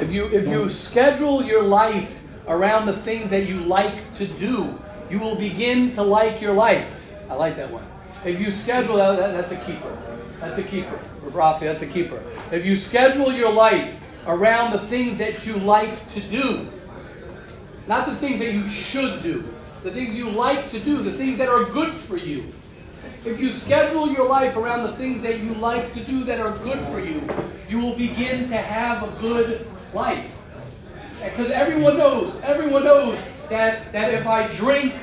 If 0.00 0.10
you, 0.10 0.26
if 0.26 0.46
you 0.48 0.68
schedule 0.68 1.42
your 1.42 1.62
life 1.62 2.22
around 2.48 2.86
the 2.86 2.96
things 2.96 3.30
that 3.30 3.46
you 3.46 3.60
like 3.60 4.14
to 4.16 4.26
do, 4.26 4.78
you 5.10 5.18
will 5.18 5.36
begin 5.36 5.92
to 5.92 6.02
like 6.02 6.40
your 6.40 6.52
life. 6.52 7.12
I 7.28 7.34
like 7.34 7.56
that 7.56 7.70
one. 7.70 7.86
If 8.24 8.40
you 8.40 8.50
schedule 8.50 8.96
that, 8.96 9.16
that 9.16 9.32
that's 9.32 9.52
a 9.52 9.56
keeper. 9.64 9.98
That's 10.40 10.58
a 10.58 10.62
keeper. 10.62 11.00
Rafi, 11.30 11.60
that's 11.60 11.82
a 11.82 11.86
keeper. 11.86 12.22
If 12.50 12.64
you 12.64 12.76
schedule 12.76 13.32
your 13.32 13.52
life 13.52 14.02
around 14.26 14.72
the 14.72 14.78
things 14.78 15.18
that 15.18 15.46
you 15.46 15.54
like 15.54 16.12
to 16.14 16.20
do, 16.20 16.68
not 17.86 18.06
the 18.06 18.14
things 18.16 18.38
that 18.38 18.52
you 18.52 18.68
should 18.68 19.22
do, 19.22 19.52
the 19.82 19.90
things 19.90 20.14
you 20.14 20.30
like 20.30 20.70
to 20.70 20.78
do, 20.78 21.02
the 21.02 21.12
things 21.12 21.38
that 21.38 21.48
are 21.48 21.64
good 21.64 21.92
for 21.92 22.16
you. 22.16 22.52
If 23.24 23.38
you 23.38 23.50
schedule 23.50 24.08
your 24.08 24.28
life 24.28 24.56
around 24.56 24.82
the 24.82 24.92
things 24.92 25.22
that 25.22 25.38
you 25.38 25.54
like 25.54 25.92
to 25.94 26.02
do 26.02 26.24
that 26.24 26.40
are 26.40 26.56
good 26.58 26.80
for 26.88 26.98
you, 26.98 27.22
you 27.68 27.78
will 27.78 27.94
begin 27.94 28.48
to 28.48 28.56
have 28.56 29.02
a 29.02 29.20
good 29.20 29.70
life. 29.94 30.36
Because 31.22 31.52
everyone 31.52 31.98
knows, 31.98 32.40
everyone 32.40 32.82
knows 32.82 33.16
that, 33.48 33.92
that 33.92 34.12
if 34.12 34.26
I 34.26 34.48
drink 34.48 34.94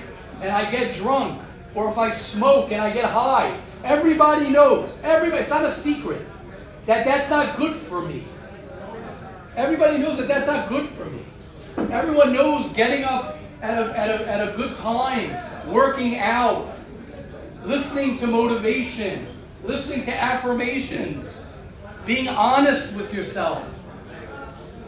and 0.41 0.51
I 0.51 0.69
get 0.69 0.93
drunk, 0.93 1.41
or 1.75 1.89
if 1.89 1.97
I 1.97 2.09
smoke 2.09 2.73
and 2.73 2.81
I 2.81 2.91
get 2.91 3.05
high, 3.05 3.57
everybody 3.85 4.49
knows, 4.49 4.99
everybody, 5.01 5.43
it's 5.43 5.49
not 5.49 5.63
a 5.63 5.71
secret, 5.71 6.25
that 6.87 7.05
that's 7.05 7.29
not 7.29 7.55
good 7.55 7.75
for 7.75 8.01
me. 8.01 8.25
Everybody 9.55 9.97
knows 9.97 10.17
that 10.17 10.27
that's 10.27 10.47
not 10.47 10.67
good 10.67 10.89
for 10.89 11.05
me. 11.05 11.21
Everyone 11.89 12.33
knows 12.33 12.69
getting 12.73 13.05
up 13.05 13.37
at 13.61 13.77
a, 13.77 13.97
at 13.97 14.21
a, 14.21 14.27
at 14.27 14.49
a 14.49 14.57
good 14.57 14.75
time, 14.77 15.31
working 15.71 16.17
out, 16.17 16.67
listening 17.63 18.17
to 18.19 18.27
motivation, 18.27 19.27
listening 19.63 20.05
to 20.05 20.13
affirmations. 20.15 21.41
being 22.05 22.27
honest 22.27 22.95
with 22.95 23.13
yourself, 23.13 23.63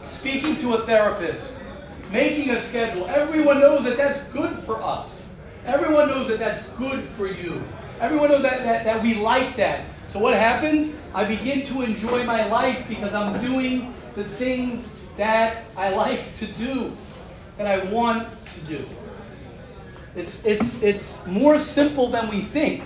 speaking 0.04 0.56
to 0.56 0.74
a 0.74 0.82
therapist, 0.82 1.62
making 2.10 2.50
a 2.50 2.56
schedule. 2.60 3.06
Everyone 3.06 3.60
knows 3.60 3.84
that 3.84 3.96
that's 3.96 4.22
good 4.28 4.56
for 4.58 4.82
us. 4.82 5.32
Everyone 5.64 6.08
knows 6.08 6.26
that 6.28 6.40
that's 6.40 6.68
good 6.70 7.04
for 7.04 7.28
you. 7.28 7.62
Everyone 8.00 8.30
knows 8.30 8.42
that, 8.42 8.64
that, 8.64 8.84
that 8.84 9.02
we 9.02 9.14
like 9.14 9.54
that. 9.56 9.84
So 10.08 10.18
what 10.18 10.34
happens? 10.34 10.96
I 11.14 11.24
begin 11.24 11.64
to 11.66 11.82
enjoy 11.82 12.24
my 12.24 12.46
life 12.48 12.88
because 12.88 13.14
I'm 13.14 13.40
doing 13.40 13.94
the 14.16 14.24
things 14.24 14.98
that 15.16 15.64
I 15.76 15.90
like 15.94 16.34
to 16.36 16.46
do, 16.46 16.92
that 17.56 17.66
I 17.66 17.84
want 17.92 18.28
to 18.54 18.60
do. 18.62 18.84
It's, 20.14 20.44
it's, 20.44 20.82
it's 20.82 21.26
more 21.26 21.58
simple 21.58 22.08
than 22.10 22.28
we 22.28 22.42
think. 22.42 22.84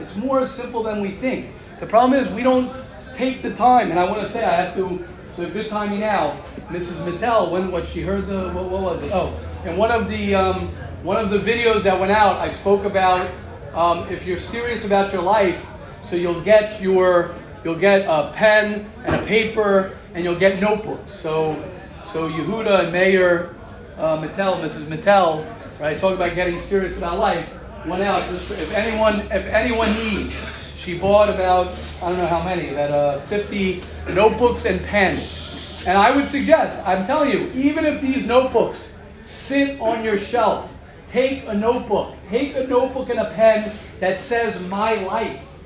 It's 0.00 0.16
more 0.16 0.46
simple 0.46 0.82
than 0.82 1.00
we 1.00 1.10
think. 1.10 1.50
The 1.80 1.86
problem 1.86 2.18
is 2.18 2.30
we 2.32 2.42
don't 2.42 2.74
take 3.16 3.42
the 3.42 3.54
time, 3.54 3.90
and 3.90 3.98
I 3.98 4.04
want 4.04 4.22
to 4.22 4.28
say 4.28 4.44
I 4.44 4.50
have 4.50 4.74
to. 4.76 5.04
A 5.36 5.46
good 5.46 5.68
timing 5.68 5.98
now. 5.98 6.40
Mrs. 6.68 7.04
Mattel, 7.04 7.50
when 7.50 7.72
what 7.72 7.88
she 7.88 8.02
heard 8.02 8.28
the 8.28 8.50
what, 8.50 8.70
what 8.70 8.82
was 8.82 9.02
it? 9.02 9.10
Oh, 9.12 9.36
and 9.64 9.76
one 9.76 9.90
of 9.90 10.08
the 10.08 10.32
um, 10.32 10.68
one 11.02 11.16
of 11.16 11.30
the 11.30 11.38
videos 11.38 11.82
that 11.82 11.98
went 11.98 12.12
out, 12.12 12.36
I 12.36 12.48
spoke 12.50 12.84
about 12.84 13.28
um, 13.74 14.06
if 14.12 14.28
you're 14.28 14.38
serious 14.38 14.84
about 14.84 15.12
your 15.12 15.22
life, 15.22 15.66
so 16.04 16.14
you'll 16.14 16.40
get 16.40 16.80
your 16.80 17.34
you'll 17.64 17.74
get 17.74 18.02
a 18.02 18.30
pen 18.32 18.88
and 19.04 19.16
a 19.16 19.26
paper, 19.26 19.98
and 20.14 20.22
you'll 20.22 20.38
get 20.38 20.60
notebooks. 20.60 21.10
So 21.10 21.60
so 22.06 22.30
Yehuda 22.30 22.84
and 22.84 22.92
Meir 22.92 23.56
uh, 23.98 24.18
Mattel, 24.18 24.60
Mrs. 24.60 24.84
Mattel, 24.84 25.44
right, 25.78 25.98
talk 25.98 26.14
about 26.14 26.34
getting 26.34 26.60
serious 26.60 26.98
about 26.98 27.18
life. 27.18 27.58
Went 27.86 28.02
out 28.02 28.22
if 28.30 28.72
anyone 28.72 29.20
if 29.30 29.46
anyone 29.46 29.92
needs. 29.94 30.34
She 30.76 30.98
bought 30.98 31.30
about 31.30 31.68
I 32.02 32.08
don't 32.08 32.18
know 32.18 32.26
how 32.26 32.42
many, 32.42 32.70
about 32.70 32.90
uh, 32.90 33.18
50 33.20 33.82
notebooks 34.14 34.66
and 34.66 34.82
pens. 34.84 35.82
And 35.86 35.98
I 35.98 36.16
would 36.16 36.28
suggest, 36.28 36.86
I'm 36.86 37.06
telling 37.06 37.30
you, 37.30 37.50
even 37.54 37.84
if 37.84 38.00
these 38.00 38.26
notebooks 38.26 38.94
sit 39.22 39.78
on 39.80 40.02
your 40.02 40.18
shelf, 40.18 40.76
take 41.08 41.44
a 41.46 41.54
notebook, 41.54 42.14
take 42.28 42.56
a 42.56 42.66
notebook 42.66 43.10
and 43.10 43.20
a 43.20 43.30
pen 43.32 43.70
that 44.00 44.20
says 44.20 44.66
my 44.68 44.94
life. 45.04 45.62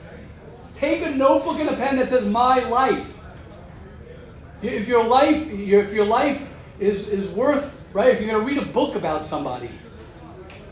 Take 0.75 1.03
a 1.03 1.11
notebook 1.11 1.59
and 1.61 1.69
a 1.69 1.77
pen 1.77 1.97
that 1.97 2.09
says 2.09 2.27
my 2.27 2.61
life. 2.69 3.23
If 4.61 4.89
your 4.89 5.07
life, 5.07 5.51
if 5.51 5.93
your 5.93 6.05
life 6.05 6.57
is, 6.81 7.09
is 7.09 7.29
worth, 7.29 7.81
right, 7.93 8.09
if 8.09 8.21
you're 8.21 8.31
going 8.31 8.45
to 8.45 8.55
read 8.55 8.63
a 8.63 8.73
book 8.73 8.97
about 8.97 9.25
somebody, 9.25 9.71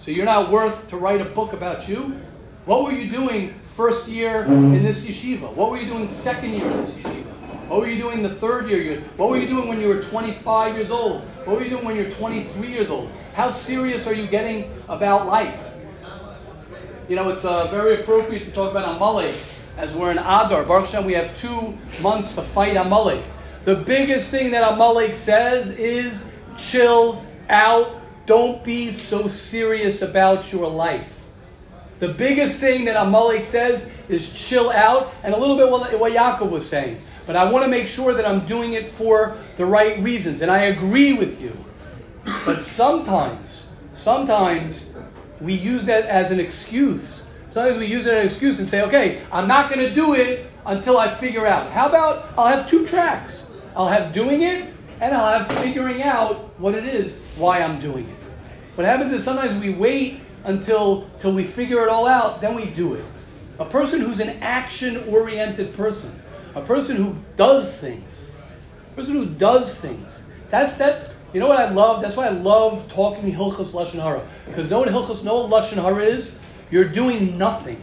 so 0.07 0.13
you're 0.13 0.25
not 0.25 0.53
worth 0.53 0.89
to 0.91 0.97
write 0.97 1.21
a 1.21 1.25
book 1.25 1.53
about 1.53 1.89
you, 1.89 2.17
what 2.65 2.85
were 2.85 2.93
you 2.93 3.11
doing 3.11 3.59
first 3.75 4.07
year 4.07 4.45
in 4.45 4.85
this 4.85 5.05
yeshiva? 5.05 5.53
What 5.53 5.73
were 5.73 5.79
you 5.79 5.87
doing 5.87 6.07
second 6.07 6.53
year 6.53 6.71
in 6.71 6.77
this 6.77 6.97
yeshiva? 6.97 7.25
What 7.69 7.81
were 7.81 7.89
you 7.89 8.01
doing 8.01 8.23
the 8.23 8.29
third 8.29 8.71
year? 8.71 9.01
What 9.17 9.31
were 9.31 9.37
you 9.37 9.49
doing 9.49 9.67
when 9.67 9.81
you 9.81 9.89
were 9.89 10.05
25 10.05 10.77
years 10.77 10.93
old? 10.93 11.23
What 11.45 11.57
were 11.57 11.65
you 11.65 11.71
doing 11.71 11.85
when 11.85 11.97
you're 11.97 12.13
23 12.13 12.69
years 12.69 12.89
old? 12.89 13.11
How 13.35 13.51
serious 13.51 14.07
are 14.07 14.15
you 14.15 14.29
getting 14.29 14.73
about 14.89 15.27
life? 15.27 15.75
You 17.09 17.17
know, 17.17 17.29
it's 17.31 17.45
uh, 17.45 17.67
very 17.67 18.01
appropriate 18.01 18.45
to 18.45 18.53
talk 18.53 18.71
about 18.71 18.95
Amalek 18.95 19.35
as 19.77 19.93
we're 19.97 20.13
in 20.13 20.19
Adar. 20.19 20.63
Baruch 20.67 20.87
Hashem, 20.87 21.05
we 21.05 21.15
have 21.15 21.37
two 21.37 21.77
months 22.01 22.33
to 22.37 22.43
fight 22.43 22.77
Amalek. 22.77 23.25
The 23.65 23.75
biggest 23.75 24.31
thing 24.31 24.53
that 24.53 24.73
Amalek 24.73 25.17
says 25.17 25.77
is 25.81 26.33
chill 26.57 27.25
out. 27.49 28.03
Don't 28.27 28.65
be 28.65 28.91
so 28.91 29.29
serious 29.29 30.03
about 30.03 30.53
your 30.53 30.69
life. 30.69 31.23
The 32.01 32.09
biggest 32.09 32.61
thing 32.61 32.85
that 32.87 33.01
Amalek 33.01 33.45
says 33.45 33.91
is 34.09 34.33
chill 34.33 34.71
out, 34.71 35.15
and 35.23 35.33
a 35.33 35.39
little 35.39 35.57
bit 35.57 35.71
what, 35.71 36.13
Yaakov 36.13 36.51
was 36.51 36.69
saying. 36.69 37.01
But 37.27 37.37
I 37.37 37.51
want 37.51 37.65
to 37.65 37.71
make 37.71 37.87
sure 37.89 38.13
that 38.15 38.27
I'm 38.27 38.45
doing 38.47 38.75
it 38.75 38.91
for 38.91 39.39
the 39.57 39.65
right 39.65 39.99
reasons, 40.03 40.43
and 40.43 40.51
I 40.51 40.65
agree 40.65 41.15
with 41.15 41.41
you. 41.41 41.57
But 42.45 42.65
sometimes, 42.65 43.71
sometimes 43.95 44.97
we 45.41 45.55
use 45.55 45.87
that 45.87 46.07
as 46.07 46.33
an 46.33 46.41
excuse. 46.41 47.27
Sometimes 47.51 47.79
we 47.79 47.87
use 47.87 48.07
it 48.07 48.13
as 48.13 48.21
an 48.21 48.27
excuse 48.27 48.59
and 48.59 48.69
say, 48.69 48.83
okay, 48.83 49.23
I'm 49.33 49.49
not 49.49 49.71
going 49.71 49.81
to 49.89 49.95
do 49.95 50.15
it 50.15 50.51
until 50.67 50.99
I 50.99 51.09
figure 51.09 51.47
out. 51.47 51.71
How 51.71 51.89
about 51.89 52.29
I'll 52.37 52.49
have 52.49 52.69
two 52.69 52.87
tracks? 52.87 53.51
I'll 53.75 53.89
have 53.89 54.13
doing 54.13 54.43
it, 54.43 54.73
and 55.01 55.15
I'll 55.15 55.39
have 55.39 55.59
figuring 55.59 56.03
out 56.03 56.59
what 56.59 56.75
it 56.75 56.85
is, 56.85 57.25
why 57.37 57.63
I'm 57.63 57.81
doing 57.81 58.05
it. 58.07 58.16
What 58.77 58.85
happens 58.85 59.11
is 59.15 59.25
sometimes 59.25 59.59
we 59.59 59.71
wait 59.71 60.21
until, 60.45 61.05
until 61.15 61.33
we 61.33 61.45
figure 61.45 61.83
it 61.83 61.89
all 61.89 62.07
out, 62.07 62.43
then 62.43 62.55
we 62.55 62.67
do 62.67 62.93
it. 62.93 63.05
A 63.59 63.65
person 63.65 64.03
who's 64.03 64.21
an 64.21 64.43
action 64.43 65.03
oriented 65.09 65.75
person, 65.75 66.21
a 66.55 66.61
person 66.61 66.97
who 66.97 67.17
does 67.39 67.75
things, 67.79 68.31
a 68.93 68.97
person 68.97 69.15
who 69.15 69.25
does 69.25 69.81
things. 69.81 70.25
That's 70.51 70.77
that. 70.77 71.11
You 71.33 71.41
know 71.41 71.49
what 71.49 71.59
I 71.59 71.71
love? 71.71 72.03
That's 72.03 72.19
why 72.19 72.27
I 72.27 72.31
love 72.31 72.91
talking 72.93 73.33
Hilchas 73.35 73.73
Lashon 73.73 74.03
Hara. 74.03 74.27
Because 74.47 74.71
know 74.71 74.81
what 74.81 74.89
Hilchas, 74.89 75.25
know 75.25 75.47
what 75.47 75.65
Lashon 75.65 75.83
Hara 75.83 76.05
is? 76.05 76.39
You're 76.71 76.89
doing 76.89 77.39
nothing. 77.39 77.83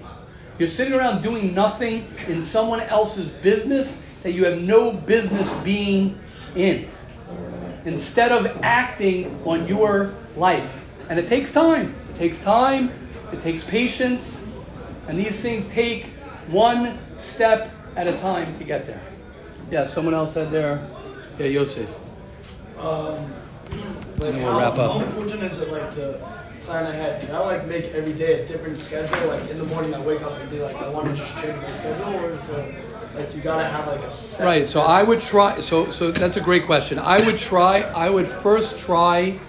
You're 0.59 0.67
sitting 0.67 0.93
around 0.93 1.23
doing 1.23 1.55
nothing 1.55 2.07
in 2.27 2.43
someone 2.43 2.81
else's 2.81 3.29
business 3.29 4.05
that 4.21 4.33
you 4.33 4.45
have 4.45 4.61
no 4.61 4.93
business 4.93 5.51
being 5.57 6.19
in. 6.55 6.87
Instead 7.83 8.31
of 8.31 8.45
acting 8.61 9.41
on 9.43 9.67
your 9.67 10.13
life. 10.35 10.82
And 11.09 11.19
it 11.19 11.27
takes 11.27 11.51
time. 11.51 11.95
It 12.13 12.17
takes 12.17 12.39
time, 12.41 12.91
it 13.31 13.41
takes 13.41 13.63
patience, 13.63 14.45
and 15.07 15.19
these 15.19 15.41
things 15.41 15.67
take 15.69 16.05
one 16.47 16.99
step 17.19 17.71
at 17.95 18.07
a 18.07 18.17
time 18.19 18.57
to 18.57 18.63
get 18.63 18.85
there. 18.85 19.01
Yeah, 19.71 19.85
someone 19.85 20.13
else 20.13 20.33
said 20.33 20.51
there. 20.51 20.87
Yeah, 21.39 21.47
Yosef. 21.47 21.89
Um, 22.77 23.33
like 24.17 24.35
we'll 24.35 24.39
how, 24.39 24.59
wrap 24.59 24.77
up. 24.77 24.91
how 24.91 24.99
important 24.99 25.43
is 25.43 25.59
it 25.59 25.71
like 25.71 25.93
to 25.95 26.19
plan 26.63 26.85
ahead? 26.85 27.25
Can 27.25 27.35
I 27.35 27.39
like 27.39 27.67
make 27.67 27.85
every 27.93 28.13
day 28.13 28.41
a 28.41 28.45
different 28.45 28.77
schedule? 28.77 29.27
Like 29.27 29.49
in 29.49 29.57
the 29.57 29.65
morning 29.65 29.93
I 29.93 30.01
wake 30.01 30.21
up 30.21 30.39
and 30.39 30.49
be 30.49 30.59
like, 30.59 30.75
I 30.75 30.89
want 30.89 31.09
to 31.09 31.15
just 31.15 31.33
change 31.41 31.61
my 31.61 31.71
schedule, 31.71 32.13
or 32.15 32.31
is 32.31 32.49
it 32.49 32.75
like 33.15 33.35
you 33.35 33.41
gotta 33.41 33.65
have 33.65 33.87
like 33.87 34.01
a 34.01 34.11
set 34.11 34.45
Right. 34.45 34.63
So 34.63 34.79
schedule? 34.79 34.87
I 34.89 35.03
would 35.03 35.21
try. 35.21 35.59
So 35.59 35.89
so 35.89 36.11
that's 36.11 36.37
a 36.37 36.41
great 36.41 36.65
question. 36.65 36.99
I 36.99 37.25
would 37.25 37.37
try. 37.37 37.81
I 37.81 38.09
would 38.09 38.27
first 38.27 38.77
try 38.79 39.39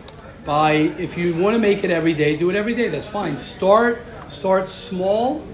by 0.45 0.73
if 0.73 1.17
you 1.17 1.35
want 1.35 1.55
to 1.55 1.59
make 1.59 1.85
it 1.85 1.91
every 1.91 2.15
day, 2.15 2.37
do 2.37 2.51
it 2.51 2.57
every 2.57 2.75
day. 2.75 2.89
That's 2.89 3.09
fine. 3.09 3.37
Start 3.37 4.03
start 4.27 4.69
small. 4.69 5.47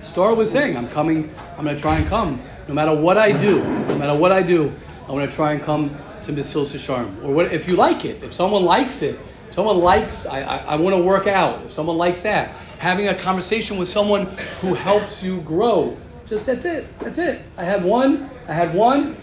Start 0.00 0.36
with 0.36 0.48
saying, 0.48 0.76
"I'm 0.76 0.88
coming. 0.88 1.30
I'm 1.56 1.64
going 1.64 1.76
to 1.76 1.82
try 1.82 1.96
and 1.96 2.06
come, 2.06 2.40
no 2.68 2.74
matter 2.74 2.94
what 2.94 3.18
I 3.18 3.32
do. 3.32 3.62
No 3.88 3.98
matter 3.98 4.14
what 4.14 4.30
I 4.30 4.42
do, 4.42 4.72
I'm 5.08 5.18
to 5.18 5.26
try 5.26 5.52
and 5.52 5.62
come 5.62 5.96
to 6.22 6.32
Mesilas 6.32 6.74
Yesharim. 6.74 7.24
Or 7.24 7.32
what 7.32 7.52
if 7.52 7.66
you 7.66 7.74
like 7.74 8.04
it? 8.04 8.22
If 8.22 8.32
someone 8.32 8.64
likes 8.64 9.02
it, 9.02 9.18
if 9.48 9.54
someone 9.54 9.78
likes. 9.78 10.26
I, 10.26 10.42
I, 10.42 10.56
I 10.58 10.76
want 10.76 10.94
to 10.94 11.02
work 11.02 11.26
out. 11.26 11.64
If 11.64 11.72
someone 11.72 11.96
likes 11.96 12.22
that, 12.22 12.50
having 12.78 13.08
a 13.08 13.14
conversation 13.14 13.78
with 13.78 13.88
someone 13.88 14.26
who 14.60 14.74
helps 14.74 15.22
you 15.22 15.40
grow. 15.40 15.96
Just 16.26 16.46
that's 16.46 16.64
it. 16.64 16.86
That's 17.00 17.18
it. 17.18 17.42
I 17.56 17.64
had 17.64 17.82
one. 17.82 18.30
I 18.46 18.52
had 18.52 18.74
one. 18.74 19.16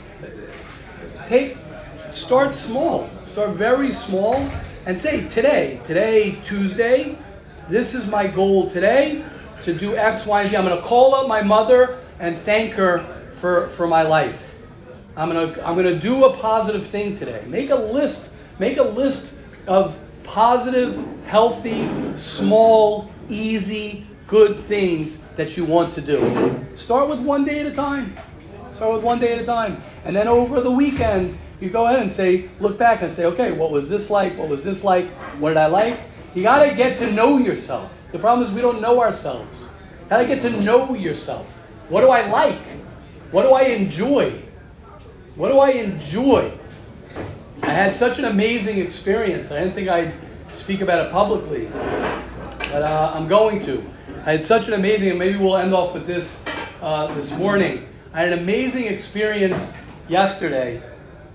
Take 1.28 1.56
start 2.14 2.56
small. 2.56 3.10
Start 3.36 3.50
very 3.50 3.92
small 3.92 4.50
and 4.86 4.98
say 4.98 5.28
today, 5.28 5.82
today, 5.84 6.38
Tuesday, 6.46 7.18
this 7.68 7.94
is 7.94 8.08
my 8.08 8.28
goal 8.28 8.72
today 8.72 9.26
to 9.64 9.74
do 9.74 9.94
X, 9.98 10.26
Y, 10.26 10.44
and 10.44 10.50
Z. 10.50 10.56
I'm 10.56 10.64
going 10.64 10.78
to 10.78 10.82
call 10.82 11.14
up 11.14 11.28
my 11.28 11.42
mother 11.42 12.00
and 12.22 12.38
thank 12.38 12.76
her 12.76 13.04
for, 13.34 13.68
for 13.68 13.88
my 13.88 14.04
life. 14.04 14.56
I'm 15.18 15.30
going 15.30 15.54
to 15.54 15.68
I'm 15.68 15.76
going 15.76 15.94
to 15.94 16.00
do 16.00 16.24
a 16.24 16.38
positive 16.38 16.88
thing 16.88 17.18
today. 17.18 17.44
Make 17.48 17.72
a 17.72 17.76
list. 17.76 18.32
Make 18.58 18.78
a 18.78 18.84
list 18.84 19.36
of 19.68 20.00
positive, 20.24 20.98
healthy, 21.26 21.90
small, 22.16 23.12
easy, 23.28 24.08
good 24.28 24.62
things 24.62 25.24
that 25.36 25.58
you 25.58 25.66
want 25.66 25.92
to 25.96 26.02
do. 26.02 26.66
Start 26.76 27.10
with 27.10 27.20
one 27.20 27.44
day 27.44 27.60
at 27.60 27.66
a 27.66 27.76
time. 27.76 28.16
Start 28.72 28.94
with 28.94 29.04
one 29.04 29.20
day 29.20 29.34
at 29.34 29.42
a 29.42 29.46
time. 29.46 29.84
And 30.06 30.16
then 30.16 30.30
over 30.30 30.62
the 30.62 30.72
weekend, 30.72 31.38
you 31.60 31.70
go 31.70 31.88
ahead 31.88 32.02
and 32.02 32.12
say, 32.12 32.50
look 32.60 32.78
back 32.78 33.02
and 33.02 33.14
say, 33.14 33.26
okay, 33.26 33.52
what 33.52 33.72
was 33.72 33.90
this 33.90 34.10
like? 34.10 34.38
What 34.38 34.50
was 34.50 34.64
this 34.64 34.84
like? 34.84 35.10
What 35.40 35.50
did 35.50 35.58
I 35.58 35.68
like? 35.68 35.98
You 36.34 36.44
got 36.44 36.68
to 36.68 36.76
get 36.76 36.98
to 37.00 37.12
know 37.14 37.38
yourself. 37.38 38.10
The 38.12 38.20
problem 38.20 38.48
is 38.48 38.54
we 38.54 38.62
don't 38.62 38.82
know 38.82 39.02
ourselves. 39.02 39.70
Got 40.10 40.18
to 40.18 40.28
get 40.28 40.42
to 40.42 40.50
know 40.62 40.94
yourself. 40.94 41.48
What 41.90 42.02
do 42.02 42.10
I 42.10 42.28
like? 42.30 42.60
What 43.32 43.44
do 43.44 43.52
I 43.52 43.64
enjoy? 43.64 44.32
What 45.36 45.50
do 45.50 45.60
I 45.60 45.72
enjoy? 45.72 46.52
I 47.64 47.70
had 47.70 47.96
such 47.96 48.20
an 48.20 48.26
amazing 48.26 48.80
experience. 48.80 49.52
I 49.52 49.60
didn't 49.60 49.76
think 49.76 49.90
I'd 49.90 50.14
speak 50.52 50.82
about 50.82 51.06
it 51.06 51.12
publicly, 51.12 51.68
but 51.68 52.82
uh, 52.84 53.12
I'm 53.14 53.28
going 53.28 53.60
to. 53.62 53.84
I 54.26 54.34
had 54.34 54.46
such 54.46 54.68
an 54.68 54.74
amazing, 54.74 55.10
and 55.10 55.20
maybe 55.20 55.38
we'll 55.38 55.58
end 55.58 55.74
off 55.74 55.94
with 55.94 56.06
this 56.08 56.44
uh, 56.82 57.08
this 57.14 57.32
morning. 57.38 57.88
I 58.14 58.22
had 58.22 58.34
an 58.34 58.40
amazing 58.40 58.86
experience 58.86 59.74
yesterday 60.08 60.82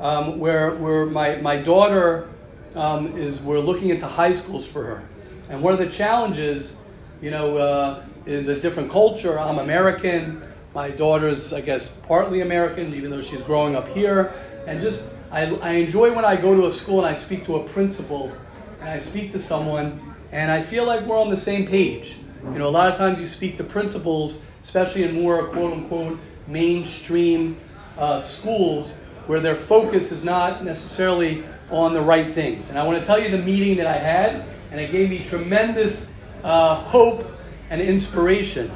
um, 0.00 0.38
where, 0.38 0.74
where 0.74 1.06
my, 1.06 1.36
my 1.36 1.56
daughter 1.56 2.28
um, 2.74 3.18
is, 3.18 3.42
we're 3.42 3.60
looking 3.60 3.90
into 3.90 4.06
high 4.06 4.32
schools 4.32 4.66
for 4.66 4.84
her. 4.84 5.08
And 5.48 5.62
one 5.62 5.72
of 5.72 5.78
the 5.78 5.88
challenges, 5.88 6.78
you 7.20 7.30
know, 7.30 7.58
uh, 7.58 8.04
is 8.26 8.48
a 8.48 8.58
different 8.58 8.90
culture. 8.90 9.38
I'm 9.38 9.58
American. 9.58 10.42
my 10.74 10.90
daughter's, 10.90 11.52
I 11.52 11.60
guess, 11.60 11.88
partly 11.88 12.40
American, 12.40 12.94
even 12.94 13.10
though 13.10 13.22
she's 13.22 13.42
growing 13.42 13.76
up 13.76 13.88
here. 13.88 14.32
And 14.66 14.80
just, 14.80 15.12
I, 15.30 15.54
I 15.56 15.72
enjoy 15.72 16.12
when 16.14 16.24
I 16.24 16.36
go 16.36 16.54
to 16.54 16.66
a 16.66 16.72
school 16.72 17.04
and 17.04 17.06
I 17.06 17.18
speak 17.18 17.44
to 17.46 17.56
a 17.56 17.68
principal 17.68 18.32
and 18.80 18.88
I 18.88 18.98
speak 18.98 19.32
to 19.32 19.40
someone 19.40 20.14
and 20.32 20.50
I 20.50 20.62
feel 20.62 20.86
like 20.86 21.04
we're 21.06 21.20
on 21.20 21.30
the 21.30 21.36
same 21.36 21.66
page. 21.66 22.18
You 22.44 22.58
know, 22.58 22.68
a 22.68 22.70
lot 22.70 22.90
of 22.90 22.96
times 22.96 23.20
you 23.20 23.26
speak 23.26 23.56
to 23.58 23.64
principals, 23.64 24.46
especially 24.62 25.02
in 25.02 25.14
more 25.14 25.44
quote 25.48 25.72
unquote 25.72 26.18
mainstream 26.46 27.56
uh, 27.98 28.20
schools, 28.20 28.99
where 29.26 29.40
their 29.40 29.56
focus 29.56 30.12
is 30.12 30.24
not 30.24 30.64
necessarily 30.64 31.44
on 31.70 31.94
the 31.94 32.00
right 32.00 32.34
things. 32.34 32.70
And 32.70 32.78
I 32.78 32.86
want 32.86 32.98
to 32.98 33.06
tell 33.06 33.20
you 33.20 33.30
the 33.30 33.38
meeting 33.38 33.76
that 33.76 33.86
I 33.86 33.96
had, 33.96 34.44
and 34.70 34.80
it 34.80 34.90
gave 34.90 35.10
me 35.10 35.24
tremendous 35.24 36.12
uh, 36.42 36.76
hope 36.76 37.26
and 37.70 37.80
inspiration 37.80 38.70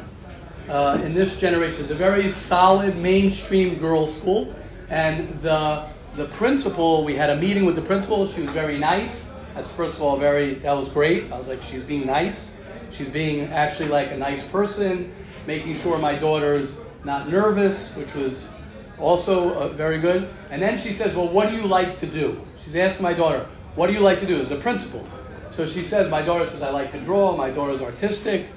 uh, 0.68 1.00
in 1.02 1.14
this 1.14 1.40
generation. 1.40 1.82
It's 1.82 1.90
a 1.90 1.96
very 1.96 2.30
solid 2.30 2.96
mainstream 2.96 3.78
girls' 3.78 4.16
school, 4.16 4.54
and 4.90 5.28
the 5.42 5.86
the 6.16 6.26
principal. 6.26 7.04
We 7.04 7.16
had 7.16 7.30
a 7.30 7.36
meeting 7.36 7.64
with 7.64 7.74
the 7.74 7.82
principal. 7.82 8.28
She 8.28 8.42
was 8.42 8.50
very 8.52 8.78
nice. 8.78 9.32
That's 9.54 9.70
first 9.70 9.96
of 9.96 10.02
all 10.02 10.16
very. 10.16 10.54
That 10.56 10.72
was 10.72 10.88
great. 10.88 11.32
I 11.32 11.38
was 11.38 11.48
like, 11.48 11.62
she's 11.62 11.82
being 11.82 12.06
nice. 12.06 12.56
She's 12.92 13.08
being 13.08 13.52
actually 13.52 13.88
like 13.88 14.12
a 14.12 14.16
nice 14.16 14.46
person, 14.46 15.12
making 15.46 15.76
sure 15.78 15.98
my 15.98 16.14
daughter's 16.14 16.84
not 17.02 17.28
nervous, 17.28 17.94
which 17.96 18.14
was 18.14 18.53
also 18.98 19.54
uh, 19.54 19.68
very 19.68 20.00
good. 20.00 20.28
And 20.50 20.62
then 20.62 20.78
she 20.78 20.92
says, 20.92 21.14
Well, 21.14 21.28
what 21.28 21.50
do 21.50 21.56
you 21.56 21.66
like 21.66 21.98
to 22.00 22.06
do? 22.06 22.40
She's 22.64 22.76
asking 22.76 23.02
my 23.02 23.14
daughter, 23.14 23.46
What 23.74 23.88
do 23.88 23.92
you 23.92 24.00
like 24.00 24.20
to 24.20 24.26
do 24.26 24.40
as 24.40 24.50
a 24.50 24.56
principal? 24.56 25.06
So 25.50 25.66
she 25.66 25.82
says, 25.82 26.10
My 26.10 26.22
daughter 26.22 26.46
says, 26.46 26.62
I 26.62 26.70
like 26.70 26.92
to 26.92 27.00
draw. 27.00 27.36
My 27.36 27.50
daughter's 27.50 27.82
artistic. 27.82 28.48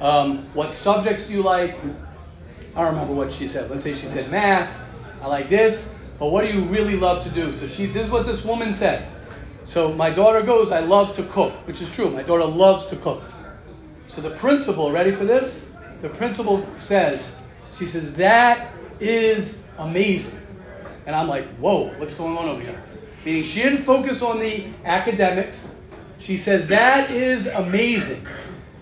Um, 0.00 0.44
what 0.54 0.74
subjects 0.74 1.28
do 1.28 1.34
you 1.34 1.42
like? 1.42 1.78
I 2.74 2.82
don't 2.82 2.92
remember 2.92 3.14
what 3.14 3.32
she 3.32 3.48
said. 3.48 3.70
Let's 3.70 3.84
say 3.84 3.94
she 3.94 4.06
said 4.06 4.30
math. 4.30 4.76
I 5.22 5.26
like 5.28 5.48
this. 5.48 5.94
But 6.18 6.26
what 6.26 6.46
do 6.46 6.52
you 6.52 6.64
really 6.64 6.96
love 6.96 7.24
to 7.24 7.30
do? 7.30 7.52
So 7.52 7.66
she, 7.66 7.86
this 7.86 8.06
is 8.06 8.10
what 8.10 8.26
this 8.26 8.44
woman 8.44 8.74
said. 8.74 9.08
So 9.64 9.92
my 9.92 10.10
daughter 10.10 10.42
goes, 10.42 10.72
I 10.72 10.80
love 10.80 11.16
to 11.16 11.24
cook, 11.24 11.52
which 11.66 11.82
is 11.82 11.90
true. 11.92 12.10
My 12.10 12.22
daughter 12.22 12.44
loves 12.44 12.86
to 12.88 12.96
cook. 12.96 13.22
So 14.08 14.20
the 14.20 14.30
principal, 14.30 14.92
ready 14.92 15.10
for 15.10 15.24
this? 15.24 15.66
The 16.02 16.08
principal 16.08 16.66
says, 16.78 17.34
she 17.76 17.86
says, 17.86 18.14
that 18.14 18.72
is 19.00 19.62
amazing. 19.78 20.40
And 21.06 21.14
I'm 21.14 21.28
like, 21.28 21.46
whoa, 21.56 21.92
what's 21.98 22.14
going 22.14 22.36
on 22.36 22.48
over 22.48 22.62
here? 22.62 22.82
Meaning 23.24 23.44
she 23.44 23.62
didn't 23.62 23.82
focus 23.82 24.22
on 24.22 24.40
the 24.40 24.64
academics. 24.84 25.76
She 26.18 26.38
says, 26.38 26.68
that 26.68 27.10
is 27.10 27.46
amazing. 27.46 28.26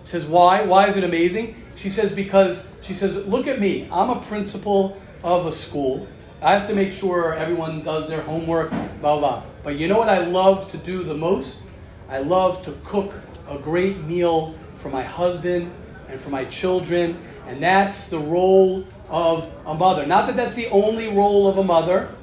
Says, 0.05 0.27
why? 0.27 0.63
Why 0.63 0.87
is 0.89 0.97
it 0.97 1.05
amazing? 1.05 1.57
She 1.77 1.91
says, 1.91 2.15
because 2.15 2.71
she 2.83 2.95
says, 2.95 3.27
look 3.27 3.47
at 3.47 3.61
me. 3.61 3.89
I'm 3.91 4.11
a 4.11 4.21
principal 4.21 5.01
of 5.23 5.47
a 5.47 5.53
school. 5.53 6.07
I 6.41 6.57
have 6.59 6.69
to 6.69 6.75
make 6.75 6.93
sure 6.93 7.35
everyone 7.35 7.83
does 7.83 8.09
their 8.09 8.21
homework, 8.21 8.71
blah, 9.01 9.19
blah. 9.19 9.43
But 9.63 9.77
you 9.77 9.89
know 9.89 9.99
what 9.99 10.11
I 10.11 10.19
love 10.19 10.71
to 10.73 10.77
do 10.77 11.03
the 11.03 11.15
most? 11.15 11.65
I 12.09 12.19
love 12.19 12.65
to 12.67 12.73
cook 12.85 13.15
a 13.49 13.59
great 13.59 13.99
meal 14.05 14.55
for 14.77 14.91
my 14.91 15.03
husband 15.03 15.73
and 16.09 16.21
for 16.21 16.29
my 16.31 16.45
children. 16.45 17.19
And 17.47 17.63
that's 17.63 18.09
the 18.09 18.19
role 18.19 18.85
of 19.09 19.53
a 19.67 19.75
mother. 19.75 20.07
Not 20.07 20.27
that 20.27 20.37
that's 20.37 20.55
the 20.55 20.69
only 20.69 21.09
role 21.09 21.49
of 21.49 21.59
a 21.59 21.65
mother. 21.65 22.15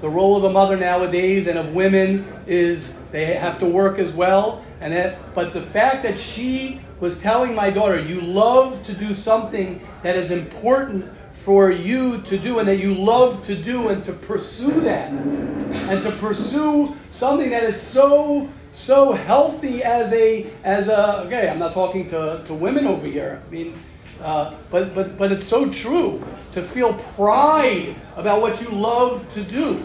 The 0.00 0.08
role 0.08 0.36
of 0.36 0.44
a 0.44 0.50
mother 0.50 0.76
nowadays 0.76 1.48
and 1.48 1.58
of 1.58 1.74
women 1.74 2.26
is 2.46 2.96
they 3.10 3.34
have 3.34 3.58
to 3.58 3.66
work 3.66 3.98
as 3.98 4.12
well. 4.12 4.64
And 4.80 4.92
that, 4.92 5.34
but 5.34 5.52
the 5.52 5.62
fact 5.62 6.04
that 6.04 6.20
she 6.20 6.80
was 7.00 7.18
telling 7.18 7.54
my 7.54 7.70
daughter, 7.70 7.98
you 7.98 8.20
love 8.20 8.86
to 8.86 8.92
do 8.92 9.14
something 9.14 9.80
that 10.02 10.16
is 10.16 10.30
important 10.30 11.12
for 11.32 11.70
you 11.70 12.20
to 12.22 12.36
do 12.36 12.58
and 12.58 12.68
that 12.68 12.76
you 12.76 12.94
love 12.94 13.46
to 13.46 13.54
do 13.54 13.88
and 13.88 14.04
to 14.04 14.12
pursue 14.12 14.80
that 14.82 15.10
and 15.10 16.02
to 16.02 16.10
pursue 16.18 16.94
something 17.12 17.50
that 17.50 17.62
is 17.62 17.80
so 17.80 18.48
so 18.72 19.12
healthy 19.12 19.82
as 19.82 20.12
a 20.12 20.50
as 20.62 20.88
a 20.88 21.20
okay 21.20 21.48
i'm 21.48 21.58
not 21.58 21.72
talking 21.72 22.08
to, 22.10 22.42
to 22.44 22.52
women 22.52 22.86
over 22.86 23.06
here 23.06 23.40
i 23.46 23.50
mean 23.50 23.82
uh, 24.22 24.54
but 24.70 24.94
but 24.94 25.18
but 25.18 25.32
it's 25.32 25.46
so 25.46 25.70
true 25.70 26.22
to 26.52 26.62
feel 26.62 26.94
pride 27.16 27.94
about 28.16 28.40
what 28.40 28.60
you 28.60 28.70
love 28.70 29.26
to 29.34 29.42
do 29.42 29.84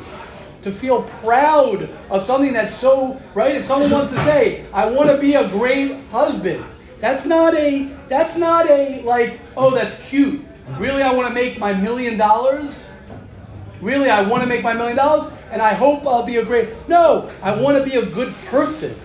to 0.63 0.71
feel 0.71 1.03
proud 1.21 1.89
of 2.09 2.23
something 2.23 2.53
that's 2.53 2.75
so 2.75 3.21
right 3.35 3.55
if 3.55 3.65
someone 3.65 3.91
wants 3.91 4.11
to 4.11 4.17
say 4.19 4.65
i 4.71 4.85
want 4.85 5.09
to 5.09 5.17
be 5.17 5.35
a 5.35 5.47
great 5.49 5.99
husband 6.09 6.63
that's 6.99 7.25
not 7.25 7.53
a 7.53 7.91
that's 8.07 8.37
not 8.37 8.69
a 8.69 9.01
like 9.03 9.39
oh 9.57 9.71
that's 9.71 9.99
cute 10.09 10.43
Really, 10.77 11.03
I 11.03 11.13
want 11.13 11.27
to 11.27 11.33
make 11.33 11.59
my 11.59 11.73
million 11.73 12.17
dollars? 12.17 12.91
Really, 13.81 14.09
I 14.09 14.21
want 14.21 14.43
to 14.43 14.47
make 14.47 14.63
my 14.63 14.73
million 14.73 14.95
dollars 14.95 15.31
and 15.51 15.61
I 15.61 15.73
hope 15.73 16.07
I'll 16.07 16.23
be 16.23 16.37
a 16.37 16.45
great. 16.45 16.69
No, 16.87 17.29
I 17.41 17.53
want 17.55 17.77
to 17.77 17.89
be 17.89 17.97
a 17.97 18.05
good 18.05 18.33
person. 18.45 18.95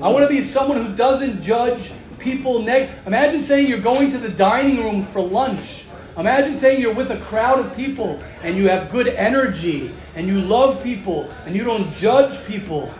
I 0.00 0.08
want 0.08 0.22
to 0.24 0.28
be 0.28 0.42
someone 0.42 0.84
who 0.84 0.94
doesn't 0.94 1.42
judge 1.42 1.92
people. 2.22 2.62
Neg- 2.62 2.90
Imagine 3.06 3.42
saying 3.42 3.66
you're 3.68 3.80
going 3.80 4.10
to 4.12 4.18
the 4.18 4.28
dining 4.28 4.78
room 4.82 5.04
for 5.04 5.20
lunch. 5.20 5.84
Imagine 6.16 6.58
saying 6.60 6.80
you're 6.80 6.94
with 6.94 7.10
a 7.10 7.18
crowd 7.20 7.58
of 7.58 7.74
people 7.74 8.20
and 8.42 8.56
you 8.56 8.68
have 8.68 8.90
good 8.90 9.08
energy 9.08 9.94
and 10.14 10.26
you 10.26 10.40
love 10.40 10.82
people 10.82 11.28
and 11.46 11.56
you 11.56 11.64
don't 11.64 11.92
judge 11.92 12.44
people 12.46 12.92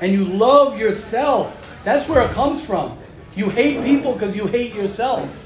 and 0.00 0.12
you 0.12 0.24
love 0.24 0.78
yourself. 0.78 1.54
That's 1.84 2.08
where 2.08 2.22
it 2.22 2.30
comes 2.32 2.64
from. 2.64 2.98
You 3.36 3.48
hate 3.48 3.84
people 3.84 4.12
because 4.14 4.34
you 4.36 4.46
hate 4.46 4.74
yourself. 4.74 5.44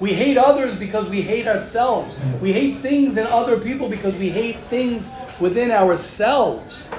We 0.00 0.12
hate 0.14 0.36
others 0.36 0.78
because 0.78 1.08
we 1.08 1.22
hate 1.22 1.46
ourselves. 1.46 2.16
We 2.42 2.52
hate 2.52 2.80
things 2.80 3.16
in 3.16 3.26
other 3.26 3.58
people 3.58 3.88
because 3.88 4.14
we 4.16 4.28
hate 4.30 4.56
things 4.56 5.10
within 5.40 5.70
ourselves. 5.70 6.90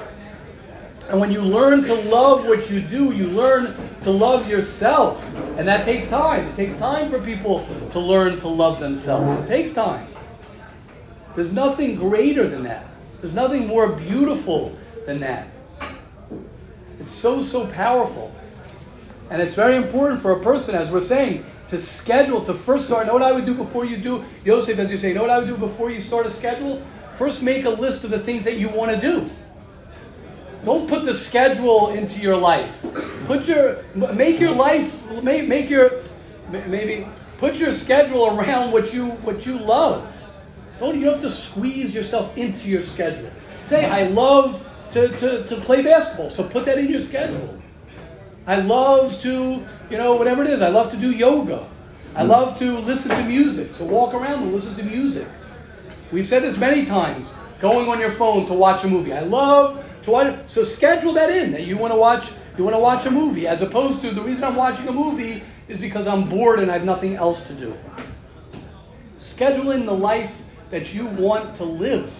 And 1.08 1.18
when 1.18 1.32
you 1.32 1.40
learn 1.40 1.84
to 1.84 1.94
love 1.94 2.44
what 2.44 2.70
you 2.70 2.80
do, 2.80 3.12
you 3.12 3.28
learn 3.28 3.74
to 4.02 4.10
love 4.10 4.48
yourself. 4.48 5.24
And 5.56 5.66
that 5.66 5.86
takes 5.86 6.08
time. 6.08 6.48
It 6.48 6.56
takes 6.56 6.76
time 6.76 7.08
for 7.08 7.18
people 7.18 7.66
to 7.92 7.98
learn 7.98 8.38
to 8.40 8.48
love 8.48 8.78
themselves. 8.78 9.40
It 9.40 9.48
takes 9.48 9.72
time. 9.72 10.06
There's 11.34 11.52
nothing 11.52 11.96
greater 11.96 12.46
than 12.46 12.64
that. 12.64 12.86
There's 13.22 13.34
nothing 13.34 13.66
more 13.66 13.90
beautiful 13.92 14.76
than 15.06 15.20
that. 15.20 15.48
It's 17.00 17.12
so, 17.12 17.42
so 17.42 17.66
powerful. 17.68 18.34
And 19.30 19.40
it's 19.40 19.54
very 19.54 19.76
important 19.76 20.20
for 20.20 20.32
a 20.32 20.40
person, 20.40 20.74
as 20.74 20.90
we're 20.90 21.00
saying, 21.00 21.44
to 21.70 21.80
schedule, 21.80 22.44
to 22.44 22.54
first 22.54 22.86
start. 22.86 23.06
Know 23.06 23.14
what 23.14 23.22
I 23.22 23.32
would 23.32 23.46
do 23.46 23.54
before 23.54 23.84
you 23.84 23.96
do, 23.96 24.24
Yosef, 24.44 24.78
as 24.78 24.90
you 24.90 24.96
say, 24.98 25.14
know 25.14 25.22
what 25.22 25.30
I 25.30 25.38
would 25.38 25.48
do 25.48 25.56
before 25.56 25.90
you 25.90 26.00
start 26.00 26.26
a 26.26 26.30
schedule? 26.30 26.82
First 27.12 27.42
make 27.42 27.64
a 27.64 27.70
list 27.70 28.04
of 28.04 28.10
the 28.10 28.18
things 28.18 28.44
that 28.44 28.58
you 28.58 28.68
want 28.68 28.90
to 28.90 29.00
do. 29.00 29.30
Don't 30.64 30.88
put 30.88 31.04
the 31.04 31.14
schedule 31.14 31.90
into 31.90 32.20
your 32.20 32.36
life. 32.36 32.82
Put 33.26 33.46
your, 33.46 33.84
make 33.94 34.40
your 34.40 34.52
life, 34.52 35.04
make, 35.22 35.48
make 35.48 35.70
your, 35.70 36.02
maybe, 36.50 37.06
put 37.38 37.56
your 37.56 37.72
schedule 37.72 38.26
around 38.26 38.72
what 38.72 38.92
you, 38.92 39.10
what 39.22 39.46
you 39.46 39.58
love. 39.58 40.14
Don't, 40.80 40.96
you 40.96 41.04
don't 41.04 41.14
have 41.14 41.22
to 41.22 41.30
squeeze 41.30 41.94
yourself 41.94 42.36
into 42.36 42.68
your 42.68 42.82
schedule. 42.82 43.30
Say, 43.66 43.84
I 43.84 44.08
love 44.08 44.66
to, 44.90 45.08
to, 45.08 45.44
to 45.44 45.56
play 45.56 45.82
basketball, 45.82 46.30
so 46.30 46.48
put 46.48 46.64
that 46.64 46.78
in 46.78 46.88
your 46.88 47.00
schedule. 47.00 47.60
I 48.46 48.60
love 48.60 49.20
to, 49.22 49.64
you 49.90 49.98
know, 49.98 50.14
whatever 50.14 50.42
it 50.42 50.50
is. 50.50 50.62
I 50.62 50.68
love 50.68 50.90
to 50.92 50.96
do 50.96 51.10
yoga. 51.10 51.68
I 52.14 52.22
love 52.22 52.58
to 52.60 52.78
listen 52.78 53.10
to 53.10 53.22
music. 53.24 53.74
So 53.74 53.84
walk 53.84 54.14
around 54.14 54.44
and 54.44 54.52
listen 54.52 54.74
to 54.76 54.82
music. 54.82 55.28
We've 56.10 56.26
said 56.26 56.42
this 56.42 56.56
many 56.56 56.86
times. 56.86 57.34
Going 57.60 57.88
on 57.88 58.00
your 58.00 58.12
phone 58.12 58.46
to 58.46 58.54
watch 58.54 58.84
a 58.84 58.88
movie. 58.88 59.12
I 59.12 59.20
love 59.20 59.84
to. 60.08 60.48
So 60.48 60.64
schedule 60.64 61.12
that 61.14 61.30
in 61.30 61.52
that 61.52 61.62
you 61.62 61.76
want 61.76 61.92
to 61.92 61.96
watch. 61.98 62.32
You 62.56 62.64
want 62.64 62.74
to 62.74 62.80
watch 62.80 63.06
a 63.06 63.10
movie, 63.10 63.46
as 63.46 63.62
opposed 63.62 64.00
to 64.02 64.10
the 64.10 64.20
reason 64.20 64.42
I'm 64.42 64.56
watching 64.56 64.88
a 64.88 64.92
movie 64.92 65.42
is 65.68 65.78
because 65.78 66.08
I'm 66.08 66.28
bored 66.28 66.58
and 66.58 66.70
I 66.70 66.74
have 66.74 66.84
nothing 66.84 67.14
else 67.14 67.46
to 67.46 67.52
do. 67.52 67.76
Schedule 69.18 69.70
in 69.70 69.86
the 69.86 69.92
life 69.92 70.42
that 70.70 70.92
you 70.92 71.06
want 71.06 71.56
to 71.56 71.64
live, 71.64 72.12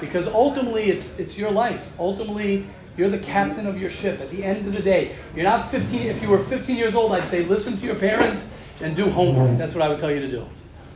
because 0.00 0.28
ultimately 0.28 0.90
it's 0.90 1.18
it's 1.18 1.36
your 1.36 1.50
life. 1.50 1.92
Ultimately, 1.98 2.66
you're 2.96 3.10
the 3.10 3.18
captain 3.18 3.66
of 3.66 3.80
your 3.80 3.90
ship. 3.90 4.20
At 4.20 4.30
the 4.30 4.44
end 4.44 4.66
of 4.66 4.74
the 4.76 4.82
day, 4.82 5.16
you're 5.34 5.44
not 5.44 5.70
15. 5.70 6.02
If 6.02 6.22
you 6.22 6.28
were 6.28 6.38
15 6.38 6.76
years 6.76 6.94
old, 6.94 7.12
I'd 7.12 7.28
say 7.28 7.44
listen 7.44 7.76
to 7.78 7.86
your 7.86 7.96
parents 7.96 8.52
and 8.80 8.94
do 8.94 9.10
homework. 9.10 9.58
That's 9.58 9.74
what 9.74 9.82
I 9.82 9.88
would 9.88 9.98
tell 9.98 10.10
you 10.10 10.20
to 10.20 10.30
do. 10.30 10.46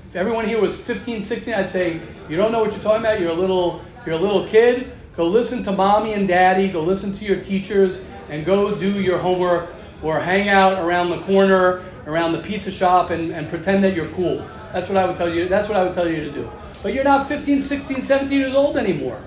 If 0.08 0.16
everyone 0.16 0.46
here 0.46 0.60
was 0.60 0.78
15, 0.78 1.24
16, 1.24 1.54
I'd 1.54 1.70
say 1.70 2.00
you 2.28 2.36
don't 2.36 2.52
know 2.52 2.60
what 2.60 2.72
you're 2.72 2.82
talking 2.82 3.00
about. 3.00 3.18
You're 3.18 3.30
a 3.30 3.34
little, 3.34 3.84
you're 4.04 4.14
a 4.14 4.18
little 4.18 4.46
kid. 4.46 4.92
Go 5.16 5.26
listen 5.28 5.62
to 5.64 5.72
mommy 5.72 6.14
and 6.14 6.26
daddy. 6.26 6.68
Go 6.68 6.82
listen 6.82 7.14
to 7.16 7.24
your 7.24 7.42
teachers 7.42 8.08
and 8.28 8.44
go 8.44 8.74
do 8.74 9.00
your 9.00 9.18
homework 9.18 9.74
or 10.02 10.18
hang 10.18 10.48
out 10.48 10.82
around 10.82 11.10
the 11.10 11.20
corner, 11.20 11.84
around 12.06 12.32
the 12.32 12.38
pizza 12.38 12.70
shop, 12.72 13.10
and, 13.10 13.30
and 13.30 13.48
pretend 13.48 13.84
that 13.84 13.94
you're 13.94 14.08
cool. 14.08 14.38
That's 14.72 14.88
what 14.88 14.96
I 14.96 15.06
would 15.06 15.16
tell 15.16 15.32
you. 15.32 15.48
That's 15.48 15.68
what 15.68 15.76
I 15.76 15.84
would 15.84 15.94
tell 15.94 16.08
you 16.08 16.24
to 16.24 16.30
do. 16.30 16.50
But 16.82 16.94
you're 16.94 17.04
not 17.04 17.28
15, 17.28 17.62
16, 17.62 18.04
17 18.04 18.38
years 18.38 18.54
old 18.54 18.76
anymore. 18.76 19.22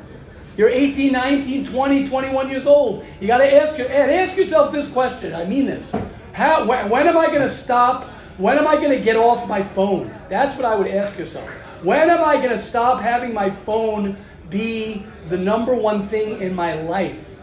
You're 0.57 0.69
18, 0.69 1.11
19, 1.11 1.67
20, 1.67 2.07
21 2.07 2.49
years 2.49 2.65
old. 2.65 3.05
You 3.21 3.27
got 3.27 3.37
to 3.37 3.53
ask 3.61 3.77
your, 3.77 3.87
and 3.87 4.11
ask 4.11 4.35
yourself 4.35 4.71
this 4.71 4.91
question. 4.91 5.33
I 5.35 5.45
mean 5.45 5.65
this. 5.65 5.95
How, 6.33 6.65
when, 6.65 6.89
when 6.89 7.07
am 7.07 7.17
I 7.17 7.27
going 7.27 7.41
to 7.41 7.49
stop 7.49 8.09
When 8.37 8.57
am 8.57 8.67
I 8.67 8.75
going 8.75 8.89
to 8.89 8.99
get 8.99 9.15
off 9.15 9.47
my 9.47 9.63
phone? 9.63 10.13
That's 10.27 10.57
what 10.57 10.65
I 10.65 10.75
would 10.75 10.87
ask 10.87 11.17
yourself. 11.17 11.47
When 11.83 12.09
am 12.09 12.23
I 12.23 12.35
going 12.35 12.49
to 12.49 12.59
stop 12.59 12.99
having 12.99 13.33
my 13.33 13.49
phone 13.49 14.17
be 14.49 15.05
the 15.27 15.37
number 15.37 15.73
one 15.73 16.03
thing 16.03 16.41
in 16.41 16.53
my 16.53 16.75
life? 16.75 17.41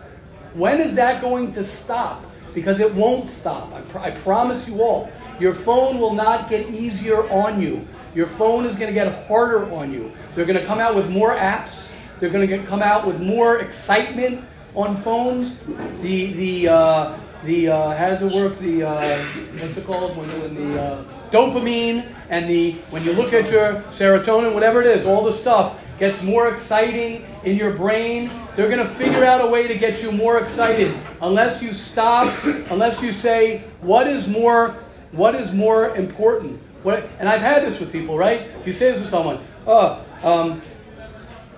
When 0.55 0.81
is 0.81 0.95
that 0.97 1.21
going 1.21 1.53
to 1.55 1.65
stop? 1.65 2.25
Because 2.55 2.81
it 2.81 2.95
won't 2.95 3.29
stop. 3.29 3.73
I, 3.73 3.81
pr- 3.83 3.99
I 3.99 4.11
promise 4.11 4.69
you 4.69 4.83
all. 4.83 5.11
Your 5.41 5.55
phone 5.55 5.99
will 5.99 6.13
not 6.13 6.51
get 6.51 6.69
easier 6.69 7.29
on 7.31 7.61
you. 7.61 7.87
Your 8.15 8.27
phone 8.27 8.67
is 8.67 8.75
going 8.75 8.89
to 8.89 8.95
get 8.95 9.13
harder 9.27 9.73
on 9.73 9.93
you. 9.93 10.13
They're 10.35 10.45
going 10.45 10.59
to 10.59 10.67
come 10.67 10.79
out 10.79 10.95
with 10.95 11.09
more 11.09 11.35
apps. 11.35 11.95
They're 12.21 12.31
going 12.31 12.47
to 12.47 12.59
come 12.65 12.83
out 12.83 13.07
with 13.07 13.21
more 13.21 13.61
excitement 13.61 14.45
on 14.75 14.97
phones. 14.97 15.59
The 16.03 16.33
the 16.35 16.69
uh, 16.69 17.19
the 17.45 17.69
uh, 17.69 17.97
how 17.97 18.09
does 18.09 18.23
it 18.23 18.33
work? 18.33 18.59
The 18.59 18.85
uh, 18.85 19.19
what's 19.19 19.77
it 19.77 19.85
called 19.87 20.17
when, 20.17 20.29
when 20.41 20.55
the 20.55 20.83
uh, 20.83 21.05
dopamine 21.31 22.07
and 22.29 22.49
the 22.49 22.73
when 22.91 23.03
you 23.05 23.13
look 23.13 23.33
at 23.33 23.51
your 23.51 23.83
serotonin, 23.89 24.55
whatever 24.55 24.83
it 24.83 24.87
is, 24.99 25.07
all 25.07 25.25
the 25.25 25.33
stuff 25.33 25.81
gets 26.03 26.21
more 26.21 26.49
exciting 26.49 27.25
in 27.45 27.57
your 27.57 27.75
brain. 27.75 28.29
They're 28.57 28.69
going 28.69 28.85
to 28.85 28.93
figure 28.93 29.25
out 29.25 29.41
a 29.41 29.47
way 29.47 29.69
to 29.69 29.79
get 29.79 30.03
you 30.03 30.11
more 30.11 30.41
excited 30.41 30.93
unless 31.21 31.63
you 31.63 31.73
stop, 31.73 32.27
unless 32.71 33.01
you 33.01 33.13
say 33.13 33.63
what 33.83 34.09
is 34.09 34.27
more 34.27 34.83
what 35.13 35.37
is 35.37 35.53
more 35.53 35.95
important. 35.95 36.61
What, 36.83 37.09
and 37.21 37.29
I've 37.29 37.41
had 37.41 37.63
this 37.63 37.79
with 37.79 37.93
people, 37.93 38.19
right? 38.19 38.49
You 38.67 38.73
say 38.73 38.91
this 38.91 39.01
with 39.01 39.11
someone. 39.11 39.47
Oh, 39.65 40.05
um, 40.25 40.61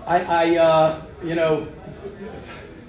I, 0.07 0.19
I 0.21 0.57
uh, 0.57 1.03
you 1.23 1.35
know, 1.37 1.67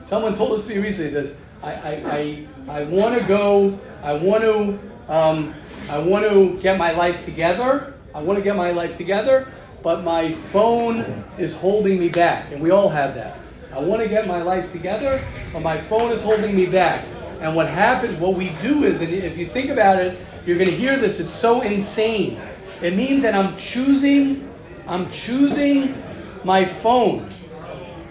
someone 0.05 0.35
told 0.35 0.59
this 0.59 0.67
to 0.67 0.75
me 0.75 0.81
recently. 0.81 1.11
Says, 1.11 1.37
I, 1.63 1.71
I, 1.71 2.47
I, 2.67 2.79
I 2.79 2.83
want 2.83 3.17
to 3.17 3.25
go, 3.25 3.79
I 4.03 4.11
want 4.11 4.43
to, 4.43 4.77
um, 5.07 5.55
I 5.89 5.99
want 5.99 6.25
to 6.25 6.59
get 6.61 6.77
my 6.77 6.91
life 6.91 7.23
together. 7.23 7.93
I 8.15 8.19
want 8.19 8.39
to 8.39 8.43
get 8.43 8.55
my 8.55 8.71
life 8.71 8.95
together, 8.95 9.51
but 9.85 10.03
my 10.03 10.31
phone 10.31 11.23
is 11.37 11.55
holding 11.55 11.99
me 11.99 12.09
back. 12.09 12.51
And 12.51 12.59
we 12.59 12.71
all 12.71 12.89
have 12.89 13.13
that. 13.13 13.37
I 13.71 13.77
want 13.77 14.01
to 14.01 14.09
get 14.09 14.25
my 14.25 14.41
life 14.41 14.71
together, 14.71 15.23
but 15.53 15.59
my 15.59 15.77
phone 15.77 16.11
is 16.11 16.23
holding 16.23 16.55
me 16.55 16.65
back. 16.65 17.05
And 17.39 17.55
what 17.55 17.67
happens, 17.69 18.17
what 18.17 18.33
we 18.33 18.49
do 18.63 18.83
is, 18.83 19.01
and 19.01 19.13
if 19.13 19.37
you 19.37 19.45
think 19.45 19.69
about 19.69 19.99
it, 19.99 20.17
you're 20.43 20.57
going 20.57 20.71
to 20.71 20.75
hear 20.75 20.97
this. 20.97 21.19
It's 21.19 21.31
so 21.31 21.61
insane. 21.61 22.41
It 22.81 22.95
means 22.95 23.21
that 23.21 23.35
I'm 23.35 23.55
choosing, 23.57 24.51
I'm 24.87 25.11
choosing 25.11 26.01
my 26.43 26.65
phone 26.65 27.29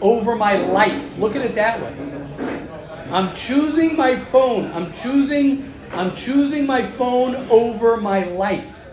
over 0.00 0.36
my 0.36 0.56
life. 0.58 1.18
Look 1.18 1.34
at 1.34 1.42
it 1.44 1.56
that 1.56 1.82
way. 1.82 2.62
I'm 3.10 3.34
choosing 3.34 3.96
my 3.96 4.14
phone. 4.14 4.70
I'm 4.70 4.92
choosing, 4.92 5.74
I'm 5.90 6.14
choosing 6.14 6.66
my 6.66 6.84
phone 6.84 7.34
over 7.50 7.96
my 7.96 8.26
life. 8.26 8.88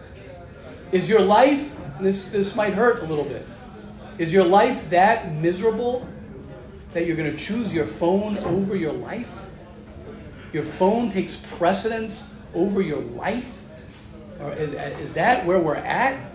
Is 0.91 1.07
your 1.07 1.21
life, 1.21 1.77
this, 2.01 2.31
this 2.31 2.55
might 2.55 2.73
hurt 2.73 3.03
a 3.03 3.05
little 3.05 3.25
bit, 3.25 3.47
is 4.17 4.33
your 4.33 4.45
life 4.45 4.89
that 4.89 5.33
miserable 5.33 6.07
that 6.93 7.05
you're 7.05 7.15
going 7.15 7.31
to 7.31 7.37
choose 7.37 7.73
your 7.73 7.85
phone 7.85 8.37
over 8.39 8.75
your 8.75 8.93
life? 8.93 9.49
Your 10.53 10.63
phone 10.63 11.11
takes 11.11 11.37
precedence 11.57 12.31
over 12.53 12.81
your 12.81 12.99
life? 13.01 13.65
Or 14.39 14.53
is, 14.53 14.73
is 14.73 15.13
that 15.13 15.45
where 15.45 15.59
we're 15.59 15.75
at? 15.75 16.31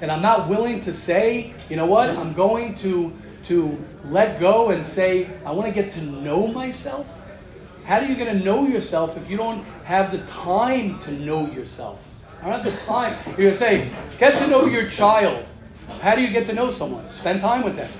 And 0.00 0.12
I'm 0.12 0.22
not 0.22 0.48
willing 0.48 0.80
to 0.82 0.94
say, 0.94 1.52
you 1.68 1.76
know 1.76 1.86
what, 1.86 2.10
I'm 2.10 2.32
going 2.32 2.76
to, 2.76 3.12
to 3.44 3.84
let 4.08 4.38
go 4.38 4.70
and 4.70 4.86
say, 4.86 5.28
I 5.44 5.50
want 5.50 5.74
to 5.74 5.74
get 5.74 5.92
to 5.94 6.00
know 6.00 6.46
myself. 6.46 7.06
How 7.84 7.96
are 7.96 8.04
you 8.04 8.16
going 8.16 8.38
to 8.38 8.44
know 8.44 8.66
yourself 8.66 9.16
if 9.16 9.28
you 9.28 9.36
don't 9.36 9.64
have 9.84 10.12
the 10.12 10.18
time 10.26 11.00
to 11.00 11.10
know 11.10 11.50
yourself? 11.50 12.13
I 12.44 12.48
don't 12.48 12.62
have 12.62 12.78
the 12.78 12.84
time. 12.84 13.16
You're 13.26 13.36
going 13.36 13.50
to 13.52 13.56
say, 13.56 13.90
get 14.18 14.36
to 14.36 14.46
know 14.48 14.66
your 14.66 14.90
child. 14.90 15.46
How 16.02 16.14
do 16.14 16.20
you 16.20 16.30
get 16.30 16.46
to 16.48 16.52
know 16.52 16.70
someone? 16.70 17.10
Spend 17.10 17.40
time 17.40 17.62
with 17.62 17.74
them. 17.74 17.90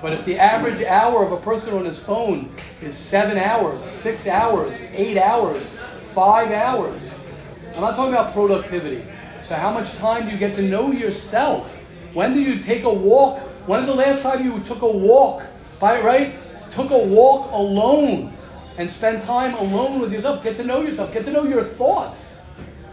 But 0.00 0.14
if 0.14 0.24
the 0.24 0.38
average 0.38 0.82
hour 0.82 1.22
of 1.22 1.30
a 1.30 1.36
person 1.36 1.74
on 1.74 1.84
his 1.84 2.02
phone 2.02 2.48
is 2.80 2.96
seven 2.96 3.36
hours, 3.36 3.82
six 3.82 4.26
hours, 4.26 4.80
eight 4.94 5.18
hours, 5.18 5.68
five 6.14 6.50
hours, 6.50 7.26
I'm 7.74 7.82
not 7.82 7.96
talking 7.96 8.14
about 8.14 8.32
productivity. 8.32 9.04
So, 9.42 9.56
how 9.56 9.74
much 9.74 9.94
time 9.96 10.24
do 10.24 10.32
you 10.32 10.38
get 10.38 10.54
to 10.54 10.62
know 10.62 10.90
yourself? 10.90 11.82
When 12.14 12.32
do 12.32 12.40
you 12.40 12.62
take 12.62 12.84
a 12.84 12.92
walk? 12.92 13.40
When 13.68 13.80
is 13.80 13.86
the 13.88 13.94
last 13.94 14.22
time 14.22 14.42
you 14.42 14.60
took 14.60 14.80
a 14.80 14.90
walk? 14.90 15.42
By 15.78 16.00
right, 16.00 16.34
took 16.72 16.90
a 16.90 16.98
walk 16.98 17.52
alone 17.52 18.32
and 18.78 18.90
spend 18.90 19.22
time 19.24 19.52
alone 19.56 20.00
with 20.00 20.14
yourself. 20.14 20.42
Get 20.42 20.56
to 20.56 20.64
know 20.64 20.80
yourself. 20.80 21.12
Get 21.12 21.26
to 21.26 21.30
know 21.30 21.44
your 21.44 21.62
thoughts. 21.62 22.35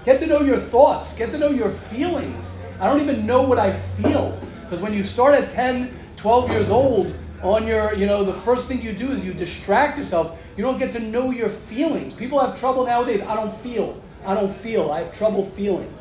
Get 0.04 0.20
to 0.20 0.28
know 0.28 0.42
your 0.42 0.60
thoughts. 0.60 1.16
Get 1.16 1.32
to 1.32 1.38
know 1.38 1.50
your 1.50 1.70
feelings. 1.70 2.58
I 2.80 2.88
don't 2.88 3.00
even 3.00 3.26
know 3.26 3.44
what 3.44 3.58
I 3.58 3.74
feel 3.74 4.38
because 4.64 4.82
when 4.82 4.94
you 4.94 5.06
start 5.06 5.34
at 5.34 5.52
10, 5.52 5.94
12 6.18 6.52
years 6.52 6.70
old, 6.70 7.14
on 7.42 7.68
your, 7.68 7.94
you 7.94 8.06
know, 8.06 8.24
the 8.24 8.34
first 8.34 8.68
thing 8.68 8.82
you 8.82 8.94
do 8.94 9.12
is 9.12 9.26
you 9.26 9.34
distract 9.34 9.98
yourself. 9.98 10.38
You 10.56 10.64
don't 10.64 10.80
get 10.80 10.94
to 10.94 11.00
know 11.00 11.32
your 11.32 11.50
feelings. 11.50 12.14
People 12.16 12.40
have 12.40 12.58
trouble 12.58 12.86
nowadays. 12.86 13.22
I 13.22 13.36
don't 13.36 13.54
feel. 13.54 14.02
I 14.26 14.34
don't 14.34 14.54
feel. 14.54 14.92
I 14.92 15.00
have 15.00 15.18
trouble 15.18 15.46
feeling. 15.46 15.94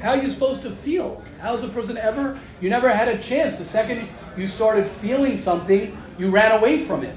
How 0.00 0.10
are 0.10 0.22
you 0.22 0.30
supposed 0.30 0.62
to 0.62 0.70
feel? 0.70 1.22
How's 1.40 1.64
a 1.64 1.68
person 1.68 1.98
ever? 1.98 2.38
You 2.60 2.70
never 2.70 2.90
had 2.90 3.08
a 3.08 3.18
chance. 3.18 3.58
The 3.58 3.64
second 3.64 4.08
you 4.36 4.48
started 4.48 4.86
feeling 4.86 5.36
something, 5.36 5.96
you 6.18 6.30
ran 6.30 6.52
away 6.52 6.82
from 6.82 7.04
it 7.04 7.14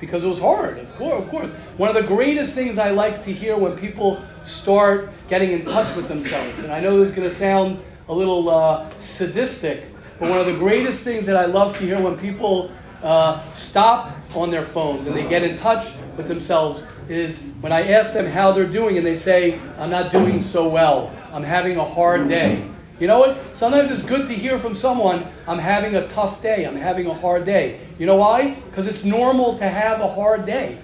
because 0.00 0.24
it 0.24 0.28
was 0.28 0.40
hard. 0.40 0.78
Of 0.78 0.94
course, 0.96 1.22
of 1.22 1.30
course. 1.30 1.50
One 1.76 1.88
of 1.88 1.94
the 1.94 2.08
greatest 2.08 2.54
things 2.54 2.78
I 2.78 2.90
like 2.90 3.24
to 3.24 3.32
hear 3.32 3.56
when 3.56 3.76
people 3.76 4.22
start 4.42 5.10
getting 5.28 5.52
in 5.52 5.64
touch 5.64 5.94
with 5.96 6.08
themselves, 6.08 6.58
and 6.64 6.72
I 6.72 6.80
know 6.80 6.98
this 6.98 7.10
is 7.10 7.14
going 7.14 7.28
to 7.28 7.34
sound 7.34 7.80
a 8.08 8.14
little 8.14 8.48
uh, 8.48 8.90
sadistic, 9.00 9.84
but 10.18 10.30
one 10.30 10.38
of 10.38 10.46
the 10.46 10.56
greatest 10.56 11.02
things 11.02 11.26
that 11.26 11.36
I 11.36 11.44
love 11.44 11.76
to 11.78 11.84
hear 11.84 12.00
when 12.00 12.18
people 12.18 12.72
uh, 13.02 13.42
stop 13.52 14.16
on 14.34 14.50
their 14.50 14.64
phones 14.64 15.06
and 15.06 15.14
they 15.14 15.28
get 15.28 15.42
in 15.42 15.56
touch 15.56 15.94
with 16.16 16.26
themselves 16.26 16.86
is 17.08 17.42
when 17.60 17.72
I 17.72 17.92
ask 17.92 18.12
them 18.12 18.26
how 18.26 18.52
they're 18.52 18.66
doing 18.66 18.96
and 18.96 19.06
they 19.06 19.16
say, 19.16 19.60
I'm 19.78 19.90
not 19.90 20.10
doing 20.10 20.42
so 20.42 20.68
well. 20.68 21.14
I'm 21.32 21.44
having 21.44 21.76
a 21.76 21.84
hard 21.84 22.28
day. 22.28 22.68
You 23.00 23.06
know 23.06 23.20
what? 23.20 23.38
Sometimes 23.54 23.90
it's 23.92 24.02
good 24.02 24.26
to 24.26 24.34
hear 24.34 24.58
from 24.58 24.76
someone, 24.76 25.28
I'm 25.46 25.58
having 25.58 25.94
a 25.94 26.08
tough 26.08 26.42
day. 26.42 26.64
I'm 26.64 26.76
having 26.76 27.06
a 27.06 27.14
hard 27.14 27.44
day. 27.44 27.80
You 27.98 28.06
know 28.06 28.16
why? 28.16 28.54
Because 28.54 28.88
it's 28.88 29.04
normal 29.04 29.56
to 29.58 29.68
have 29.68 30.00
a 30.00 30.08
hard 30.08 30.46
day. 30.46 30.78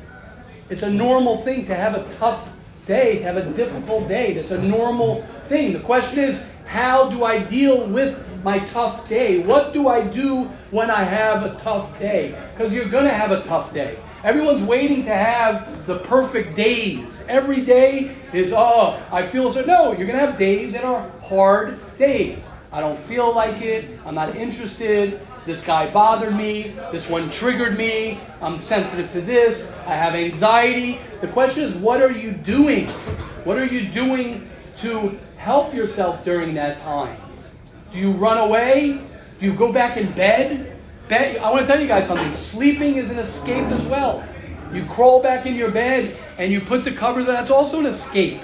It's 0.70 0.84
a 0.84 0.90
normal 0.90 1.38
thing 1.38 1.66
to 1.66 1.74
have 1.74 1.94
a 1.94 2.14
tough 2.14 2.54
day, 2.86 3.18
to 3.18 3.24
have 3.24 3.36
a 3.36 3.44
difficult 3.52 4.06
day. 4.08 4.34
That's 4.34 4.52
a 4.52 4.62
normal 4.62 5.26
thing. 5.44 5.72
The 5.72 5.80
question 5.80 6.20
is, 6.20 6.46
how 6.66 7.10
do 7.10 7.24
I 7.24 7.38
deal 7.38 7.86
with 7.86 8.24
my 8.44 8.60
tough 8.60 9.08
day? 9.08 9.40
What 9.40 9.72
do 9.72 9.88
I 9.88 10.06
do 10.06 10.44
when 10.70 10.90
I 10.90 11.02
have 11.02 11.42
a 11.42 11.58
tough 11.60 11.98
day? 11.98 12.38
Because 12.52 12.72
you're 12.72 12.88
going 12.88 13.04
to 13.04 13.12
have 13.12 13.32
a 13.32 13.42
tough 13.42 13.74
day. 13.74 13.98
Everyone's 14.24 14.62
waiting 14.62 15.04
to 15.04 15.14
have 15.14 15.86
the 15.86 15.98
perfect 15.98 16.56
days. 16.56 17.22
Every 17.28 17.60
day 17.60 18.16
is, 18.32 18.54
oh, 18.54 18.98
I 19.12 19.22
feel 19.22 19.52
so. 19.52 19.62
No, 19.66 19.92
you're 19.92 20.06
going 20.06 20.18
to 20.18 20.26
have 20.26 20.38
days 20.38 20.72
that 20.72 20.82
are 20.82 21.10
hard 21.20 21.78
days. 21.98 22.50
I 22.72 22.80
don't 22.80 22.98
feel 22.98 23.34
like 23.34 23.60
it. 23.60 24.00
I'm 24.06 24.14
not 24.14 24.34
interested. 24.34 25.20
This 25.44 25.62
guy 25.66 25.90
bothered 25.90 26.34
me. 26.34 26.74
This 26.90 27.06
one 27.10 27.30
triggered 27.30 27.76
me. 27.76 28.18
I'm 28.40 28.56
sensitive 28.56 29.12
to 29.12 29.20
this. 29.20 29.74
I 29.86 29.94
have 29.94 30.14
anxiety. 30.14 31.00
The 31.20 31.28
question 31.28 31.64
is, 31.64 31.74
what 31.74 32.00
are 32.00 32.10
you 32.10 32.32
doing? 32.32 32.86
What 33.44 33.58
are 33.58 33.66
you 33.66 33.90
doing 33.90 34.50
to 34.78 35.18
help 35.36 35.74
yourself 35.74 36.24
during 36.24 36.54
that 36.54 36.78
time? 36.78 37.20
Do 37.92 37.98
you 37.98 38.10
run 38.10 38.38
away? 38.38 39.06
Do 39.38 39.44
you 39.44 39.52
go 39.52 39.70
back 39.70 39.98
in 39.98 40.10
bed? 40.12 40.73
Bed? 41.08 41.38
I 41.38 41.50
want 41.50 41.66
to 41.66 41.66
tell 41.66 41.80
you 41.80 41.88
guys 41.88 42.06
something. 42.06 42.32
Sleeping 42.34 42.96
is 42.96 43.10
an 43.10 43.18
escape 43.18 43.66
as 43.66 43.84
well. 43.86 44.26
You 44.72 44.84
crawl 44.86 45.22
back 45.22 45.46
in 45.46 45.54
your 45.54 45.70
bed 45.70 46.16
and 46.38 46.52
you 46.52 46.60
put 46.60 46.84
the 46.84 46.90
covers 46.90 47.28
on. 47.28 47.34
That's 47.34 47.50
also 47.50 47.80
an 47.80 47.86
escape. 47.86 48.40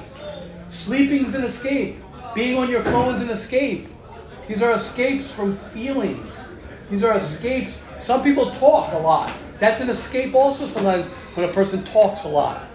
Sleeping 0.70 1.26
is 1.26 1.34
an 1.34 1.44
escape. 1.44 1.98
Being 2.34 2.56
on 2.56 2.70
your 2.70 2.82
phone 2.82 3.16
is 3.16 3.22
an 3.22 3.30
escape. 3.30 3.88
These 4.46 4.62
are 4.62 4.72
escapes 4.72 5.32
from 5.32 5.56
feelings. 5.56 6.48
These 6.90 7.04
are 7.04 7.16
escapes. 7.16 7.82
Some 8.00 8.22
people 8.22 8.50
talk 8.52 8.92
a 8.92 8.98
lot. 8.98 9.32
That's 9.58 9.80
an 9.80 9.90
escape 9.90 10.34
also 10.34 10.66
sometimes 10.66 11.11
when 11.34 11.48
a 11.48 11.52
person 11.52 11.84
talks 11.84 12.24
a 12.24 12.28
lot. 12.28 12.66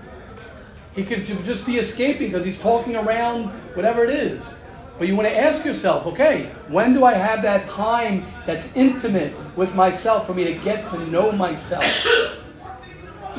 He 0.93 1.03
could 1.03 1.25
just 1.25 1.65
be 1.65 1.77
escaping 1.77 2.31
because 2.31 2.45
he's 2.45 2.59
talking 2.59 2.95
around 2.95 3.47
whatever 3.75 4.05
it 4.05 4.11
is. 4.11 4.55
But 4.97 5.07
you 5.09 5.15
want 5.15 5.27
to 5.27 5.37
ask 5.37 5.65
yourself, 5.65 6.05
okay, 6.07 6.51
when 6.69 6.93
do 6.93 7.03
I 7.03 7.13
have 7.13 7.41
that 7.41 7.67
time 7.67 8.25
that's 8.45 8.73
intimate 8.75 9.33
with 9.57 9.75
myself 9.75 10.25
for 10.25 10.33
me 10.33 10.45
to 10.45 10.53
get 10.53 10.89
to 10.91 11.05
know 11.07 11.31
myself? 11.33 11.83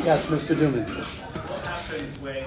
Yes, 0.05 0.27
Mr. 0.27 0.55
Duman. 0.55 0.87
What 0.87 1.65
happens 1.65 2.19
when 2.19 2.45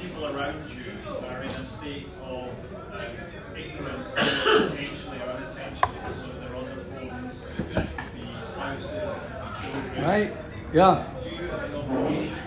people 0.00 0.26
around 0.26 0.70
you 0.70 1.26
are 1.26 1.42
in 1.42 1.50
a 1.50 1.64
state 1.64 2.08
of 2.22 2.50
um, 2.92 3.56
ignorance, 3.56 4.14
potentially 4.14 5.18
or 5.18 5.30
unintentionally, 5.30 6.12
so 6.12 6.26
they're 6.38 6.54
on 6.54 6.66
their 6.66 6.76
phones, 6.76 7.62
that 7.72 7.86
could 7.96 8.12
be 8.12 8.28
spouses, 8.42 8.92
it 8.92 9.00
could 9.00 9.62
be 9.62 9.70
children. 9.72 10.04
Right? 10.04 10.30
Yeah. 10.74 11.06
Do 11.22 11.28
you 11.30 11.36
have 11.48 11.62
an 11.64 11.74
obligation, 11.74 12.38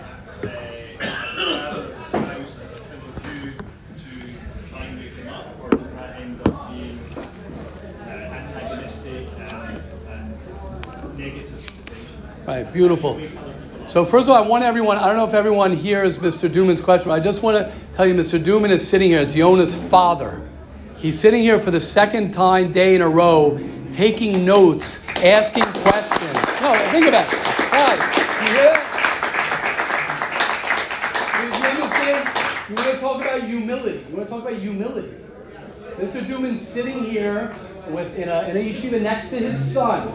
uh, 0.44 0.46
as 0.46 1.10
a 1.10 1.18
father, 1.42 1.90
as 1.90 1.98
a 1.98 2.04
spouse, 2.04 2.54
as 2.60 2.70
a 2.70 2.74
fellow 2.76 3.10
Jew, 3.24 3.52
to 3.98 4.10
Right, 12.50 12.72
beautiful. 12.72 13.20
So 13.86 14.04
first 14.04 14.28
of 14.28 14.34
all, 14.34 14.42
I 14.42 14.44
want 14.44 14.64
everyone, 14.64 14.96
I 14.96 15.06
don't 15.06 15.16
know 15.16 15.24
if 15.24 15.34
everyone 15.34 15.70
hears 15.70 16.18
Mr. 16.18 16.52
Duman's 16.52 16.80
question, 16.80 17.10
but 17.10 17.14
I 17.14 17.22
just 17.22 17.44
want 17.44 17.58
to 17.58 17.72
tell 17.94 18.04
you 18.04 18.12
Mr. 18.12 18.42
Duman 18.42 18.70
is 18.70 18.86
sitting 18.88 19.10
here. 19.10 19.20
It's 19.20 19.36
Yona's 19.36 19.76
father. 19.76 20.42
He's 20.96 21.16
sitting 21.16 21.42
here 21.42 21.60
for 21.60 21.70
the 21.70 21.78
second 21.78 22.32
time 22.32 22.72
day 22.72 22.96
in 22.96 23.02
a 23.02 23.08
row, 23.08 23.56
taking 23.92 24.44
notes, 24.44 24.98
asking 25.14 25.62
questions. 25.62 26.34
No, 26.60 26.74
think 26.90 27.06
about 27.06 27.32
it. 27.32 27.38
Understand? 31.70 32.28
You 32.68 32.74
want 32.74 32.88
to 32.88 32.96
talk 32.98 33.20
about 33.22 33.44
humility. 33.44 34.04
You 34.10 34.16
want 34.16 34.28
to 34.28 34.34
talk 34.34 34.42
about 34.42 34.58
humility. 34.58 35.14
Mr. 35.98 36.26
Duman's 36.26 36.66
sitting 36.66 37.04
here 37.04 37.54
with 37.90 38.18
in 38.18 38.28
a, 38.28 38.42
in 38.48 38.56
a 38.56 38.68
yeshiva 38.68 39.00
next 39.00 39.30
to 39.30 39.36
his 39.38 39.72
son. 39.72 40.12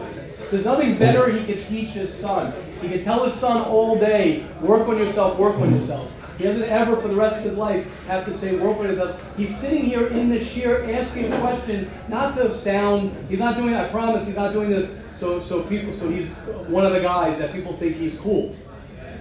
There's 0.50 0.64
nothing 0.64 0.96
better 0.96 1.30
he 1.30 1.44
could 1.44 1.66
teach 1.66 1.90
his 1.90 2.12
son. 2.12 2.52
He 2.80 2.88
could 2.88 3.04
tell 3.04 3.24
his 3.24 3.34
son 3.34 3.62
all 3.62 3.98
day, 3.98 4.46
work 4.60 4.86
on 4.88 4.98
yourself, 4.98 5.38
work 5.38 5.56
on 5.56 5.74
yourself. 5.74 6.12
He 6.38 6.44
doesn't 6.44 6.64
ever, 6.64 6.96
for 6.96 7.08
the 7.08 7.16
rest 7.16 7.38
of 7.38 7.44
his 7.44 7.56
life, 7.56 7.86
have 8.06 8.26
to 8.26 8.34
say, 8.34 8.56
work 8.56 8.76
on 8.78 8.84
yourself. 8.84 9.20
He's 9.36 9.56
sitting 9.56 9.84
here 9.84 10.06
in 10.08 10.28
the 10.28 10.36
shiur 10.36 10.94
asking 10.94 11.32
a 11.32 11.40
question, 11.40 11.90
not 12.08 12.36
to 12.36 12.52
sound, 12.52 13.12
he's 13.28 13.38
not 13.38 13.56
doing, 13.56 13.74
I 13.74 13.88
promise, 13.88 14.26
he's 14.26 14.36
not 14.36 14.52
doing 14.52 14.70
this 14.70 15.00
so, 15.16 15.40
so 15.40 15.62
people, 15.62 15.94
so 15.94 16.10
he's 16.10 16.28
one 16.68 16.84
of 16.84 16.92
the 16.92 17.00
guys 17.00 17.38
that 17.38 17.52
people 17.52 17.74
think 17.76 17.96
he's 17.96 18.18
cool. 18.18 18.54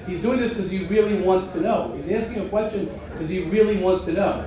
He's 0.05 0.21
doing 0.21 0.39
this 0.39 0.53
because 0.53 0.69
he 0.69 0.85
really 0.85 1.21
wants 1.21 1.51
to 1.53 1.61
know. 1.61 1.93
He's 1.95 2.11
asking 2.11 2.45
a 2.45 2.49
question 2.49 2.91
because 3.11 3.29
he 3.29 3.43
really 3.43 3.77
wants 3.77 4.05
to 4.05 4.11
know. 4.11 4.45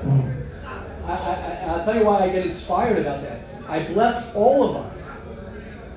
I, 1.06 1.10
I, 1.10 1.64
I'll 1.68 1.84
tell 1.84 1.96
you 1.96 2.04
why 2.04 2.20
I 2.20 2.28
get 2.28 2.46
inspired 2.46 2.98
about 2.98 3.22
that. 3.22 3.40
I 3.66 3.84
bless 3.84 4.34
all 4.34 4.68
of 4.68 4.76
us. 4.76 5.18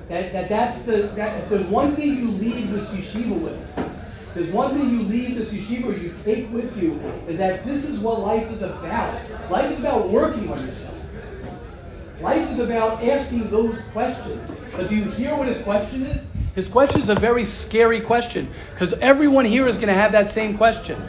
That, 0.08 0.32
that 0.32 0.48
that's 0.48 0.82
the 0.82 1.02
that 1.14 1.42
if 1.42 1.48
there's 1.48 1.66
one 1.66 1.96
thing 1.96 2.18
you 2.18 2.30
leave 2.30 2.70
this 2.70 2.90
yeshiva 2.90 3.40
with, 3.40 4.34
there's 4.34 4.50
one 4.50 4.76
thing 4.78 4.90
you 4.90 5.02
leave 5.02 5.36
this 5.36 5.52
yeshiva 5.52 5.84
or 5.84 5.96
you 5.96 6.14
take 6.24 6.50
with 6.52 6.80
you 6.80 6.94
is 7.28 7.38
that 7.38 7.64
this 7.64 7.84
is 7.84 7.98
what 7.98 8.20
life 8.20 8.50
is 8.50 8.62
about. 8.62 9.20
Life 9.50 9.72
is 9.72 9.80
about 9.80 10.08
working 10.08 10.50
on 10.50 10.66
yourself. 10.66 10.96
Life 12.20 12.50
is 12.50 12.60
about 12.60 13.02
asking 13.02 13.50
those 13.50 13.80
questions. 13.92 14.50
But 14.76 14.88
do 14.88 14.94
you 14.94 15.04
hear 15.04 15.34
what 15.34 15.48
his 15.48 15.60
question 15.62 16.04
is? 16.04 16.30
His 16.54 16.68
question 16.68 17.00
is 17.00 17.08
a 17.08 17.14
very 17.14 17.44
scary 17.44 18.00
question 18.00 18.48
because 18.70 18.92
everyone 18.94 19.44
here 19.44 19.66
is 19.66 19.76
going 19.76 19.88
to 19.88 19.94
have 19.94 20.12
that 20.12 20.30
same 20.30 20.56
question. 20.56 21.02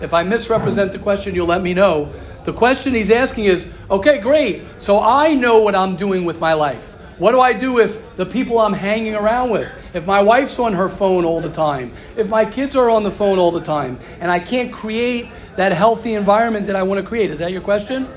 If 0.00 0.12
I 0.12 0.22
misrepresent 0.24 0.92
the 0.92 0.98
question, 0.98 1.34
you'll 1.34 1.46
let 1.46 1.62
me 1.62 1.72
know. 1.72 2.12
The 2.44 2.52
question 2.52 2.94
he's 2.94 3.10
asking 3.10 3.46
is 3.46 3.72
okay, 3.90 4.18
great. 4.18 4.62
So 4.78 5.00
I 5.00 5.34
know 5.34 5.58
what 5.58 5.74
I'm 5.74 5.96
doing 5.96 6.24
with 6.24 6.38
my 6.40 6.52
life. 6.52 6.97
What 7.18 7.32
do 7.32 7.40
I 7.40 7.52
do 7.52 7.72
with 7.72 8.16
the 8.16 8.24
people 8.24 8.60
I'm 8.60 8.72
hanging 8.72 9.14
around 9.14 9.50
with? 9.50 9.90
If 9.94 10.06
my 10.06 10.22
wife's 10.22 10.58
on 10.58 10.72
her 10.74 10.88
phone 10.88 11.24
all 11.24 11.40
the 11.40 11.50
time, 11.50 11.92
if 12.16 12.28
my 12.28 12.44
kids 12.44 12.76
are 12.76 12.88
on 12.88 13.02
the 13.02 13.10
phone 13.10 13.38
all 13.38 13.50
the 13.50 13.60
time, 13.60 13.98
and 14.20 14.30
I 14.30 14.38
can't 14.38 14.72
create 14.72 15.28
that 15.56 15.72
healthy 15.72 16.14
environment 16.14 16.68
that 16.68 16.76
I 16.76 16.84
want 16.84 17.00
to 17.00 17.06
create? 17.06 17.30
Is 17.30 17.40
that 17.40 17.50
your 17.50 17.60
question? 17.60 18.08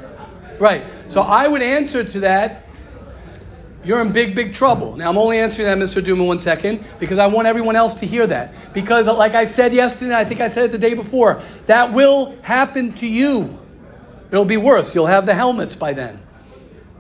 Right. 0.60 0.84
So 1.08 1.22
I 1.22 1.47
would 1.47 1.64
answer 1.64 2.04
to 2.04 2.20
that 2.20 2.68
you're 3.84 3.99
in 4.02 4.12
big, 4.12 4.36
big 4.36 4.54
trouble. 4.54 4.95
Now, 4.95 5.10
I'm 5.10 5.18
only 5.18 5.39
answering 5.39 5.68
that, 5.68 5.78
Mr. 5.78 6.08
In 6.08 6.24
one 6.24 6.39
second, 6.39 6.86
because 6.99 7.18
I 7.18 7.26
want 7.28 7.47
everyone 7.47 7.76
else 7.76 7.95
to 7.95 8.06
hear 8.06 8.28
that. 8.28 8.54
Because, 8.74 9.08
like 9.08 9.34
I 9.34 9.45
said 9.45 9.74
yesterday, 9.74 10.16
I 10.16 10.24
think 10.24 10.39
I 10.39 10.49
said 10.49 10.66
it 10.66 10.72
the 10.72 10.78
day 10.78 10.93
before, 10.93 11.41
that 11.66 11.91
will 11.91 12.38
happen 12.43 12.93
to 12.93 13.08
you. 13.08 13.58
It'll 14.30 14.45
be 14.45 14.58
worse. 14.58 14.93
You'll 14.93 15.08
have 15.08 15.26
the 15.26 15.34
helmets 15.34 15.76
by 15.76 15.93
then. 15.93 16.22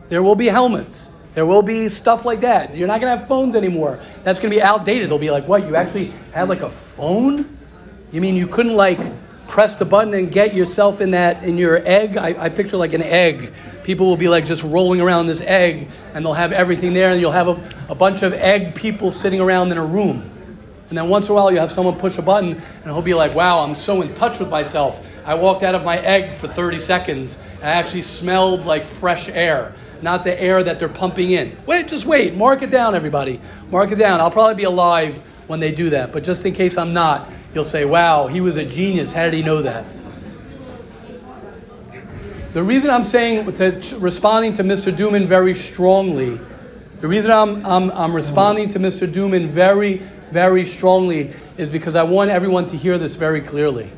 There 0.09 0.23
will 0.23 0.35
be 0.35 0.47
helmets. 0.47 1.10
There 1.33 1.45
will 1.45 1.61
be 1.61 1.87
stuff 1.89 2.25
like 2.25 2.41
that. 2.41 2.75
You're 2.75 2.87
not 2.87 2.99
going 2.99 3.13
to 3.13 3.17
have 3.17 3.27
phones 3.27 3.55
anymore. 3.55 3.99
That's 4.23 4.39
going 4.39 4.51
to 4.51 4.55
be 4.55 4.61
outdated. 4.61 5.09
They'll 5.09 5.17
be 5.17 5.31
like, 5.31 5.47
what? 5.47 5.65
You 5.65 5.75
actually 5.75 6.13
had 6.33 6.49
like 6.49 6.61
a 6.61 6.69
phone? 6.69 7.57
You 8.11 8.19
mean 8.19 8.35
you 8.35 8.47
couldn't 8.47 8.75
like 8.75 8.99
press 9.47 9.77
the 9.77 9.85
button 9.85 10.13
and 10.13 10.31
get 10.31 10.53
yourself 10.53 10.99
in 10.99 11.11
that, 11.11 11.43
in 11.43 11.57
your 11.57 11.81
egg? 11.87 12.17
I, 12.17 12.45
I 12.45 12.49
picture 12.49 12.77
like 12.77 12.93
an 12.93 13.03
egg 13.03 13.53
people 13.83 14.07
will 14.07 14.17
be 14.17 14.27
like 14.27 14.45
just 14.45 14.63
rolling 14.63 15.01
around 15.01 15.27
this 15.27 15.41
egg 15.41 15.87
and 16.13 16.23
they'll 16.23 16.33
have 16.33 16.51
everything 16.51 16.93
there 16.93 17.11
and 17.11 17.19
you'll 17.19 17.31
have 17.31 17.47
a, 17.47 17.69
a 17.89 17.95
bunch 17.95 18.23
of 18.23 18.33
egg 18.33 18.75
people 18.75 19.11
sitting 19.11 19.41
around 19.41 19.71
in 19.71 19.77
a 19.77 19.85
room. 19.85 20.29
And 20.89 20.97
then 20.97 21.07
once 21.07 21.27
in 21.27 21.31
a 21.31 21.35
while 21.35 21.51
you 21.51 21.59
have 21.59 21.71
someone 21.71 21.97
push 21.97 22.17
a 22.17 22.21
button 22.21 22.53
and 22.53 22.83
he'll 22.83 23.01
be 23.01 23.13
like, 23.13 23.33
wow, 23.33 23.59
I'm 23.59 23.75
so 23.75 24.01
in 24.01 24.13
touch 24.15 24.39
with 24.39 24.49
myself. 24.49 25.05
I 25.25 25.35
walked 25.35 25.63
out 25.63 25.75
of 25.75 25.85
my 25.85 25.97
egg 25.97 26.33
for 26.33 26.47
30 26.47 26.79
seconds. 26.79 27.37
I 27.61 27.67
actually 27.67 28.01
smelled 28.01 28.65
like 28.65 28.85
fresh 28.85 29.29
air, 29.29 29.73
not 30.01 30.23
the 30.23 30.39
air 30.39 30.63
that 30.63 30.79
they're 30.79 30.89
pumping 30.89 31.31
in. 31.31 31.57
Wait, 31.65 31.87
just 31.87 32.05
wait. 32.05 32.35
Mark 32.35 32.61
it 32.61 32.71
down, 32.71 32.95
everybody. 32.95 33.39
Mark 33.69 33.91
it 33.91 33.97
down. 33.97 34.19
I'll 34.19 34.31
probably 34.31 34.55
be 34.55 34.63
alive 34.63 35.17
when 35.47 35.59
they 35.59 35.71
do 35.71 35.89
that. 35.91 36.11
But 36.11 36.23
just 36.23 36.45
in 36.45 36.53
case 36.53 36.77
I'm 36.77 36.93
not, 36.93 37.29
you'll 37.53 37.65
say, 37.65 37.85
wow, 37.85 38.27
he 38.27 38.41
was 38.41 38.57
a 38.57 38.65
genius. 38.65 39.11
How 39.11 39.25
did 39.25 39.33
he 39.33 39.43
know 39.43 39.61
that? 39.61 39.85
The 42.53 42.63
reason 42.63 42.89
I'm 42.89 43.05
saying, 43.05 43.53
to, 43.55 43.97
responding 43.99 44.53
to 44.53 44.63
Mr. 44.63 44.93
Duman 44.93 45.25
very 45.25 45.53
strongly, 45.53 46.37
the 46.99 47.07
reason 47.07 47.31
I'm, 47.31 47.65
I'm, 47.65 47.89
I'm 47.91 48.13
responding 48.13 48.69
to 48.69 48.79
Mr. 48.79 49.07
Duman 49.07 49.47
very, 49.47 49.97
very 50.29 50.65
strongly 50.65 51.33
is 51.57 51.69
because 51.69 51.95
I 51.95 52.03
want 52.03 52.29
everyone 52.29 52.65
to 52.67 52.77
hear 52.77 52.97
this 52.97 53.15
very 53.15 53.41
clearly. 53.41 53.89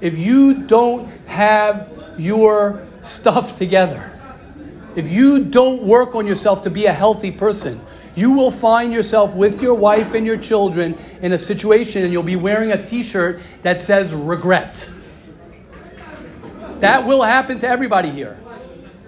If 0.00 0.16
you 0.16 0.62
don't 0.62 1.08
have 1.26 1.92
your 2.16 2.86
stuff 3.00 3.58
together, 3.58 4.10
if 4.96 5.10
you 5.10 5.44
don't 5.44 5.82
work 5.82 6.14
on 6.14 6.26
yourself 6.26 6.62
to 6.62 6.70
be 6.70 6.86
a 6.86 6.92
healthy 6.92 7.30
person, 7.30 7.80
you 8.14 8.32
will 8.32 8.50
find 8.50 8.92
yourself 8.92 9.34
with 9.34 9.62
your 9.62 9.74
wife 9.74 10.14
and 10.14 10.26
your 10.26 10.36
children 10.36 10.98
in 11.22 11.32
a 11.32 11.38
situation 11.38 12.02
and 12.02 12.12
you'll 12.12 12.22
be 12.22 12.36
wearing 12.36 12.72
a 12.72 12.84
t 12.84 13.02
shirt 13.02 13.40
that 13.62 13.80
says 13.80 14.12
regret. 14.12 14.92
That 16.80 17.06
will 17.06 17.22
happen 17.22 17.60
to 17.60 17.68
everybody 17.68 18.10
here. 18.10 18.38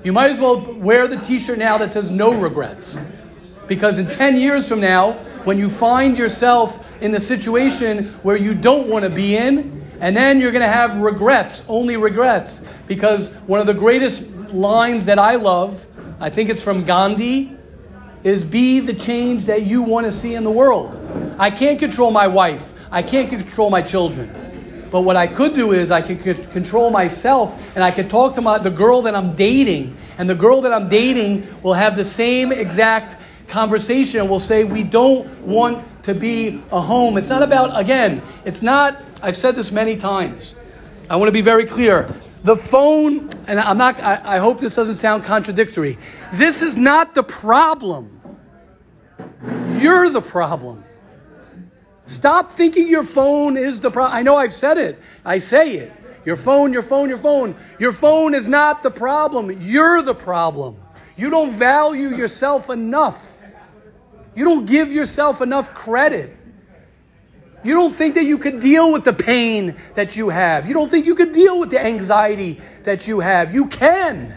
You 0.05 0.13
might 0.13 0.31
as 0.31 0.39
well 0.39 0.61
wear 0.61 1.09
the 1.09 1.17
t 1.17 1.39
shirt 1.39 1.59
now 1.59 1.79
that 1.79 1.93
says 1.93 2.11
no 2.11 2.33
regrets. 2.33 2.99
Because 3.67 3.99
in 3.99 4.09
10 4.09 4.37
years 4.37 4.69
from 4.69 4.81
now, 4.81 5.13
when 5.45 5.59
you 5.59 5.69
find 5.69 6.19
yourself 6.19 6.89
in 7.03 7.13
the 7.13 7.21
situation 7.21 8.07
where 8.23 8.37
you 8.37 8.55
don't 8.55 8.89
want 8.89 9.05
to 9.05 9.11
be 9.11 9.37
in, 9.37 9.81
and 10.01 10.17
then 10.17 10.41
you're 10.41 10.51
going 10.51 10.63
to 10.63 10.69
have 10.69 10.97
regrets, 10.97 11.65
only 11.69 11.97
regrets. 11.97 12.65
Because 12.87 13.33
one 13.47 13.61
of 13.61 13.67
the 13.67 13.75
greatest 13.75 14.25
lines 14.53 15.07
that 15.07 15.19
I 15.19 15.37
love, 15.37 15.87
I 16.21 16.31
think 16.31 16.51
it's 16.51 16.63
from 16.63 16.85
Gandhi, 16.85 17.57
is 18.23 18.45
be 18.45 18.81
the 18.81 18.93
change 18.93 19.47
that 19.47 19.63
you 19.63 19.83
want 19.83 20.07
to 20.07 20.13
see 20.13 20.35
in 20.35 20.45
the 20.45 20.51
world. 20.51 20.97
I 21.39 21.51
can't 21.51 21.79
control 21.79 22.11
my 22.11 22.27
wife, 22.27 22.73
I 22.91 23.03
can't 23.03 23.29
control 23.29 23.71
my 23.71 23.83
children. 23.83 24.31
But 24.91 25.03
what 25.03 25.17
I 25.17 25.29
could 25.29 25.55
do 25.55 25.73
is 25.73 25.91
I 25.91 26.03
could 26.03 26.51
control 26.51 26.91
myself 26.91 27.57
and 27.77 27.85
I 27.85 27.93
could 27.93 28.11
talk 28.11 28.35
to 28.35 28.41
my, 28.41 28.59
the 28.59 28.71
girl 28.71 29.03
that 29.03 29.15
I'm 29.15 29.37
dating. 29.37 29.97
And 30.19 30.29
the 30.29 30.35
girl 30.35 30.63
that 30.63 30.73
I'm 30.73 30.89
dating 30.89 31.47
will 31.63 31.75
have 31.75 31.95
the 31.95 32.05
same 32.05 32.51
exact 32.51 33.17
conversation 33.47 34.21
and 34.21 34.29
will 34.29 34.41
say, 34.41 34.65
We 34.65 34.83
don't 34.83 35.29
want 35.43 35.87
to 36.05 36.15
be 36.15 36.63
a 36.73 36.81
home. 36.81 37.19
It's 37.19 37.29
not 37.29 37.43
about, 37.43 37.79
again, 37.79 38.23
it's 38.45 38.63
not, 38.63 39.01
I've 39.23 39.37
said 39.37 39.55
this 39.55 39.71
many 39.71 39.97
times. 39.97 40.57
I 41.09 41.17
want 41.17 41.29
to 41.29 41.33
be 41.33 41.41
very 41.41 41.67
clear. 41.67 42.13
The 42.43 42.57
phone, 42.57 43.29
and 43.47 43.61
I'm 43.61 43.77
not, 43.77 44.01
I, 44.01 44.37
I 44.37 44.39
hope 44.39 44.61
this 44.61 44.75
doesn't 44.75 44.97
sound 44.97 45.25
contradictory. 45.25 45.99
This 46.33 46.63
is 46.63 46.77
not 46.77 47.15
the 47.15 47.23
problem. 47.23 48.21
You're 49.79 50.09
the 50.09 50.23
problem. 50.23 50.85
Stop 52.07 52.53
thinking 52.53 52.89
your 52.89 53.05
phone 53.05 53.57
is 53.57 53.81
the 53.81 53.91
problem. 53.91 54.17
I 54.17 54.23
know 54.23 54.37
I've 54.37 54.55
said 54.55 54.79
it. 54.79 54.99
I 55.25 55.39
say 55.39 55.75
it. 55.75 55.93
Your 56.25 56.37
phone, 56.37 56.73
your 56.73 56.83
phone, 56.83 57.09
your 57.09 57.19
phone. 57.19 57.55
Your 57.79 57.93
phone 57.93 58.35
is 58.35 58.49
not 58.49 58.83
the 58.83 58.91
problem. 58.91 59.63
You're 59.63 60.03
the 60.03 60.15
problem. 60.15 60.81
You 61.17 61.31
don't 61.31 61.53
value 61.53 62.09
yourself 62.09 62.71
enough. 62.71 63.39
You 64.35 64.45
don't 64.45 64.65
give 64.65 64.91
yourself 64.91 65.41
enough 65.41 65.75
credit. 65.75 66.37
You 67.63 67.75
don't 67.75 67.93
think 67.93 68.15
that 68.15 68.25
you 68.25 68.39
could 68.39 68.61
deal 68.61 68.91
with 68.91 69.05
the 69.05 69.13
pain 69.13 69.77
that 69.95 70.17
you 70.17 70.31
have. 70.31 70.67
You 70.67 70.75
don't 70.75 70.91
think 70.91 71.07
you 71.07 71.15
could 71.15 71.33
deal 71.33 71.59
with 71.59 71.71
the 71.71 71.85
anxiety 71.85 72.61
that 72.85 73.07
you 73.07 73.21
have. 73.21 73.53
You 73.55 73.67
can. 73.67 74.35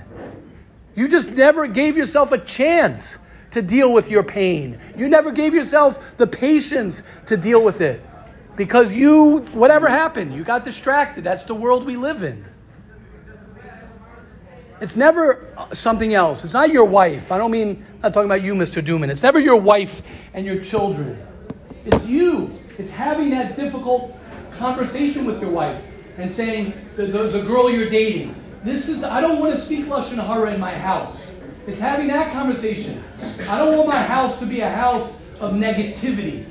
You 0.95 1.07
just 1.07 1.31
never 1.31 1.67
gave 1.67 1.95
yourself 1.95 2.31
a 2.31 2.37
chance 2.37 3.19
to 3.51 3.61
deal 3.61 3.93
with 3.93 4.09
your 4.09 4.23
pain. 4.23 4.79
You 4.97 5.07
never 5.07 5.31
gave 5.31 5.53
yourself 5.53 6.17
the 6.17 6.27
patience 6.27 7.03
to 7.27 7.37
deal 7.37 7.63
with 7.63 7.81
it 7.81 8.03
because 8.55 8.95
you, 8.95 9.39
whatever 9.53 9.87
happened, 9.87 10.33
you 10.33 10.43
got 10.43 10.65
distracted. 10.65 11.23
That's 11.23 11.45
the 11.45 11.55
world 11.55 11.85
we 11.85 11.95
live 11.95 12.23
in. 12.23 12.45
It's 14.81 14.95
never 14.95 15.47
something 15.71 16.13
else. 16.13 16.43
It's 16.43 16.53
not 16.53 16.71
your 16.71 16.85
wife. 16.85 17.31
I 17.31 17.37
don't 17.37 17.51
mean, 17.51 17.85
I'm 17.95 18.01
not 18.01 18.13
talking 18.13 18.25
about 18.29 18.41
you, 18.41 18.53
Mr. 18.53 18.81
Duman. 18.83 19.09
It's 19.09 19.23
never 19.23 19.39
your 19.39 19.55
wife 19.55 20.01
and 20.33 20.45
your 20.45 20.61
children. 20.61 21.25
It's 21.85 22.05
you. 22.05 22.59
It's 22.77 22.91
having 22.91 23.29
that 23.31 23.55
difficult 23.55 24.17
conversation 24.53 25.25
with 25.25 25.41
your 25.41 25.51
wife 25.51 25.85
and 26.17 26.31
saying, 26.31 26.73
the, 26.95 27.05
the, 27.05 27.23
the 27.23 27.41
girl 27.41 27.69
you're 27.69 27.89
dating, 27.89 28.35
this 28.63 28.89
is, 28.89 29.01
the, 29.01 29.11
I 29.11 29.21
don't 29.21 29.39
want 29.39 29.53
to 29.53 29.59
speak 29.59 29.85
Lashon 29.85 30.25
Hara 30.25 30.53
in 30.53 30.59
my 30.59 30.77
house. 30.77 31.35
It's 31.67 31.79
having 31.79 32.07
that 32.07 32.33
conversation. 32.33 33.03
I 33.47 33.57
don't 33.57 33.77
want 33.77 33.89
my 33.89 34.01
house 34.01 34.39
to 34.39 34.45
be 34.45 34.61
a 34.61 34.69
house 34.69 35.21
of 35.39 35.53
negativity. 35.53 36.45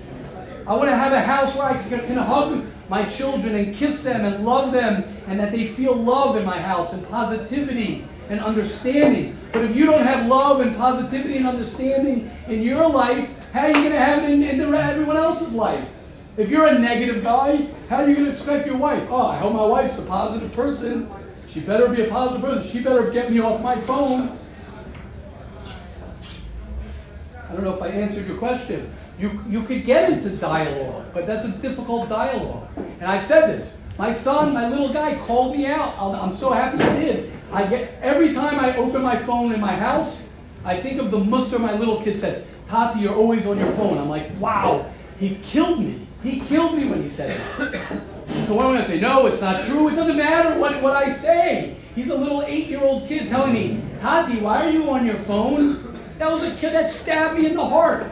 I 0.67 0.75
want 0.75 0.91
to 0.91 0.97
have 0.97 1.13
a 1.13 1.21
house 1.21 1.57
where 1.57 1.67
I 1.67 1.83
can, 1.83 2.07
can 2.07 2.17
hug 2.19 2.65
my 2.89 3.05
children 3.07 3.55
and 3.57 3.75
kiss 3.75 4.03
them 4.03 4.25
and 4.25 4.45
love 4.45 4.71
them 4.73 5.05
and 5.27 5.41
that 5.41 5.51
they 5.51 5.67
feel 5.67 5.95
love 5.95 6.37
in 6.37 6.45
my 6.45 6.59
house 6.61 6.93
and 6.93 7.07
positivity 7.09 8.07
and 8.29 8.41
understanding. 8.41 9.37
But 9.53 9.65
if 9.65 9.75
you 9.75 9.87
don't 9.87 10.03
have 10.03 10.27
love 10.27 10.61
and 10.61 10.77
positivity 10.77 11.39
and 11.39 11.47
understanding 11.47 12.31
in 12.47 12.63
your 12.63 12.89
life, 12.89 13.39
how 13.53 13.63
are 13.63 13.69
you 13.69 13.75
going 13.75 13.91
to 13.91 13.99
have 13.99 14.23
it 14.23 14.31
in, 14.31 14.43
in 14.43 14.59
the, 14.59 14.67
everyone 14.79 15.17
else's 15.17 15.53
life? 15.53 16.02
If 16.37 16.49
you're 16.49 16.67
a 16.67 16.79
negative 16.79 17.23
guy, 17.23 17.67
how 17.91 17.97
are 17.97 18.09
you 18.09 18.15
going 18.15 18.27
to 18.27 18.33
expect 18.33 18.67
your 18.67 18.79
wife? 18.79 19.07
Oh, 19.11 19.27
I 19.27 19.37
hope 19.37 19.53
my 19.53 19.67
wife's 19.67 19.99
a 19.99 20.03
positive 20.03 20.51
person. 20.55 21.11
She 21.47 21.61
better 21.61 21.89
be 21.89 22.03
a 22.03 22.09
positive 22.09 22.41
person. 22.41 22.71
She 22.71 22.83
better 22.83 23.11
get 23.11 23.31
me 23.31 23.41
off 23.41 23.61
my 23.63 23.77
phone. 23.77 24.39
I 27.37 27.53
don't 27.53 27.65
know 27.65 27.75
if 27.75 27.83
I 27.83 27.89
answered 27.89 28.27
your 28.27 28.39
question. 28.39 28.91
You, 29.19 29.45
you 29.47 29.63
could 29.65 29.85
get 29.85 30.11
into 30.11 30.31
dialogue, 30.31 31.05
but 31.13 31.27
that's 31.27 31.45
a 31.45 31.51
difficult 31.51 32.09
dialogue. 32.09 32.67
And 33.01 33.05
I've 33.05 33.25
said 33.25 33.59
this. 33.59 33.77
My 33.99 34.11
son, 34.11 34.55
my 34.55 34.71
little 34.71 34.91
guy, 34.91 35.19
called 35.27 35.55
me 35.55 35.67
out. 35.67 35.95
I'm, 35.99 36.15
I'm 36.15 36.35
so 36.35 36.51
happy 36.51 36.79
he 36.79 37.13
did. 37.13 37.33
I 37.53 37.67
get 37.67 37.91
every 38.01 38.33
time 38.33 38.59
I 38.59 38.75
open 38.79 39.03
my 39.03 39.19
phone 39.19 39.53
in 39.53 39.61
my 39.61 39.77
house, 39.77 40.31
I 40.65 40.81
think 40.81 40.99
of 40.99 41.11
the 41.11 41.19
mussar 41.19 41.61
my 41.61 41.75
little 41.75 42.03
kid 42.03 42.19
says, 42.19 42.47
Tati, 42.69 43.01
you're 43.01 43.15
always 43.15 43.47
on 43.47 43.59
your 43.59 43.71
phone. 43.73 43.99
I'm 43.99 44.09
like, 44.09 44.31
wow, 44.41 44.91
he 45.19 45.35
killed 45.43 45.81
me. 45.81 46.07
He 46.23 46.41
killed 46.41 46.77
me 46.77 46.87
when 46.87 47.03
he 47.03 47.09
said 47.09 47.31
it. 47.31 47.79
so 48.47 48.55
what 48.55 48.67
am 48.67 48.77
I 48.77 48.85
say? 48.85 49.01
No, 49.01 49.27
it's 49.27 49.41
not 49.41 49.63
true. 49.63 49.89
It 49.89 49.97
doesn't 49.97 50.17
matter 50.17 50.59
what, 50.59 50.81
what 50.83 50.95
I 50.95 51.11
say. 51.11 51.77
He's 51.95 52.11
a 52.11 52.17
little 52.17 52.43
eight-year-old 52.43 53.09
kid 53.09 53.29
telling 53.29 53.53
me, 53.53 53.81
Tati, 54.01 54.39
why 54.39 54.67
are 54.67 54.71
you 54.71 54.89
on 54.91 55.05
your 55.05 55.17
phone? 55.17 55.99
That 56.19 56.31
was 56.31 56.45
a 56.45 56.55
kid 56.57 56.73
that 56.75 56.91
stabbed 56.91 57.39
me 57.39 57.47
in 57.47 57.57
the 57.57 57.67
heart. 57.67 58.07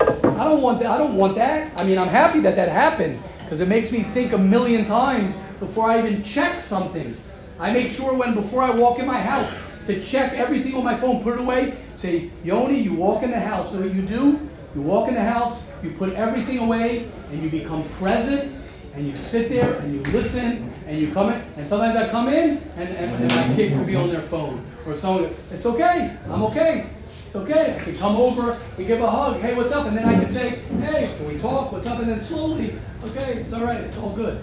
I 0.00 0.44
don't 0.44 0.60
want 0.60 0.80
that. 0.80 0.90
I 0.90 0.98
don't 0.98 1.16
want 1.16 1.36
that. 1.36 1.78
I 1.78 1.84
mean, 1.86 1.98
I'm 1.98 2.08
happy 2.08 2.40
that 2.40 2.56
that 2.56 2.68
happened 2.68 3.22
because 3.44 3.60
it 3.60 3.68
makes 3.68 3.92
me 3.92 4.02
think 4.02 4.32
a 4.32 4.38
million 4.38 4.84
times 4.86 5.36
before 5.60 5.88
I 5.90 5.98
even 5.98 6.24
check 6.24 6.60
something. 6.60 7.16
I 7.60 7.72
make 7.72 7.90
sure 7.90 8.14
when 8.14 8.34
before 8.34 8.62
I 8.62 8.70
walk 8.70 8.98
in 8.98 9.06
my 9.06 9.20
house 9.20 9.54
to 9.86 10.02
check 10.02 10.32
everything 10.32 10.74
on 10.74 10.82
my 10.82 10.96
phone, 10.96 11.22
put 11.22 11.34
it 11.34 11.40
away. 11.40 11.76
Say, 11.96 12.30
Yoni, 12.42 12.80
you 12.80 12.94
walk 12.94 13.22
in 13.22 13.30
the 13.30 13.38
house. 13.38 13.72
What 13.72 13.94
you 13.94 14.02
do? 14.02 14.48
You 14.74 14.80
walk 14.80 15.08
in 15.08 15.14
the 15.14 15.22
house, 15.22 15.68
you 15.82 15.90
put 15.90 16.14
everything 16.14 16.58
away, 16.58 17.06
and 17.30 17.42
you 17.42 17.50
become 17.50 17.86
present, 17.90 18.56
and 18.94 19.06
you 19.06 19.16
sit 19.16 19.48
there 19.48 19.76
and 19.76 19.92
you 19.94 20.00
listen, 20.12 20.72
and 20.86 20.98
you 20.98 21.12
come 21.12 21.30
in. 21.30 21.42
And 21.56 21.68
sometimes 21.68 21.96
I 21.96 22.08
come 22.08 22.28
in, 22.28 22.58
and, 22.76 22.88
and, 22.88 23.22
and 23.22 23.28
my 23.28 23.54
kid 23.54 23.72
could 23.74 23.86
be 23.86 23.96
on 23.96 24.10
their 24.10 24.22
phone 24.22 24.64
or 24.86 24.96
someone. 24.96 25.34
It's 25.50 25.66
okay. 25.66 26.16
I'm 26.28 26.42
okay. 26.44 26.86
It's 27.26 27.36
okay. 27.36 27.76
I 27.78 27.84
can 27.84 27.96
come 27.96 28.16
over, 28.16 28.58
we 28.76 28.84
give 28.84 29.00
a 29.00 29.10
hug. 29.10 29.40
Hey, 29.40 29.54
what's 29.54 29.72
up? 29.72 29.86
And 29.86 29.96
then 29.96 30.06
I 30.06 30.18
can 30.18 30.30
say, 30.32 30.50
hey, 30.80 31.14
can 31.16 31.28
we 31.28 31.38
talk? 31.38 31.72
What's 31.72 31.86
up? 31.86 31.98
And 31.98 32.08
then 32.08 32.20
slowly, 32.20 32.78
okay, 33.04 33.40
it's 33.40 33.52
all 33.52 33.64
right. 33.64 33.80
It's 33.80 33.98
all 33.98 34.14
good. 34.14 34.42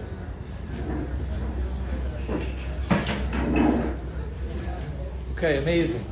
Okay, 5.33 5.57
amazing. 5.57 6.03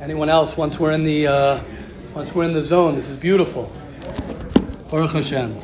Anyone 0.00 0.28
else? 0.28 0.56
Once 0.56 0.78
we're 0.80 0.92
in 0.92 1.04
the 1.04 1.26
uh, 1.26 1.60
once 2.16 2.34
we're 2.34 2.44
in 2.44 2.54
the 2.54 2.62
zone, 2.62 2.94
this 2.94 3.10
is 3.10 3.16
beautiful. 3.18 3.70
Baruch 4.90 5.10
Hashem. 5.10 5.54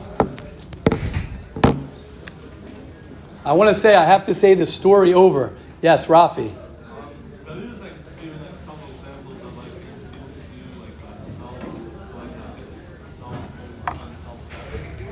I 3.42 3.54
want 3.54 3.68
to 3.68 3.74
say 3.74 3.96
I 3.96 4.04
have 4.04 4.26
to 4.26 4.34
say 4.34 4.52
this 4.52 4.72
story 4.72 5.14
over. 5.14 5.54
Yes, 5.80 6.08
Rafi. 6.08 6.52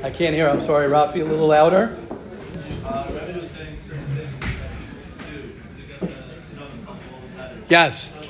I 0.03 0.11
can't 0.11 0.35
hear. 0.35 0.47
I'm 0.47 0.61
sorry, 0.61 0.87
Rafi. 0.87 1.21
A 1.21 1.25
little 1.25 1.47
louder. 1.47 1.97
Yes. 7.67 8.20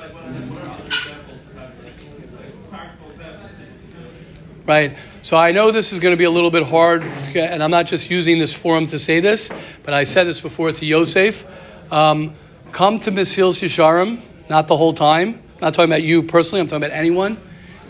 Right. 4.72 4.96
So 5.22 5.36
I 5.36 5.52
know 5.52 5.72
this 5.72 5.92
is 5.92 6.00
going 6.00 6.14
to 6.14 6.18
be 6.18 6.24
a 6.24 6.32
little 6.32 6.50
bit 6.50 6.64
hard, 6.64 7.04
and 7.36 7.62
I'm 7.62 7.72
not 7.72 7.88
just 7.88 8.10
using 8.10 8.40
this 8.40 8.54
forum 8.54 8.86
to 8.86 9.00
say 9.00 9.20
this, 9.20 9.50
but 9.84 9.94
I 9.94 10.06
said 10.06 10.28
this 10.28 10.40
before 10.40 10.72
to 10.72 10.86
Yosef. 10.86 11.46
Um, 11.92 12.36
come 12.72 12.98
to 13.02 13.12
Mesilas 13.12 13.62
Yesharim, 13.62 14.22
not 14.50 14.70
the 14.70 14.78
whole 14.78 14.94
time. 14.94 15.44
I'm 15.56 15.60
not 15.60 15.74
talking 15.74 15.92
about 15.92 16.04
you 16.04 16.24
personally, 16.24 16.62
I'm 16.62 16.68
talking 16.68 16.86
about 16.86 16.96
anyone. 16.96 17.38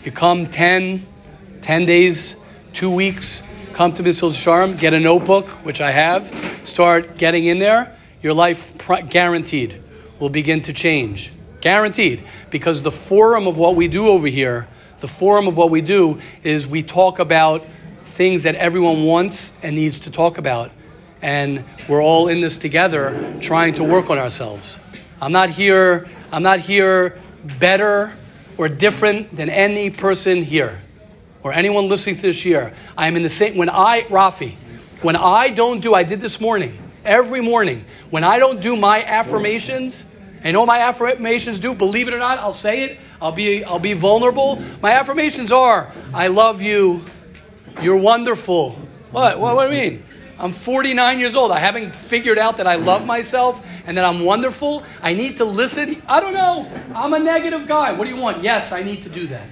You 0.04 0.10
come 0.10 0.46
10, 0.46 1.06
10 1.60 1.86
days, 1.86 2.34
two 2.72 2.90
weeks, 2.90 3.44
come 3.74 3.92
to 3.92 4.02
Mesilas 4.02 4.34
Yesharim, 4.34 4.76
get 4.76 4.92
a 4.92 4.98
notebook, 4.98 5.50
which 5.64 5.80
I 5.80 5.92
have, 5.92 6.34
start 6.64 7.16
getting 7.16 7.46
in 7.46 7.60
there. 7.60 7.96
Your 8.24 8.34
life 8.34 8.76
guaranteed 9.08 9.80
will 10.18 10.30
begin 10.30 10.62
to 10.62 10.72
change. 10.72 11.32
Guaranteed. 11.60 12.24
Because 12.50 12.82
the 12.82 12.90
forum 12.90 13.46
of 13.46 13.56
what 13.56 13.76
we 13.76 13.86
do 13.86 14.08
over 14.08 14.26
here 14.26 14.66
the 15.02 15.08
forum 15.08 15.48
of 15.48 15.56
what 15.56 15.68
we 15.68 15.80
do 15.80 16.20
is 16.44 16.64
we 16.64 16.80
talk 16.80 17.18
about 17.18 17.66
things 18.04 18.44
that 18.44 18.54
everyone 18.54 19.02
wants 19.02 19.52
and 19.60 19.74
needs 19.74 19.98
to 19.98 20.12
talk 20.12 20.38
about. 20.38 20.70
And 21.20 21.64
we're 21.88 22.00
all 22.00 22.28
in 22.28 22.40
this 22.40 22.56
together 22.56 23.36
trying 23.40 23.74
to 23.74 23.84
work 23.84 24.10
on 24.10 24.18
ourselves. 24.18 24.78
I'm 25.20 25.32
not 25.32 25.50
here, 25.50 26.08
I'm 26.30 26.44
not 26.44 26.60
here 26.60 27.18
better 27.58 28.12
or 28.56 28.68
different 28.68 29.34
than 29.34 29.50
any 29.50 29.90
person 29.90 30.44
here 30.44 30.80
or 31.42 31.52
anyone 31.52 31.88
listening 31.88 32.14
to 32.14 32.22
this 32.22 32.44
year. 32.44 32.72
I 32.96 33.08
am 33.08 33.16
in 33.16 33.24
the 33.24 33.28
same 33.28 33.56
when 33.56 33.70
I 33.70 34.02
Rafi, 34.02 34.54
when 35.02 35.16
I 35.16 35.48
don't 35.48 35.80
do 35.80 35.94
I 35.94 36.04
did 36.04 36.20
this 36.20 36.40
morning, 36.40 36.78
every 37.04 37.40
morning, 37.40 37.86
when 38.10 38.22
I 38.22 38.38
don't 38.38 38.60
do 38.60 38.76
my 38.76 39.02
affirmations, 39.02 40.06
and 40.44 40.56
all 40.56 40.66
my 40.66 40.80
affirmations 40.80 41.58
do, 41.60 41.74
believe 41.74 42.08
it 42.08 42.14
or 42.14 42.18
not, 42.18 42.38
I'll 42.38 42.52
say 42.52 42.84
it. 42.84 43.00
I'll 43.20 43.32
be, 43.32 43.64
I'll 43.64 43.78
be 43.78 43.92
vulnerable. 43.92 44.62
My 44.80 44.92
affirmations 44.92 45.52
are 45.52 45.92
I 46.12 46.28
love 46.28 46.62
you. 46.62 47.04
You're 47.80 47.96
wonderful. 47.96 48.72
What? 49.10 49.38
What, 49.38 49.54
what 49.54 49.70
do 49.70 49.76
you 49.76 49.90
mean? 49.90 50.04
I'm 50.38 50.52
49 50.52 51.20
years 51.20 51.36
old. 51.36 51.52
I 51.52 51.58
haven't 51.58 51.94
figured 51.94 52.38
out 52.38 52.56
that 52.56 52.66
I 52.66 52.74
love 52.74 53.06
myself 53.06 53.64
and 53.86 53.96
that 53.96 54.04
I'm 54.04 54.24
wonderful. 54.24 54.82
I 55.00 55.12
need 55.12 55.36
to 55.36 55.44
listen. 55.44 56.02
I 56.08 56.20
don't 56.20 56.34
know. 56.34 56.68
I'm 56.94 57.12
a 57.14 57.18
negative 57.18 57.68
guy. 57.68 57.92
What 57.92 58.04
do 58.06 58.10
you 58.10 58.20
want? 58.20 58.42
Yes, 58.42 58.72
I 58.72 58.82
need 58.82 59.02
to 59.02 59.08
do 59.08 59.28
that 59.28 59.46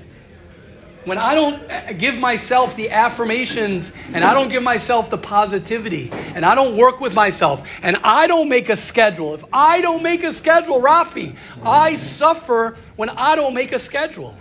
when 1.11 1.19
I 1.19 1.35
don't 1.35 1.99
give 1.99 2.21
myself 2.21 2.77
the 2.77 2.91
affirmations 2.91 3.91
and 4.15 4.23
I 4.23 4.33
don't 4.33 4.49
give 4.49 4.63
myself 4.63 5.11
the 5.11 5.19
positivity 5.19 6.09
and 6.37 6.47
I 6.47 6.55
don't 6.55 6.77
work 6.77 7.01
with 7.01 7.15
myself 7.15 7.69
and 7.83 7.97
I 8.05 8.29
don't 8.29 8.49
make 8.49 8.69
a 8.69 8.77
schedule, 8.77 9.35
if 9.35 9.43
I 9.53 9.81
don't 9.81 10.05
make 10.05 10.23
a 10.23 10.33
schedule, 10.33 10.81
Rafi, 10.81 11.35
I 11.65 11.97
suffer 11.97 12.77
when 12.95 13.11
I 13.11 13.35
don't 13.35 13.55
make 13.55 13.73
a 13.73 13.81
schedule. 13.81 14.37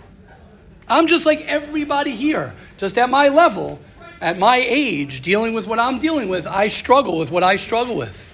I'm 0.86 1.08
just 1.08 1.26
like 1.26 1.40
everybody 1.40 2.12
here, 2.12 2.54
just 2.76 2.96
at 2.98 3.10
my 3.10 3.30
level, 3.30 3.80
at 4.20 4.38
my 4.38 4.58
age, 4.58 5.22
dealing 5.22 5.54
with 5.54 5.66
what 5.66 5.80
I'm 5.80 5.98
dealing 5.98 6.28
with. 6.28 6.46
I 6.46 6.68
struggle 6.68 7.18
with 7.18 7.32
what 7.32 7.42
I 7.42 7.56
struggle 7.56 7.96
with. 7.96 8.24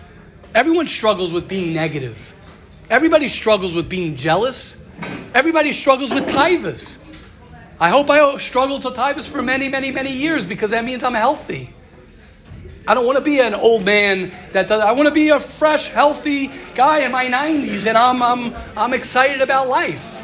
Everyone 0.54 0.88
struggles 0.88 1.32
with 1.32 1.48
being 1.48 1.72
negative. 1.72 2.34
Everybody 2.90 3.28
struggles 3.28 3.74
with 3.74 3.88
being 3.88 4.14
jealous. 4.14 4.76
Everybody 5.32 5.72
struggles 5.72 6.12
with 6.12 6.26
tivus. 6.26 6.98
I 7.78 7.90
hope 7.90 8.08
I 8.08 8.36
struggle 8.38 8.78
to 8.80 8.90
tivus 8.90 9.28
for 9.28 9.42
many, 9.42 9.68
many, 9.68 9.90
many 9.90 10.12
years 10.12 10.46
because 10.46 10.70
that 10.70 10.84
means 10.84 11.04
I'm 11.04 11.14
healthy. 11.14 11.74
I 12.88 12.94
don't 12.94 13.04
want 13.04 13.18
to 13.18 13.24
be 13.24 13.40
an 13.40 13.52
old 13.52 13.84
man 13.84 14.30
that 14.52 14.68
does. 14.68 14.80
I 14.80 14.92
want 14.92 15.08
to 15.08 15.14
be 15.14 15.28
a 15.30 15.40
fresh, 15.40 15.88
healthy 15.88 16.50
guy 16.74 17.00
in 17.00 17.12
my 17.12 17.26
90s, 17.26 17.86
and 17.86 17.98
I'm, 17.98 18.22
I'm, 18.22 18.54
I'm 18.76 18.94
excited 18.94 19.40
about 19.40 19.68
life. 19.68 20.22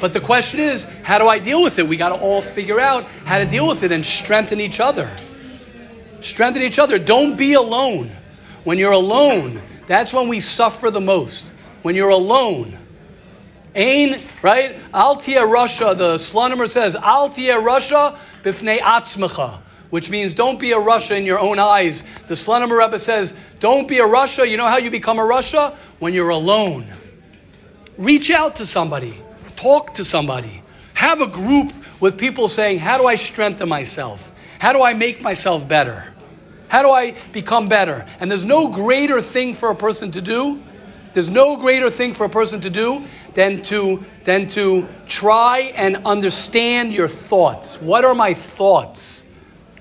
But 0.00 0.12
the 0.12 0.20
question 0.20 0.60
is, 0.60 0.84
how 1.02 1.18
do 1.18 1.28
I 1.28 1.40
deal 1.40 1.62
with 1.62 1.78
it? 1.78 1.88
We 1.88 1.96
got 1.96 2.10
to 2.10 2.14
all 2.14 2.40
figure 2.40 2.78
out 2.78 3.04
how 3.24 3.38
to 3.38 3.44
deal 3.44 3.66
with 3.66 3.82
it 3.82 3.90
and 3.90 4.06
strengthen 4.06 4.60
each 4.60 4.78
other. 4.78 5.10
Strengthen 6.20 6.62
each 6.62 6.78
other. 6.78 6.98
Don't 6.98 7.36
be 7.36 7.54
alone. 7.54 8.16
When 8.62 8.78
you're 8.78 8.92
alone, 8.92 9.60
that's 9.86 10.12
when 10.12 10.28
we 10.28 10.40
suffer 10.40 10.90
the 10.90 11.00
most. 11.00 11.52
When 11.82 11.96
you're 11.96 12.10
alone, 12.10 12.78
Ain, 13.78 14.20
right? 14.42 14.76
Altia 14.92 15.46
rasha, 15.46 15.96
the 15.96 16.14
Slonimer 16.14 16.68
says, 16.68 16.96
Altia 16.96 17.62
rasha 17.62 18.18
bifnei 18.42 18.80
atzmecha, 18.80 19.60
which 19.90 20.10
means 20.10 20.34
don't 20.34 20.58
be 20.58 20.72
a 20.72 20.76
rasha 20.76 21.16
in 21.16 21.24
your 21.24 21.38
own 21.38 21.60
eyes. 21.60 22.02
The 22.26 22.34
Slonimer 22.34 22.76
Rebbe 22.84 22.98
says, 22.98 23.34
don't 23.60 23.86
be 23.86 23.98
a 23.98 24.04
rasha. 24.04 24.48
You 24.48 24.56
know 24.56 24.66
how 24.66 24.78
you 24.78 24.90
become 24.90 25.18
a 25.18 25.22
rasha? 25.22 25.74
When 26.00 26.12
you're 26.12 26.30
alone. 26.30 26.86
Reach 27.96 28.30
out 28.30 28.56
to 28.56 28.66
somebody, 28.66 29.14
talk 29.56 29.94
to 29.94 30.04
somebody, 30.04 30.62
have 30.94 31.20
a 31.20 31.26
group 31.26 31.72
with 32.00 32.18
people 32.18 32.48
saying, 32.48 32.78
How 32.78 32.98
do 32.98 33.06
I 33.06 33.16
strengthen 33.16 33.68
myself? 33.68 34.32
How 34.58 34.72
do 34.72 34.82
I 34.82 34.94
make 34.94 35.22
myself 35.22 35.66
better? 35.66 36.04
How 36.68 36.82
do 36.82 36.90
I 36.90 37.16
become 37.32 37.68
better? 37.68 38.06
And 38.20 38.30
there's 38.30 38.44
no 38.44 38.68
greater 38.68 39.20
thing 39.20 39.54
for 39.54 39.70
a 39.70 39.74
person 39.74 40.10
to 40.12 40.20
do. 40.20 40.62
There's 41.12 41.30
no 41.30 41.56
greater 41.56 41.90
thing 41.90 42.14
for 42.14 42.24
a 42.24 42.28
person 42.28 42.60
to 42.60 42.70
do 42.70 43.02
than 43.38 43.62
to, 43.62 44.04
than 44.24 44.48
to 44.48 44.84
try 45.06 45.60
and 45.76 45.98
understand 46.04 46.92
your 46.92 47.06
thoughts. 47.06 47.80
What 47.80 48.04
are 48.04 48.12
my 48.12 48.34
thoughts? 48.34 49.22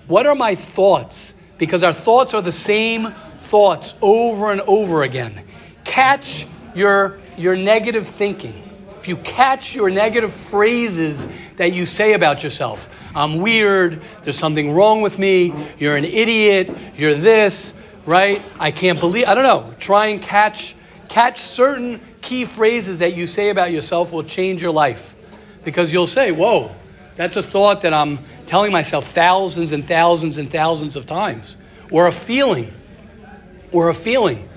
What 0.05 0.27
are 0.27 0.35
my 0.35 0.53
thoughts? 0.53 1.33
Because 1.57 1.83
our 1.83 1.91
thoughts 1.91 2.35
are 2.35 2.43
the 2.43 2.51
same 2.51 3.13
thoughts 3.39 3.95
over 3.99 4.51
and 4.51 4.61
over 4.61 5.01
again. 5.01 5.43
Catch 5.85 6.45
your, 6.75 7.17
your 7.35 7.55
negative 7.55 8.07
thinking. 8.07 8.61
If 8.99 9.07
you 9.07 9.17
catch 9.17 9.73
your 9.73 9.89
negative 9.89 10.31
phrases 10.31 11.27
that 11.55 11.73
you 11.73 11.87
say 11.87 12.13
about 12.13 12.43
yourself, 12.43 12.87
I'm 13.15 13.39
weird, 13.39 14.03
there's 14.21 14.37
something 14.37 14.75
wrong 14.75 15.01
with 15.01 15.17
me, 15.17 15.51
you're 15.79 15.97
an 15.97 16.05
idiot, 16.05 16.69
you're 16.95 17.15
this, 17.15 17.73
right? 18.05 18.39
I 18.59 18.69
can't 18.69 18.99
believe, 18.99 19.27
I 19.27 19.33
don't 19.33 19.41
know. 19.41 19.73
Try 19.79 20.09
and 20.09 20.21
catch, 20.21 20.75
catch 21.09 21.41
certain 21.41 22.01
key 22.27 22.43
phrases 22.43 22.99
that 22.99 23.15
you 23.15 23.25
say 23.25 23.49
about 23.49 23.71
yourself 23.71 24.11
will 24.11 24.23
change 24.23 24.61
your 24.61 24.73
life. 24.73 25.15
Because 25.63 25.93
you'll 25.93 26.07
say, 26.07 26.33
whoa, 26.33 26.75
that's 27.15 27.37
a 27.37 27.41
thought 27.41 27.81
that 27.81 27.93
I'm 27.93 28.19
telling 28.47 28.73
myself 28.73 29.05
thousands 29.05 29.71
and 29.71 29.87
thousands 29.87 30.37
and 30.37 30.51
thousands 30.51 30.97
of 30.97 31.05
times. 31.05 31.55
Or 31.89 32.05
a 32.05 32.11
feeling. 32.11 32.73
Or 33.71 33.87
a 33.87 33.93
feeling. 33.93 34.47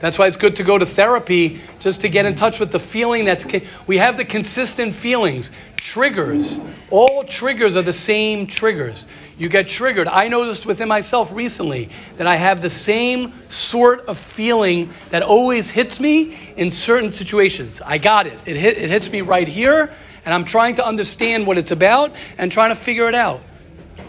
That's 0.00 0.18
why 0.18 0.28
it's 0.28 0.36
good 0.36 0.56
to 0.56 0.62
go 0.62 0.78
to 0.78 0.86
therapy 0.86 1.60
just 1.80 2.02
to 2.02 2.08
get 2.08 2.24
in 2.24 2.36
touch 2.36 2.60
with 2.60 2.70
the 2.70 2.78
feeling 2.78 3.24
that's. 3.24 3.44
We 3.86 3.98
have 3.98 4.16
the 4.16 4.24
consistent 4.24 4.94
feelings, 4.94 5.50
triggers. 5.76 6.60
All 6.90 7.24
triggers 7.24 7.74
are 7.74 7.82
the 7.82 7.92
same 7.92 8.46
triggers. 8.46 9.06
You 9.38 9.48
get 9.48 9.68
triggered. 9.68 10.06
I 10.06 10.28
noticed 10.28 10.66
within 10.66 10.88
myself 10.88 11.32
recently 11.32 11.90
that 12.16 12.26
I 12.26 12.36
have 12.36 12.62
the 12.62 12.70
same 12.70 13.32
sort 13.48 14.06
of 14.06 14.18
feeling 14.18 14.90
that 15.10 15.22
always 15.22 15.70
hits 15.70 16.00
me 16.00 16.36
in 16.56 16.70
certain 16.70 17.10
situations. 17.10 17.82
I 17.84 17.98
got 17.98 18.26
it. 18.26 18.38
It, 18.46 18.56
hit, 18.56 18.78
it 18.78 18.90
hits 18.90 19.10
me 19.10 19.20
right 19.20 19.48
here, 19.48 19.90
and 20.24 20.34
I'm 20.34 20.44
trying 20.44 20.76
to 20.76 20.86
understand 20.86 21.46
what 21.46 21.58
it's 21.58 21.72
about 21.72 22.12
and 22.36 22.50
trying 22.50 22.70
to 22.70 22.76
figure 22.76 23.08
it 23.08 23.14
out. 23.14 23.40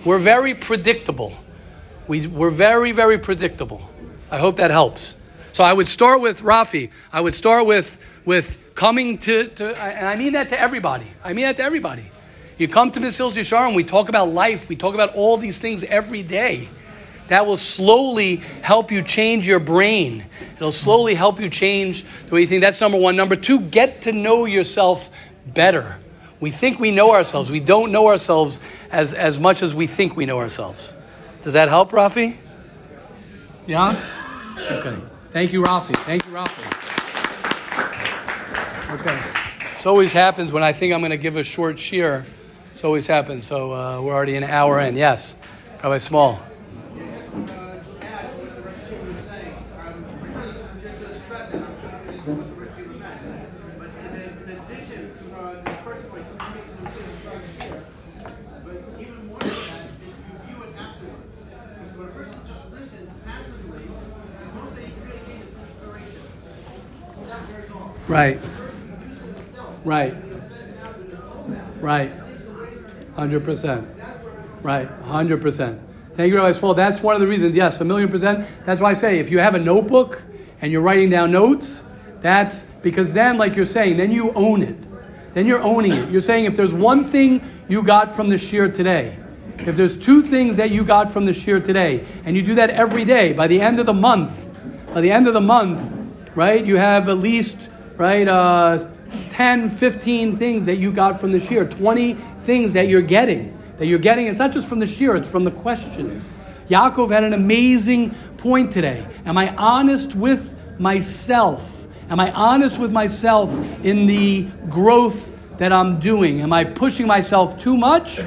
We're 0.05 0.19
very 0.19 0.53
predictable. 0.53 1.33
We, 2.07 2.27
we're 2.27 2.49
very, 2.49 2.91
very 2.91 3.17
predictable. 3.17 3.87
I 4.31 4.37
hope 4.37 4.57
that 4.57 4.71
helps. 4.71 5.15
So 5.59 5.65
I 5.65 5.73
would 5.73 5.89
start 5.89 6.21
with 6.21 6.41
Rafi. 6.41 6.89
I 7.11 7.19
would 7.19 7.33
start 7.33 7.65
with, 7.65 7.97
with 8.23 8.57
coming 8.75 9.17
to, 9.17 9.49
to, 9.49 9.77
and 9.77 10.07
I 10.07 10.15
mean 10.15 10.31
that 10.31 10.47
to 10.47 10.57
everybody. 10.57 11.05
I 11.21 11.33
mean 11.33 11.43
that 11.43 11.57
to 11.57 11.63
everybody. 11.63 12.05
You 12.57 12.69
come 12.69 12.91
to 12.91 12.99
Mesilas 13.01 13.33
Yesharim, 13.33 13.75
we 13.75 13.83
talk 13.83 14.07
about 14.07 14.29
life, 14.29 14.69
we 14.69 14.77
talk 14.77 14.93
about 14.93 15.15
all 15.15 15.35
these 15.35 15.57
things 15.57 15.83
every 15.83 16.23
day. 16.23 16.69
That 17.27 17.45
will 17.45 17.57
slowly 17.57 18.37
help 18.61 18.89
you 18.89 19.03
change 19.03 19.45
your 19.45 19.59
brain. 19.59 20.23
It'll 20.55 20.71
slowly 20.71 21.13
help 21.13 21.41
you 21.41 21.49
change 21.49 22.05
the 22.05 22.35
way 22.35 22.39
you 22.39 22.47
think. 22.47 22.61
That's 22.61 22.79
number 22.79 22.97
one. 22.97 23.17
Number 23.17 23.35
two, 23.35 23.59
get 23.59 24.03
to 24.03 24.13
know 24.13 24.45
yourself 24.45 25.09
better. 25.45 25.97
We 26.39 26.51
think 26.51 26.79
we 26.79 26.91
know 26.91 27.11
ourselves. 27.11 27.51
We 27.51 27.59
don't 27.59 27.91
know 27.91 28.07
ourselves 28.07 28.61
as, 28.91 29.13
as 29.13 29.41
much 29.41 29.61
as 29.61 29.75
we 29.75 29.87
think 29.87 30.15
we 30.15 30.25
know 30.25 30.39
ourselves. 30.39 30.89
Does 31.41 31.51
that 31.51 31.67
help, 31.67 31.91
Rafi? 31.91 32.37
Yeah? 33.67 34.01
Okay. 34.57 34.97
Thank 35.31 35.53
you, 35.53 35.61
Rafi. 35.61 35.95
Thank 36.05 36.25
you, 36.25 36.31
Rafi. 36.31 36.65
Okay. 38.99 39.21
This 39.75 39.85
always 39.85 40.11
happens 40.11 40.51
when 40.51 40.63
I 40.63 40.73
think 40.73 40.91
I'm 40.91 41.01
going 41.01 41.11
to 41.11 41.17
give 41.17 41.35
a 41.35 41.43
short 41.43 41.75
shiur. 41.75 42.25
This 42.73 42.83
always 42.83 43.05
happens. 43.05 43.45
So 43.45 43.71
uh, 43.71 44.01
we're 44.01 44.13
already 44.13 44.35
an 44.35 44.43
hour 44.43 44.79
in. 44.79 44.95
Yes. 44.95 45.35
Rabbi 45.83 45.99
Small. 45.99 46.41
Right. 68.09 68.39
Right. 69.85 70.15
Right. 71.79 72.11
100%. 73.15 73.85
Right. 74.63 75.03
100%. 75.03 75.79
Thank 76.13 76.31
you, 76.31 76.37
Rabbi 76.37 76.51
Small. 76.53 76.73
That's 76.73 77.03
one 77.03 77.13
of 77.13 77.21
the 77.21 77.27
reasons. 77.27 77.55
Yes, 77.55 77.79
a 77.79 77.85
million 77.85 78.09
percent. 78.09 78.47
That's 78.65 78.81
why 78.81 78.89
I 78.89 78.93
say 78.95 79.19
if 79.19 79.29
you 79.29 79.37
have 79.37 79.53
a 79.53 79.59
notebook 79.59 80.23
and 80.59 80.71
you're 80.71 80.81
writing 80.81 81.11
down 81.11 81.31
notes, 81.31 81.85
that's 82.19 82.63
because 82.81 83.13
then, 83.13 83.37
like 83.37 83.55
you're 83.55 83.63
saying, 83.63 83.97
then 83.97 84.11
you 84.11 84.33
own 84.33 84.63
it. 84.63 84.75
Then 85.35 85.45
you're 85.45 85.61
owning 85.61 85.91
it. 85.91 86.09
You're 86.09 86.19
saying 86.19 86.45
if 86.45 86.55
there's 86.55 86.73
one 86.73 87.05
thing 87.05 87.47
you 87.67 87.83
got 87.83 88.09
from 88.09 88.29
the 88.29 88.37
shiur 88.37 88.73
today, 88.73 89.19
if 89.59 89.75
there's 89.75 89.95
two 89.95 90.23
things 90.23 90.57
that 90.57 90.71
you 90.71 90.83
got 90.83 91.11
from 91.11 91.25
the 91.25 91.31
shiur 91.31 91.63
today, 91.63 92.03
and 92.25 92.35
you 92.35 92.41
do 92.41 92.55
that 92.55 92.71
every 92.71 93.05
day, 93.05 93.33
by 93.33 93.45
the 93.45 93.61
end 93.61 93.79
of 93.79 93.85
the 93.85 93.93
month, 93.93 94.49
by 94.95 95.01
the 95.01 95.11
end 95.11 95.27
of 95.27 95.35
the 95.35 95.41
month, 95.41 95.93
right, 96.33 96.65
you 96.65 96.77
have 96.77 97.07
at 97.07 97.19
least 97.19 97.69
right? 97.99 98.29
Uh, 98.29 98.87
10, 99.31 99.69
15 99.69 100.37
things 100.37 100.65
that 100.65 100.77
you 100.77 100.89
got 100.89 101.19
from 101.19 101.33
the 101.33 101.37
shiur, 101.37 101.69
20 101.69 102.13
things 102.13 102.73
that 102.73 102.87
you're 102.87 103.01
getting. 103.01 103.55
That 103.75 103.87
you're 103.87 103.99
getting, 103.99 104.27
it's 104.27 104.39
not 104.39 104.53
just 104.53 104.69
from 104.69 104.79
the 104.79 104.85
shiur, 104.85 105.17
it's 105.17 105.29
from 105.29 105.43
the 105.43 105.51
questions. 105.51 106.33
Yaakov 106.69 107.11
had 107.11 107.25
an 107.25 107.33
amazing 107.33 108.11
point 108.37 108.71
today. 108.71 109.05
Am 109.25 109.37
I 109.37 109.53
honest 109.55 110.15
with 110.15 110.55
myself? 110.79 111.87
Am 112.09 112.21
I 112.21 112.31
honest 112.31 112.79
with 112.79 112.91
myself 112.91 113.53
in 113.83 114.05
the 114.05 114.43
growth 114.69 115.31
that 115.57 115.73
I'm 115.73 115.99
doing? 115.99 116.39
Am 116.41 116.53
I 116.53 116.63
pushing 116.63 117.05
myself 117.05 117.59
too 117.59 117.75
much 117.75 118.19
or 118.19 118.25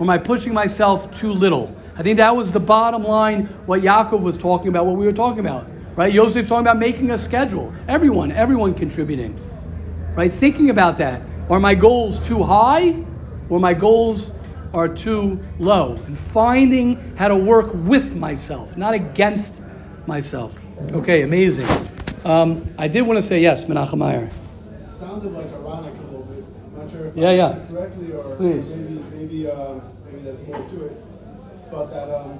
am 0.00 0.10
I 0.10 0.16
pushing 0.16 0.54
myself 0.54 1.12
too 1.12 1.32
little? 1.32 1.76
I 1.96 2.02
think 2.02 2.16
that 2.16 2.34
was 2.34 2.50
the 2.50 2.60
bottom 2.60 3.04
line, 3.04 3.44
what 3.66 3.82
Yaakov 3.82 4.22
was 4.22 4.38
talking 4.38 4.68
about, 4.68 4.86
what 4.86 4.96
we 4.96 5.04
were 5.04 5.12
talking 5.12 5.40
about. 5.40 5.66
Right? 5.96 6.12
Yosef's 6.12 6.48
talking 6.48 6.66
about 6.66 6.78
making 6.78 7.10
a 7.10 7.18
schedule. 7.18 7.72
Everyone, 7.88 8.32
everyone 8.32 8.74
contributing. 8.74 9.36
Right? 10.14 10.32
Thinking 10.32 10.70
about 10.70 10.98
that. 10.98 11.22
Are 11.50 11.60
my 11.60 11.74
goals 11.74 12.18
too 12.26 12.42
high 12.42 13.04
or 13.50 13.60
my 13.60 13.74
goals 13.74 14.32
are 14.74 14.88
too 14.88 15.38
low? 15.58 15.94
And 16.06 16.16
finding 16.16 17.14
how 17.16 17.28
to 17.28 17.36
work 17.36 17.70
with 17.74 18.14
myself, 18.16 18.76
not 18.76 18.94
against 18.94 19.60
myself. 20.06 20.66
Okay, 20.92 21.22
amazing. 21.22 21.66
Um, 22.24 22.72
I 22.78 22.88
did 22.88 23.02
want 23.02 23.18
to 23.18 23.22
say 23.22 23.40
yes, 23.40 23.64
Menachem 23.66 23.98
Meir. 23.98 24.30
sounded 24.98 25.32
like 25.32 25.46
ironic 25.52 25.92
a 25.94 26.02
little 26.04 26.22
bit. 26.22 26.44
I'm 26.74 26.82
not 26.82 26.90
sure 26.90 27.06
if 27.06 27.16
Yeah, 27.16 27.28
I 27.28 27.32
yeah. 27.32 27.66
correctly 27.68 28.12
or 28.12 28.36
Please. 28.36 28.72
maybe 28.72 29.04
maybe 29.14 29.50
uh, 29.50 29.74
maybe 30.06 30.22
there's 30.22 30.46
more 30.46 30.56
to 30.58 30.86
it. 30.86 31.04
But 31.70 31.86
that 31.90 32.14
um, 32.14 32.38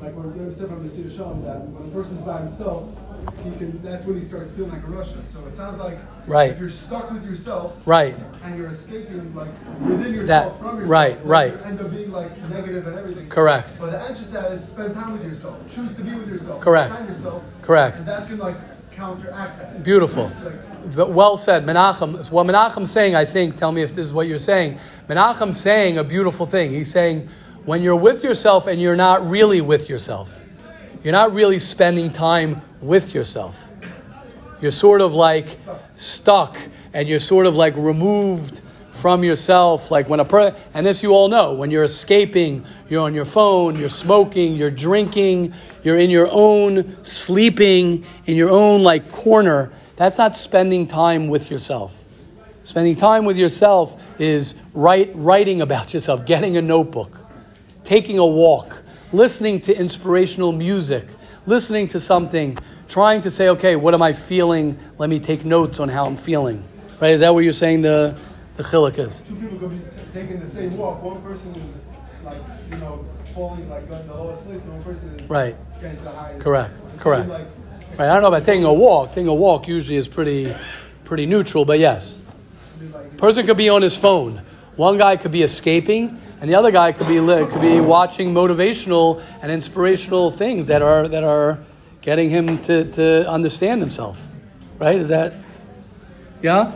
like 0.00 0.14
when 0.16 0.32
Rebbe 0.32 0.54
said 0.54 0.68
from 0.68 0.82
the 0.86 0.92
Seder 0.92 1.10
Shalom 1.10 1.42
that 1.44 1.58
when 1.68 1.88
a 1.90 1.92
person's 1.92 2.22
by 2.22 2.38
himself, 2.38 2.88
he 3.44 3.50
can 3.58 3.80
that's 3.82 4.04
when 4.06 4.18
he 4.18 4.24
starts 4.24 4.50
feeling 4.52 4.70
like 4.70 4.82
a 4.82 4.86
rasha. 4.86 5.18
So 5.32 5.44
it 5.46 5.54
sounds 5.54 5.78
like 5.78 5.98
Right. 6.26 6.52
if 6.52 6.58
you're 6.60 6.70
stuck 6.70 7.10
with 7.10 7.24
yourself 7.26 7.74
Right. 7.84 8.16
and 8.44 8.56
you're 8.58 8.68
escaping 8.68 9.34
like 9.34 9.48
within 9.80 10.14
yourself 10.14 10.26
That- 10.26 10.58
from 10.58 10.76
yourself, 10.80 10.90
right, 10.90 11.26
right. 11.26 11.52
you 11.52 11.58
end 11.64 11.80
up 11.80 11.90
being 11.90 12.12
like 12.12 12.30
negative 12.50 12.86
and 12.86 12.98
everything. 12.98 13.28
Correct. 13.28 13.76
But 13.78 13.90
the 13.90 14.00
answer 14.00 14.24
to 14.24 14.30
that 14.32 14.52
is 14.52 14.64
spend 14.64 14.94
time 14.94 15.12
with 15.12 15.24
yourself. 15.24 15.56
Choose 15.74 15.94
to 15.96 16.02
be 16.02 16.14
with 16.14 16.28
yourself. 16.28 16.60
Correct. 16.60 16.94
Time 16.94 17.08
yourself. 17.08 17.42
Correct. 17.62 17.98
And 17.98 18.06
that's 18.08 18.26
gonna 18.26 18.42
like 18.42 18.56
counteract 18.94 19.58
that. 19.58 19.82
Beautiful. 19.82 20.30
Well 20.96 21.36
said, 21.36 21.66
Menachem. 21.66 22.30
What 22.30 22.46
Menachem's 22.46 22.90
saying, 22.90 23.14
I 23.14 23.26
think, 23.26 23.56
tell 23.56 23.70
me 23.70 23.82
if 23.82 23.94
this 23.94 24.06
is 24.06 24.12
what 24.14 24.26
you're 24.26 24.38
saying. 24.38 24.78
Menachem's 25.08 25.60
saying 25.60 25.98
a 25.98 26.04
beautiful 26.04 26.46
thing. 26.46 26.70
He's 26.70 26.90
saying, 26.90 27.28
when 27.64 27.82
you're 27.82 27.96
with 27.96 28.24
yourself 28.24 28.66
and 28.66 28.80
you're 28.80 28.96
not 28.96 29.28
really 29.28 29.60
with 29.60 29.88
yourself, 29.88 30.40
you're 31.02 31.12
not 31.12 31.32
really 31.32 31.58
spending 31.58 32.12
time 32.12 32.62
with 32.80 33.14
yourself. 33.14 33.66
You're 34.60 34.70
sort 34.70 35.00
of 35.00 35.14
like 35.14 35.58
stuck 35.96 36.58
and 36.92 37.08
you're 37.08 37.18
sort 37.18 37.46
of 37.46 37.56
like 37.56 37.76
removed 37.76 38.60
from 38.92 39.24
yourself. 39.24 39.90
Like 39.90 40.08
when 40.08 40.20
a 40.20 40.24
per- 40.24 40.54
and 40.74 40.84
this 40.84 41.02
you 41.02 41.12
all 41.12 41.28
know, 41.28 41.54
when 41.54 41.70
you're 41.70 41.84
escaping, 41.84 42.64
you're 42.88 43.02
on 43.02 43.14
your 43.14 43.24
phone, 43.24 43.76
you're 43.76 43.88
smoking, 43.88 44.54
you're 44.54 44.70
drinking, 44.70 45.54
you're 45.82 45.98
in 45.98 46.10
your 46.10 46.28
own 46.30 47.02
sleeping, 47.04 48.04
in 48.26 48.36
your 48.36 48.50
own 48.50 48.82
like 48.82 49.10
corner. 49.10 49.72
That's 49.96 50.18
not 50.18 50.36
spending 50.36 50.86
time 50.86 51.28
with 51.28 51.50
yourself. 51.50 52.02
Spending 52.64 52.96
time 52.96 53.24
with 53.24 53.36
yourself 53.36 54.00
is 54.18 54.54
write, 54.74 55.10
writing 55.14 55.60
about 55.60 55.92
yourself, 55.94 56.26
getting 56.26 56.56
a 56.56 56.62
notebook, 56.62 57.16
taking 57.90 58.18
a 58.20 58.24
walk, 58.24 58.84
listening 59.12 59.60
to 59.60 59.76
inspirational 59.76 60.52
music, 60.52 61.04
listening 61.44 61.88
to 61.88 61.98
something, 61.98 62.56
trying 62.88 63.20
to 63.20 63.32
say, 63.32 63.48
okay, 63.48 63.74
what 63.74 63.94
am 63.94 64.00
I 64.00 64.12
feeling? 64.12 64.78
Let 64.96 65.10
me 65.10 65.18
take 65.18 65.44
notes 65.44 65.80
on 65.80 65.88
how 65.88 66.06
I'm 66.06 66.14
feeling. 66.14 66.62
Right? 67.00 67.10
Is 67.10 67.18
that 67.18 67.34
what 67.34 67.40
you're 67.40 67.52
saying 67.52 67.82
the, 67.82 68.16
the 68.56 68.62
chilik 68.62 68.96
is? 68.96 69.22
two 69.22 69.34
people 69.34 69.58
could 69.58 69.70
be 69.70 69.78
t- 69.78 69.84
taking 70.14 70.38
the 70.38 70.46
same 70.46 70.76
walk. 70.76 71.02
One 71.02 71.20
person 71.20 71.52
is 71.56 71.86
like, 72.24 72.38
you 72.70 72.76
know, 72.76 73.04
falling 73.34 73.68
like 73.68 73.88
going 73.88 74.02
to 74.02 74.06
the 74.08 74.14
lowest 74.14 74.44
place, 74.44 74.62
and 74.62 74.72
one 74.74 74.84
person 74.84 75.12
is 75.18 75.28
Right. 75.28 75.56
getting 75.80 75.96
to 75.96 76.04
the 76.04 76.10
highest. 76.12 76.44
Correct. 76.44 76.72
Correct. 77.00 77.22
Same, 77.22 77.30
like, 77.30 77.46
Right? 77.98 78.08
I 78.08 78.12
don't 78.14 78.22
know 78.22 78.28
about 78.28 78.44
taking 78.44 78.62
a 78.62 78.72
walk. 78.72 79.08
Taking 79.08 79.26
a 79.26 79.34
walk 79.34 79.66
usually 79.66 79.96
is 79.96 80.06
pretty, 80.06 80.54
pretty 81.02 81.26
neutral, 81.26 81.64
but 81.64 81.80
yes. 81.80 82.20
Person 83.16 83.46
could 83.46 83.56
be 83.56 83.68
on 83.68 83.82
his 83.82 83.96
phone. 83.96 84.42
One 84.76 84.96
guy 84.96 85.16
could 85.16 85.32
be 85.32 85.42
escaping, 85.42 86.16
and 86.40 86.48
the 86.48 86.54
other 86.54 86.70
guy 86.70 86.92
could 86.92 87.08
be 87.08 87.18
could 87.18 87.60
be 87.60 87.80
watching 87.80 88.32
motivational 88.32 89.22
and 89.42 89.52
inspirational 89.52 90.30
things 90.30 90.66
that 90.68 90.82
are 90.82 91.06
that 91.08 91.24
are 91.24 91.58
getting 92.00 92.30
him 92.30 92.60
to, 92.62 92.90
to 92.92 93.28
understand 93.28 93.80
himself. 93.80 94.20
Right? 94.78 94.96
Is 94.96 95.08
that 95.08 95.34
yeah? 96.42 96.72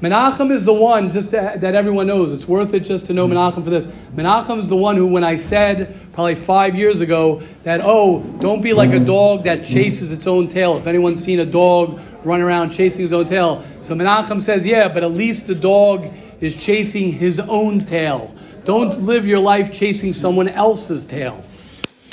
Menachem 0.00 0.50
is 0.50 0.66
the 0.66 0.72
one 0.72 1.10
just 1.12 1.30
to, 1.30 1.54
that 1.56 1.74
everyone 1.74 2.06
knows. 2.06 2.32
It's 2.32 2.46
worth 2.46 2.74
it 2.74 2.80
just 2.80 3.06
to 3.06 3.14
know 3.14 3.26
hmm. 3.26 3.32
Menachem 3.32 3.64
for 3.64 3.70
this. 3.70 3.86
Menachem 3.86 4.58
is 4.58 4.68
the 4.68 4.76
one 4.76 4.96
who, 4.96 5.06
when 5.06 5.24
I 5.24 5.36
said 5.36 5.96
probably 6.12 6.34
five 6.34 6.74
years 6.74 7.00
ago 7.00 7.42
that 7.62 7.80
oh, 7.82 8.20
don't 8.40 8.60
be 8.60 8.74
like 8.74 8.90
a 8.90 8.98
hmm. 8.98 9.06
dog 9.06 9.44
that 9.44 9.60
hmm. 9.60 9.64
chases 9.64 10.12
its 10.12 10.26
own 10.26 10.48
tail. 10.48 10.76
If 10.76 10.86
anyone's 10.86 11.24
seen 11.24 11.40
a 11.40 11.46
dog 11.46 12.00
run 12.22 12.42
around 12.42 12.70
chasing 12.70 13.02
his 13.02 13.12
own 13.12 13.26
tail, 13.26 13.64
so 13.80 13.94
Menachem 13.94 14.42
says, 14.42 14.66
yeah, 14.66 14.88
but 14.88 15.04
at 15.04 15.12
least 15.12 15.46
the 15.46 15.54
dog 15.54 16.10
is 16.40 16.62
chasing 16.62 17.12
his 17.12 17.40
own 17.40 17.84
tail. 17.84 18.34
Don't 18.64 19.02
live 19.02 19.26
your 19.26 19.40
life 19.40 19.72
chasing 19.72 20.14
someone 20.14 20.48
else's 20.48 21.04
tail. 21.04 21.44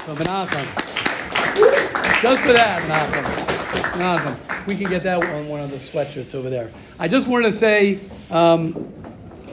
So 0.06 0.16
Menachem. 0.16 0.92
Just 2.22 2.42
for 2.42 2.54
that, 2.54 2.82
Menachem. 2.84 3.24
Menachem. 3.94 4.68
We 4.68 4.76
can 4.76 4.90
get 4.90 5.04
that 5.04 5.24
on 5.24 5.48
one 5.48 5.62
of 5.62 5.72
the 5.72 5.78
sweatshirts 5.78 6.36
over 6.36 6.50
there. 6.50 6.72
I 7.00 7.08
just 7.08 7.28
wanted 7.28 7.46
to 7.46 7.52
say, 7.54 8.02
um, 8.30 8.94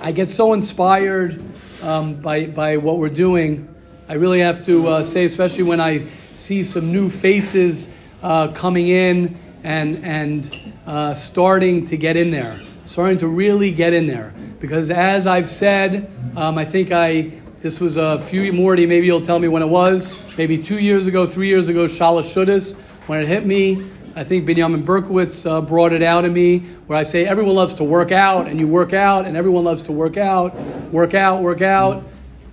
I 0.01 0.11
get 0.11 0.29
so 0.29 0.53
inspired 0.53 1.41
um, 1.83 2.17
by, 2.17 2.47
by 2.47 2.77
what 2.77 2.99
we're 2.99 3.09
doing. 3.09 3.73
I 4.09 4.15
really 4.15 4.41
have 4.41 4.65
to 4.67 4.89
uh, 4.89 5.05
say, 5.05 5.25
especially 5.25 5.65
when 5.65 5.81
I 5.81 6.05
see 6.35 6.65
some 6.65 6.93
new 6.93 7.09
faces 7.09 7.91
uh, 8.23 8.49
coming 8.49 8.89
in 8.89 9.37
and, 9.63 10.05
and 10.05 10.75
uh, 10.87 11.15
starting 11.15 11.85
to 11.87 11.97
get 11.97 12.17
in 12.17 12.31
there, 12.31 12.59
starting 12.89 13.19
to 13.19 13.29
really 13.29 13.71
get 13.71 13.93
in 13.93 14.07
there. 14.07 14.33
Because 14.61 14.91
as 14.91 15.27
I've 15.27 15.49
said, 15.49 16.11
um, 16.37 16.57
I 16.57 16.65
think 16.65 16.91
I 16.91 17.33
this 17.61 17.81
was 17.81 17.97
a 17.97 18.19
few 18.19 18.53
Morty. 18.53 18.87
Maybe 18.87 19.07
you'll 19.07 19.21
tell 19.21 19.39
me 19.39 19.49
when 19.49 19.63
it 19.63 19.69
was. 19.69 20.11
Maybe 20.39 20.57
two 20.57 20.79
years 20.79 21.07
ago, 21.07 21.27
three 21.27 21.49
years 21.49 21.69
ago, 21.69 21.87
Shalosh 21.87 22.33
Shudis, 22.33 22.77
when 23.07 23.21
it 23.21 23.27
hit 23.27 23.45
me. 23.45 23.85
I 24.15 24.25
think 24.25 24.47
Benjamin 24.47 24.85
Berkowitz 24.85 25.49
uh, 25.49 25.61
brought 25.61 25.93
it 25.93 26.03
out 26.03 26.25
of 26.25 26.33
me, 26.33 26.61
where 26.87 26.99
I 26.99 27.03
say 27.03 27.27
everyone 27.27 27.57
loves 27.57 27.75
to 27.75 27.85
work 27.85 28.11
out, 28.11 28.49
and 28.49 28.59
you 28.59 28.67
work 28.67 28.93
out, 28.93 29.27
and 29.27 29.37
everyone 29.37 29.65
loves 29.65 29.83
to 29.83 29.93
work 29.93 30.17
out, 30.17 30.57
work 30.91 31.15
out, 31.15 31.43
work 31.43 31.61
out, 31.61 32.05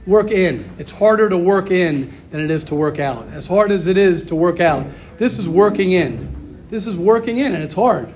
work 0.05 0.31
in. 0.31 0.69
It's 0.77 0.91
harder 0.91 1.29
to 1.29 1.37
work 1.37 1.71
in 1.71 2.11
than 2.31 2.41
it 2.41 2.51
is 2.51 2.63
to 2.65 2.75
work 2.75 2.99
out. 2.99 3.27
As 3.29 3.47
hard 3.47 3.71
as 3.71 3.87
it 3.87 3.97
is 3.97 4.23
to 4.25 4.35
work 4.35 4.59
out, 4.59 4.85
this 5.17 5.39
is 5.39 5.47
working 5.47 5.91
in. 5.91 6.65
This 6.69 6.87
is 6.87 6.97
working 6.97 7.37
in, 7.37 7.53
and 7.53 7.63
it's 7.63 7.73
hard. 7.73 8.11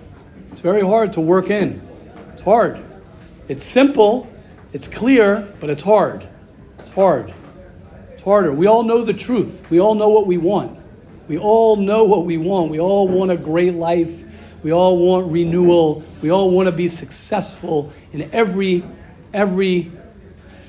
It's 0.51 0.61
very 0.61 0.81
hard 0.81 1.13
to 1.13 1.21
work 1.21 1.49
in. 1.49 1.88
It's 2.39 2.45
hard. 2.45 2.79
It's 3.49 3.65
simple, 3.65 4.31
it's 4.71 4.87
clear, 4.87 5.53
but 5.59 5.69
it's 5.69 5.81
hard. 5.81 6.25
It's 6.79 6.89
hard. 6.89 7.33
It's 8.13 8.23
harder. 8.23 8.53
We 8.53 8.65
all 8.65 8.83
know 8.83 9.03
the 9.03 9.13
truth. 9.13 9.61
We 9.69 9.81
all 9.81 9.93
know 9.93 10.07
what 10.07 10.25
we 10.25 10.37
want. 10.37 10.79
We 11.27 11.37
all 11.37 11.75
know 11.75 12.05
what 12.05 12.23
we 12.23 12.37
want. 12.37 12.71
We 12.71 12.79
all 12.79 13.09
want 13.09 13.29
a 13.29 13.35
great 13.35 13.73
life. 13.73 14.23
We 14.63 14.71
all 14.71 14.97
want 14.97 15.29
renewal. 15.29 16.01
We 16.21 16.31
all 16.31 16.49
want 16.49 16.67
to 16.67 16.71
be 16.71 16.87
successful 16.87 17.91
in 18.13 18.29
every, 18.33 18.85
every, 19.33 19.91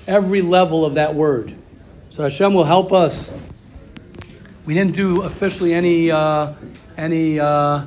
every 0.08 0.42
level 0.42 0.84
of 0.84 0.94
that 0.94 1.14
word. 1.14 1.54
So 2.10 2.24
Hashem 2.24 2.52
will 2.52 2.64
help 2.64 2.92
us. 2.92 3.32
We 4.66 4.74
didn't 4.74 4.96
do 4.96 5.22
officially 5.22 5.72
any, 5.72 6.10
uh, 6.10 6.54
any 6.96 7.38
uh, 7.38 7.84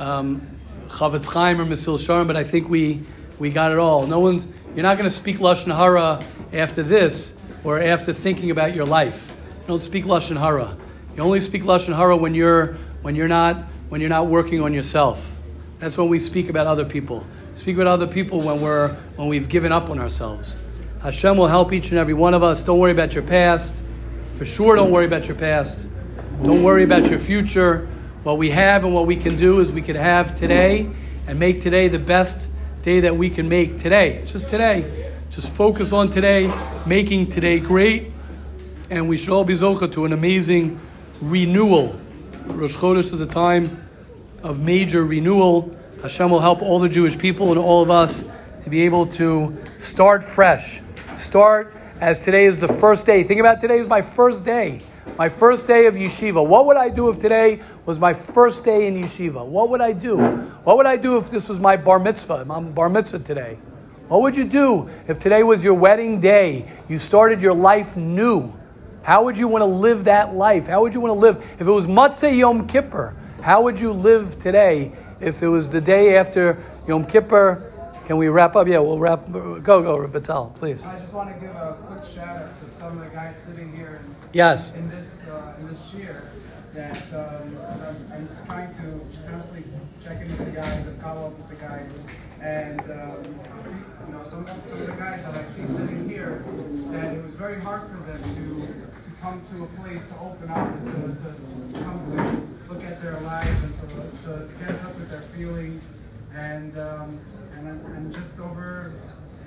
um, 0.00 0.48
Chofetz 0.92 1.24
Chaim 1.24 1.58
or 1.60 1.64
Mesilas 1.64 2.06
Yesharim, 2.06 2.26
but 2.26 2.36
I 2.36 2.44
think 2.44 2.68
we, 2.68 3.02
we 3.42 3.50
got 3.50 3.72
it 3.72 3.78
all. 3.78 4.06
No 4.06 4.20
one's, 4.20 4.46
you're 4.76 4.84
not 4.84 4.96
going 4.96 5.10
to 5.10 5.14
speak 5.14 5.38
Lashon 5.38 5.76
Hara 5.76 6.24
after 6.52 6.84
this 6.84 7.36
or 7.64 7.80
after 7.80 8.12
thinking 8.12 8.52
about 8.52 8.72
your 8.72 8.86
life. 8.86 9.32
You 9.50 9.66
don't 9.66 9.80
speak 9.80 10.04
Lashon 10.04 10.38
Hara. 10.38 10.76
You 11.16 11.24
only 11.24 11.40
speak 11.40 11.64
Lashon 11.64 11.96
Hara 11.96 12.16
when 12.16 12.36
you're, 12.36 12.74
when, 13.02 13.16
you're 13.16 13.26
not, 13.26 13.56
when 13.88 14.00
you're 14.00 14.08
not 14.08 14.28
working 14.28 14.60
on 14.60 14.72
yourself. 14.72 15.34
That's 15.80 15.98
when 15.98 16.08
we 16.08 16.20
speak 16.20 16.50
about 16.50 16.68
other 16.68 16.84
people. 16.84 17.26
Speak 17.56 17.74
about 17.74 17.88
other 17.88 18.06
people 18.06 18.40
when, 18.40 18.60
we're, 18.60 18.94
when 19.16 19.26
we've 19.26 19.48
given 19.48 19.72
up 19.72 19.90
on 19.90 19.98
ourselves. 19.98 20.54
Hashem 21.02 21.36
will 21.36 21.48
help 21.48 21.72
each 21.72 21.90
and 21.90 21.98
every 21.98 22.14
one 22.14 22.34
of 22.34 22.44
us. 22.44 22.62
Don't 22.62 22.78
worry 22.78 22.92
about 22.92 23.12
your 23.12 23.24
past. 23.24 23.82
For 24.38 24.44
sure, 24.44 24.76
don't 24.76 24.92
worry 24.92 25.06
about 25.06 25.26
your 25.26 25.36
past. 25.36 25.84
Don't 26.44 26.62
worry 26.62 26.84
about 26.84 27.10
your 27.10 27.18
future. 27.18 27.88
What 28.22 28.38
we 28.38 28.50
have 28.50 28.84
and 28.84 28.94
what 28.94 29.08
we 29.08 29.16
can 29.16 29.36
do 29.36 29.58
is 29.58 29.72
we 29.72 29.82
can 29.82 29.96
have 29.96 30.36
today 30.36 30.88
and 31.26 31.40
make 31.40 31.60
today 31.60 31.88
the 31.88 31.98
best 31.98 32.48
day 32.82 33.00
that 33.00 33.16
we 33.16 33.30
can 33.30 33.48
make 33.48 33.78
today. 33.78 34.24
Just 34.26 34.48
today. 34.48 35.12
Just 35.30 35.50
focus 35.50 35.92
on 35.92 36.10
today, 36.10 36.52
making 36.84 37.30
today 37.30 37.58
great. 37.58 38.10
And 38.90 39.08
we 39.08 39.16
should 39.16 39.30
all 39.30 39.44
be 39.44 39.54
zocha 39.54 39.90
to 39.92 40.04
an 40.04 40.12
amazing 40.12 40.78
renewal. 41.20 41.98
Rosh 42.46 42.74
Chodesh 42.74 43.12
is 43.12 43.20
a 43.20 43.26
time 43.26 43.86
of 44.42 44.60
major 44.60 45.04
renewal. 45.04 45.74
Hashem 46.02 46.30
will 46.30 46.40
help 46.40 46.60
all 46.60 46.80
the 46.80 46.88
Jewish 46.88 47.16
people 47.16 47.50
and 47.50 47.58
all 47.58 47.82
of 47.82 47.90
us 47.90 48.24
to 48.62 48.70
be 48.70 48.82
able 48.82 49.06
to 49.06 49.56
start 49.78 50.22
fresh. 50.22 50.80
Start 51.16 51.74
as 52.00 52.18
today 52.18 52.44
is 52.44 52.58
the 52.58 52.68
first 52.68 53.06
day. 53.06 53.22
Think 53.22 53.40
about 53.40 53.60
today 53.60 53.78
is 53.78 53.86
my 53.86 54.02
first 54.02 54.44
day. 54.44 54.82
My 55.18 55.28
first 55.28 55.66
day 55.66 55.86
of 55.86 55.94
yeshiva. 55.94 56.44
What 56.46 56.66
would 56.66 56.76
I 56.76 56.88
do 56.88 57.08
if 57.08 57.18
today 57.18 57.60
was 57.86 57.98
my 57.98 58.14
first 58.14 58.64
day 58.64 58.86
in 58.86 59.02
yeshiva? 59.02 59.44
What 59.44 59.68
would 59.68 59.80
I 59.80 59.92
do? 59.92 60.16
What 60.64 60.76
would 60.76 60.86
I 60.86 60.96
do 60.96 61.16
if 61.16 61.30
this 61.30 61.48
was 61.48 61.58
my 61.58 61.76
bar 61.76 61.98
mitzvah? 61.98 62.46
I'm 62.48 62.72
bar 62.72 62.88
mitzvah 62.88 63.20
today. 63.20 63.58
What 64.08 64.22
would 64.22 64.36
you 64.36 64.44
do 64.44 64.88
if 65.08 65.18
today 65.18 65.42
was 65.42 65.64
your 65.64 65.74
wedding 65.74 66.20
day? 66.20 66.66
You 66.88 66.98
started 66.98 67.40
your 67.40 67.54
life 67.54 67.96
new. 67.96 68.52
How 69.02 69.24
would 69.24 69.36
you 69.36 69.48
want 69.48 69.62
to 69.62 69.66
live 69.66 70.04
that 70.04 70.34
life? 70.34 70.66
How 70.66 70.82
would 70.82 70.94
you 70.94 71.00
want 71.00 71.10
to 71.10 71.18
live? 71.18 71.44
If 71.58 71.66
it 71.66 71.70
was 71.70 71.86
Motzei 71.86 72.38
Yom 72.38 72.66
Kippur, 72.66 73.16
how 73.42 73.62
would 73.62 73.80
you 73.80 73.92
live 73.92 74.38
today 74.38 74.92
if 75.20 75.42
it 75.42 75.48
was 75.48 75.70
the 75.70 75.80
day 75.80 76.16
after 76.16 76.62
Yom 76.86 77.04
Kippur? 77.04 77.72
Can 78.06 78.16
we 78.16 78.28
wrap 78.28 78.54
up? 78.56 78.66
Yeah, 78.66 78.78
we'll 78.78 78.98
wrap. 78.98 79.30
Go, 79.30 79.60
go, 79.60 80.08
Batzal, 80.08 80.54
please. 80.54 80.84
I 80.84 80.98
just 80.98 81.12
want 81.12 81.32
to 81.32 81.40
give 81.40 81.54
a 81.54 81.76
quick 81.86 82.04
shout 82.14 82.36
out 82.36 82.60
to 82.60 82.68
some 82.68 82.98
of 82.98 83.04
the 83.04 83.10
guys 83.10 83.36
sitting 83.36 83.72
here 83.74 84.00
Yes. 84.32 84.72
in 84.72 84.88
this 84.88 85.26
uh, 85.28 85.54
in 85.60 85.68
this 85.68 85.92
year 85.92 86.24
that 86.74 86.96
um, 87.12 87.58
I'm, 87.82 88.08
I'm 88.12 88.46
trying 88.46 88.72
to 88.74 89.00
constantly 89.28 89.64
check 90.02 90.22
in 90.22 90.28
with 90.30 90.46
the 90.46 90.52
guys 90.52 90.86
and 90.86 91.02
follow 91.02 91.26
up 91.26 91.36
with 91.36 91.48
the 91.50 91.56
guys. 91.56 91.92
And 92.40 92.80
um, 92.80 93.24
you 94.06 94.12
know, 94.14 94.22
some, 94.24 94.46
some 94.62 94.80
of 94.80 94.86
the 94.86 94.92
guys 94.92 95.22
that 95.22 95.34
I 95.34 95.42
see 95.42 95.66
sitting 95.66 96.08
here, 96.08 96.42
that 96.92 97.14
it 97.14 97.22
was 97.22 97.34
very 97.34 97.60
hard 97.60 97.82
for 97.82 97.98
them 98.10 98.22
to 98.22 98.66
to 98.66 99.10
come 99.20 99.42
to 99.50 99.64
a 99.64 99.82
place 99.82 100.02
to 100.06 100.18
open 100.18 100.48
up 100.48 100.66
and 100.66 101.18
to, 101.18 101.78
to 101.78 101.84
come 101.84 102.16
to 102.16 102.72
look 102.72 102.82
at 102.84 103.02
their 103.02 103.20
lives 103.20 103.62
and 103.62 103.74
to, 103.80 103.86
to 104.24 104.48
get 104.58 104.80
touch 104.80 104.94
with 104.94 105.10
their 105.10 105.20
feelings. 105.20 105.84
And 106.34 106.78
um, 106.78 107.18
and, 107.58 107.68
and 107.68 108.14
just 108.14 108.40
over 108.40 108.92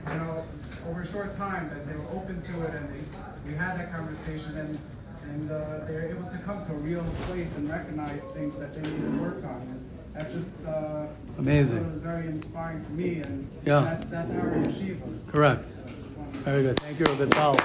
you 0.08 0.14
know, 0.14 0.44
over 0.88 1.02
a 1.02 1.08
short 1.08 1.36
time 1.36 1.70
that 1.70 1.88
they 1.88 1.96
were 1.96 2.08
open 2.14 2.40
to 2.44 2.64
it 2.66 2.76
and 2.76 2.90
they, 2.90 3.04
we 3.46 3.54
had 3.54 3.78
that 3.80 3.92
conversation 3.94 4.58
and 4.58 4.78
and 5.34 5.52
uh, 5.52 5.86
they 5.88 5.94
were 5.96 6.04
able 6.04 6.30
to 6.30 6.38
come 6.40 6.64
to 6.68 6.72
a 6.72 6.76
real 6.78 7.04
place 7.24 7.56
and 7.58 7.68
recognize 7.70 8.24
things 8.26 8.56
that 8.58 8.74
they 8.74 8.82
need 8.92 9.02
to 9.02 9.22
work 9.24 9.44
on. 9.44 9.60
And 9.62 9.90
that's 10.14 10.32
just 10.32 10.54
uh, 10.68 11.08
Amazing. 11.40 11.80
It 11.80 11.92
was 11.92 12.00
very 12.00 12.28
inspiring 12.28 12.86
to 12.86 12.92
me, 12.92 13.22
and 13.22 13.50
Yeah. 13.66 13.80
that's 13.82 14.06
that's 14.06 14.30
our 14.32 14.52
yeshiva. 14.52 15.02
Correct. 15.34 15.66
Very 16.44 16.62
good. 16.62 16.80
Thank 16.80 17.00
you, 17.00 17.06
Batzal. 17.06 17.56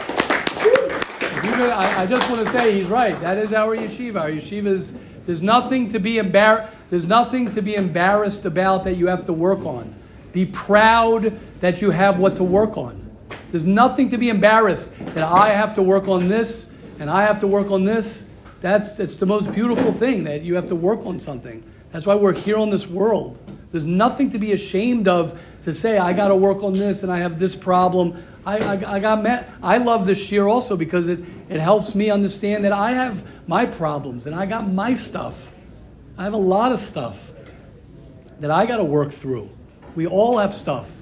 If 1.39 1.45
you 1.45 1.53
could- 1.53 1.71
I, 1.71 2.03
I 2.03 2.07
just 2.07 2.31
want 2.31 2.47
to 2.47 2.59
say 2.59 2.73
he's 2.73 2.87
right. 2.87 3.21
That 3.21 3.37
is 3.37 3.53
our 3.53 3.77
yeshiva. 3.77 4.21
Our 4.23 4.31
yeshiva 4.31 4.67
is 4.67 4.95
there's 5.27 5.43
nothing 5.43 5.91
to 5.91 5.99
be 6.01 6.15
embar- 6.15 6.67
There's 6.89 7.07
nothing 7.07 7.51
to 7.53 7.61
be 7.63 7.75
embarrassed 7.75 8.47
about 8.47 8.85
that 8.85 8.95
you 8.97 9.07
have 9.09 9.27
to 9.27 9.33
work 9.35 9.67
on. 9.67 9.95
Be 10.33 10.47
proud 10.47 11.39
that 11.61 11.83
you 11.83 11.91
have 11.91 12.19
what 12.19 12.37
to 12.37 12.45
work 12.45 12.77
on. 12.79 13.10
There's 13.51 13.65
nothing 13.65 14.09
to 14.11 14.19
be 14.19 14.29
embarrassed 14.29 14.93
that 15.15 15.25
I 15.25 15.51
have 15.51 15.75
to 15.75 15.83
work 15.83 16.09
on 16.09 16.29
this 16.29 16.71
and 16.99 17.11
I 17.11 17.23
have 17.23 17.41
to 17.41 17.47
work 17.47 17.71
on 17.71 17.85
this. 17.85 18.27
That's 18.61 18.99
it's 19.01 19.17
the 19.17 19.27
most 19.27 19.53
beautiful 19.53 19.93
thing 19.93 20.25
that 20.25 20.43
you 20.43 20.55
have 20.55 20.69
to 20.69 20.77
work 20.77 21.07
on 21.07 21.21
something. 21.21 21.63
That's 21.93 22.07
why 22.07 22.15
we're 22.15 22.35
here 22.35 22.57
on 22.57 22.71
this 22.71 22.87
world. 22.87 23.39
There's 23.73 23.85
nothing 23.85 24.31
to 24.31 24.39
be 24.39 24.53
ashamed 24.53 25.09
of 25.09 25.41
to 25.63 25.73
say 25.73 25.99
I 25.99 26.13
got 26.13 26.29
to 26.29 26.37
work 26.37 26.63
on 26.63 26.73
this 26.73 27.03
and 27.03 27.11
I 27.11 27.19
have 27.19 27.39
this 27.39 27.57
problem. 27.57 28.23
I, 28.45 28.59
I, 28.59 28.97
I 28.97 28.99
got 29.01 29.23
met. 29.23 29.51
I 29.63 29.79
love 29.79 30.07
this 30.07 30.31
year 30.33 30.47
also 30.47 30.77
because 30.77 31.09
it, 31.09 31.21
it 31.49 31.61
helps 31.61 31.95
me 31.95 32.11
understand 32.11 32.65
that 32.65 32.73
I 32.73 32.93
have 32.93 33.25
my 33.49 33.67
problems 33.67 34.27
and 34.27 34.35
I 34.35 34.47
got 34.47 34.71
my 34.71 34.95
stuff. 34.95 35.53
I 36.17 36.25
have 36.25 36.35
a 36.35 36.39
lot 36.39 36.73
of 36.73 36.81
stuff 36.81 37.31
that 38.41 38.51
I 38.51 38.67
got 38.67 38.79
to 38.79 38.85
work 38.85 39.11
through. 39.11 39.51
We 39.95 40.07
all 40.07 40.39
have 40.39 40.55
stuff. 40.55 41.00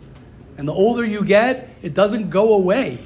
And 0.58 0.68
the 0.68 0.72
older 0.72 1.04
you 1.04 1.24
get, 1.24 1.70
it 1.80 1.94
doesn't 1.94 2.28
go 2.28 2.54
away. 2.54 2.98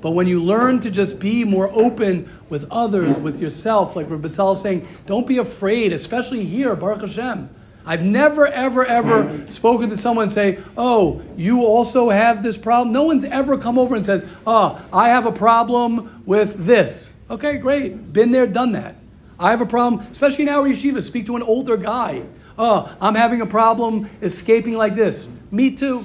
But 0.00 0.12
when 0.12 0.26
you 0.26 0.42
learn 0.42 0.80
to 0.80 0.90
just 0.90 1.20
be 1.20 1.44
more 1.44 1.70
open 1.72 2.30
with 2.48 2.66
others, 2.70 3.18
with 3.18 3.40
yourself, 3.40 3.94
like 3.94 4.08
Rabbi 4.08 4.28
is 4.28 4.60
saying, 4.60 4.88
don't 5.06 5.26
be 5.26 5.38
afraid, 5.38 5.92
especially 5.92 6.44
here, 6.44 6.74
Baruch 6.74 7.02
Hashem. 7.02 7.50
I've 7.84 8.02
never, 8.02 8.46
ever, 8.46 8.84
ever 8.84 9.50
spoken 9.50 9.88
to 9.90 9.98
someone 9.98 10.24
and 10.24 10.32
say, 10.32 10.58
Oh, 10.76 11.22
you 11.38 11.64
also 11.64 12.10
have 12.10 12.42
this 12.42 12.58
problem. 12.58 12.92
No 12.92 13.04
one's 13.04 13.24
ever 13.24 13.56
come 13.56 13.78
over 13.78 13.96
and 13.96 14.04
says, 14.04 14.26
Oh, 14.46 14.78
I 14.92 15.08
have 15.08 15.24
a 15.24 15.32
problem 15.32 16.22
with 16.26 16.66
this. 16.66 17.12
Okay, 17.30 17.56
great. 17.56 18.12
Been 18.12 18.30
there, 18.30 18.46
done 18.46 18.72
that. 18.72 18.96
I 19.38 19.50
have 19.50 19.62
a 19.62 19.66
problem, 19.66 20.06
especially 20.12 20.44
now 20.44 20.64
in 20.64 20.70
our 20.70 20.74
yeshiva. 20.74 21.02
Speak 21.02 21.24
to 21.26 21.36
an 21.36 21.42
older 21.42 21.78
guy. 21.78 22.24
Oh, 22.58 22.94
I'm 23.00 23.14
having 23.14 23.40
a 23.40 23.46
problem 23.46 24.10
escaping 24.20 24.74
like 24.74 24.94
this. 24.94 25.30
Me 25.50 25.70
too. 25.70 26.04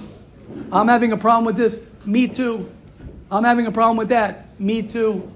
I'm 0.72 0.88
having 0.88 1.12
a 1.12 1.18
problem 1.18 1.46
with 1.46 1.56
this. 1.56 1.86
Me 2.06 2.28
too. 2.28 2.70
I'm 3.32 3.44
having 3.44 3.68
a 3.68 3.72
problem 3.72 3.98
with 3.98 4.10
that. 4.10 4.60
Me 4.60 4.82
too. 4.82 5.32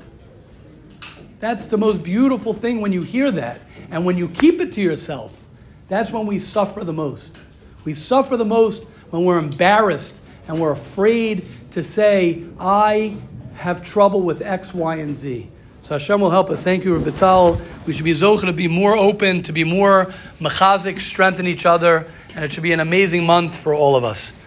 That's 1.39 1.67
the 1.67 1.77
most 1.77 2.03
beautiful 2.03 2.53
thing 2.53 2.81
when 2.81 2.91
you 2.91 3.03
hear 3.03 3.31
that. 3.31 3.61
And 3.91 4.05
when 4.05 4.17
you 4.17 4.27
keep 4.27 4.59
it 4.59 4.71
to 4.73 4.81
yourself, 4.81 5.45
that's 5.87 6.11
when 6.11 6.25
we 6.25 6.39
suffer 6.39 6.83
the 6.83 6.93
most. 6.93 7.39
We 7.85 7.93
suffer 7.93 8.37
the 8.37 8.45
most 8.45 8.85
when 9.11 9.23
we're 9.23 9.37
embarrassed 9.37 10.21
and 10.47 10.59
we're 10.59 10.71
afraid 10.71 11.45
to 11.71 11.83
say, 11.83 12.43
I 12.59 13.17
have 13.55 13.83
trouble 13.83 14.21
with 14.21 14.41
X, 14.41 14.73
Y, 14.73 14.95
and 14.97 15.17
Z. 15.17 15.49
So 15.83 15.95
Hashem 15.95 16.19
will 16.19 16.29
help 16.29 16.49
us. 16.49 16.63
Thank 16.63 16.83
you, 16.83 16.95
Rav 16.95 17.61
We 17.87 17.93
should 17.93 18.03
be 18.03 18.11
zocha 18.11 18.41
to 18.41 18.53
be 18.53 18.67
more 18.67 18.97
open, 18.97 19.43
to 19.43 19.53
be 19.53 19.63
more 19.63 20.07
mechazik, 20.39 20.99
strengthen 20.99 21.47
each 21.47 21.65
other, 21.65 22.07
and 22.35 22.43
it 22.43 22.51
should 22.51 22.63
be 22.63 22.73
an 22.73 22.81
amazing 22.81 23.25
month 23.25 23.55
for 23.55 23.73
all 23.73 23.95
of 23.95 24.03
us. 24.03 24.33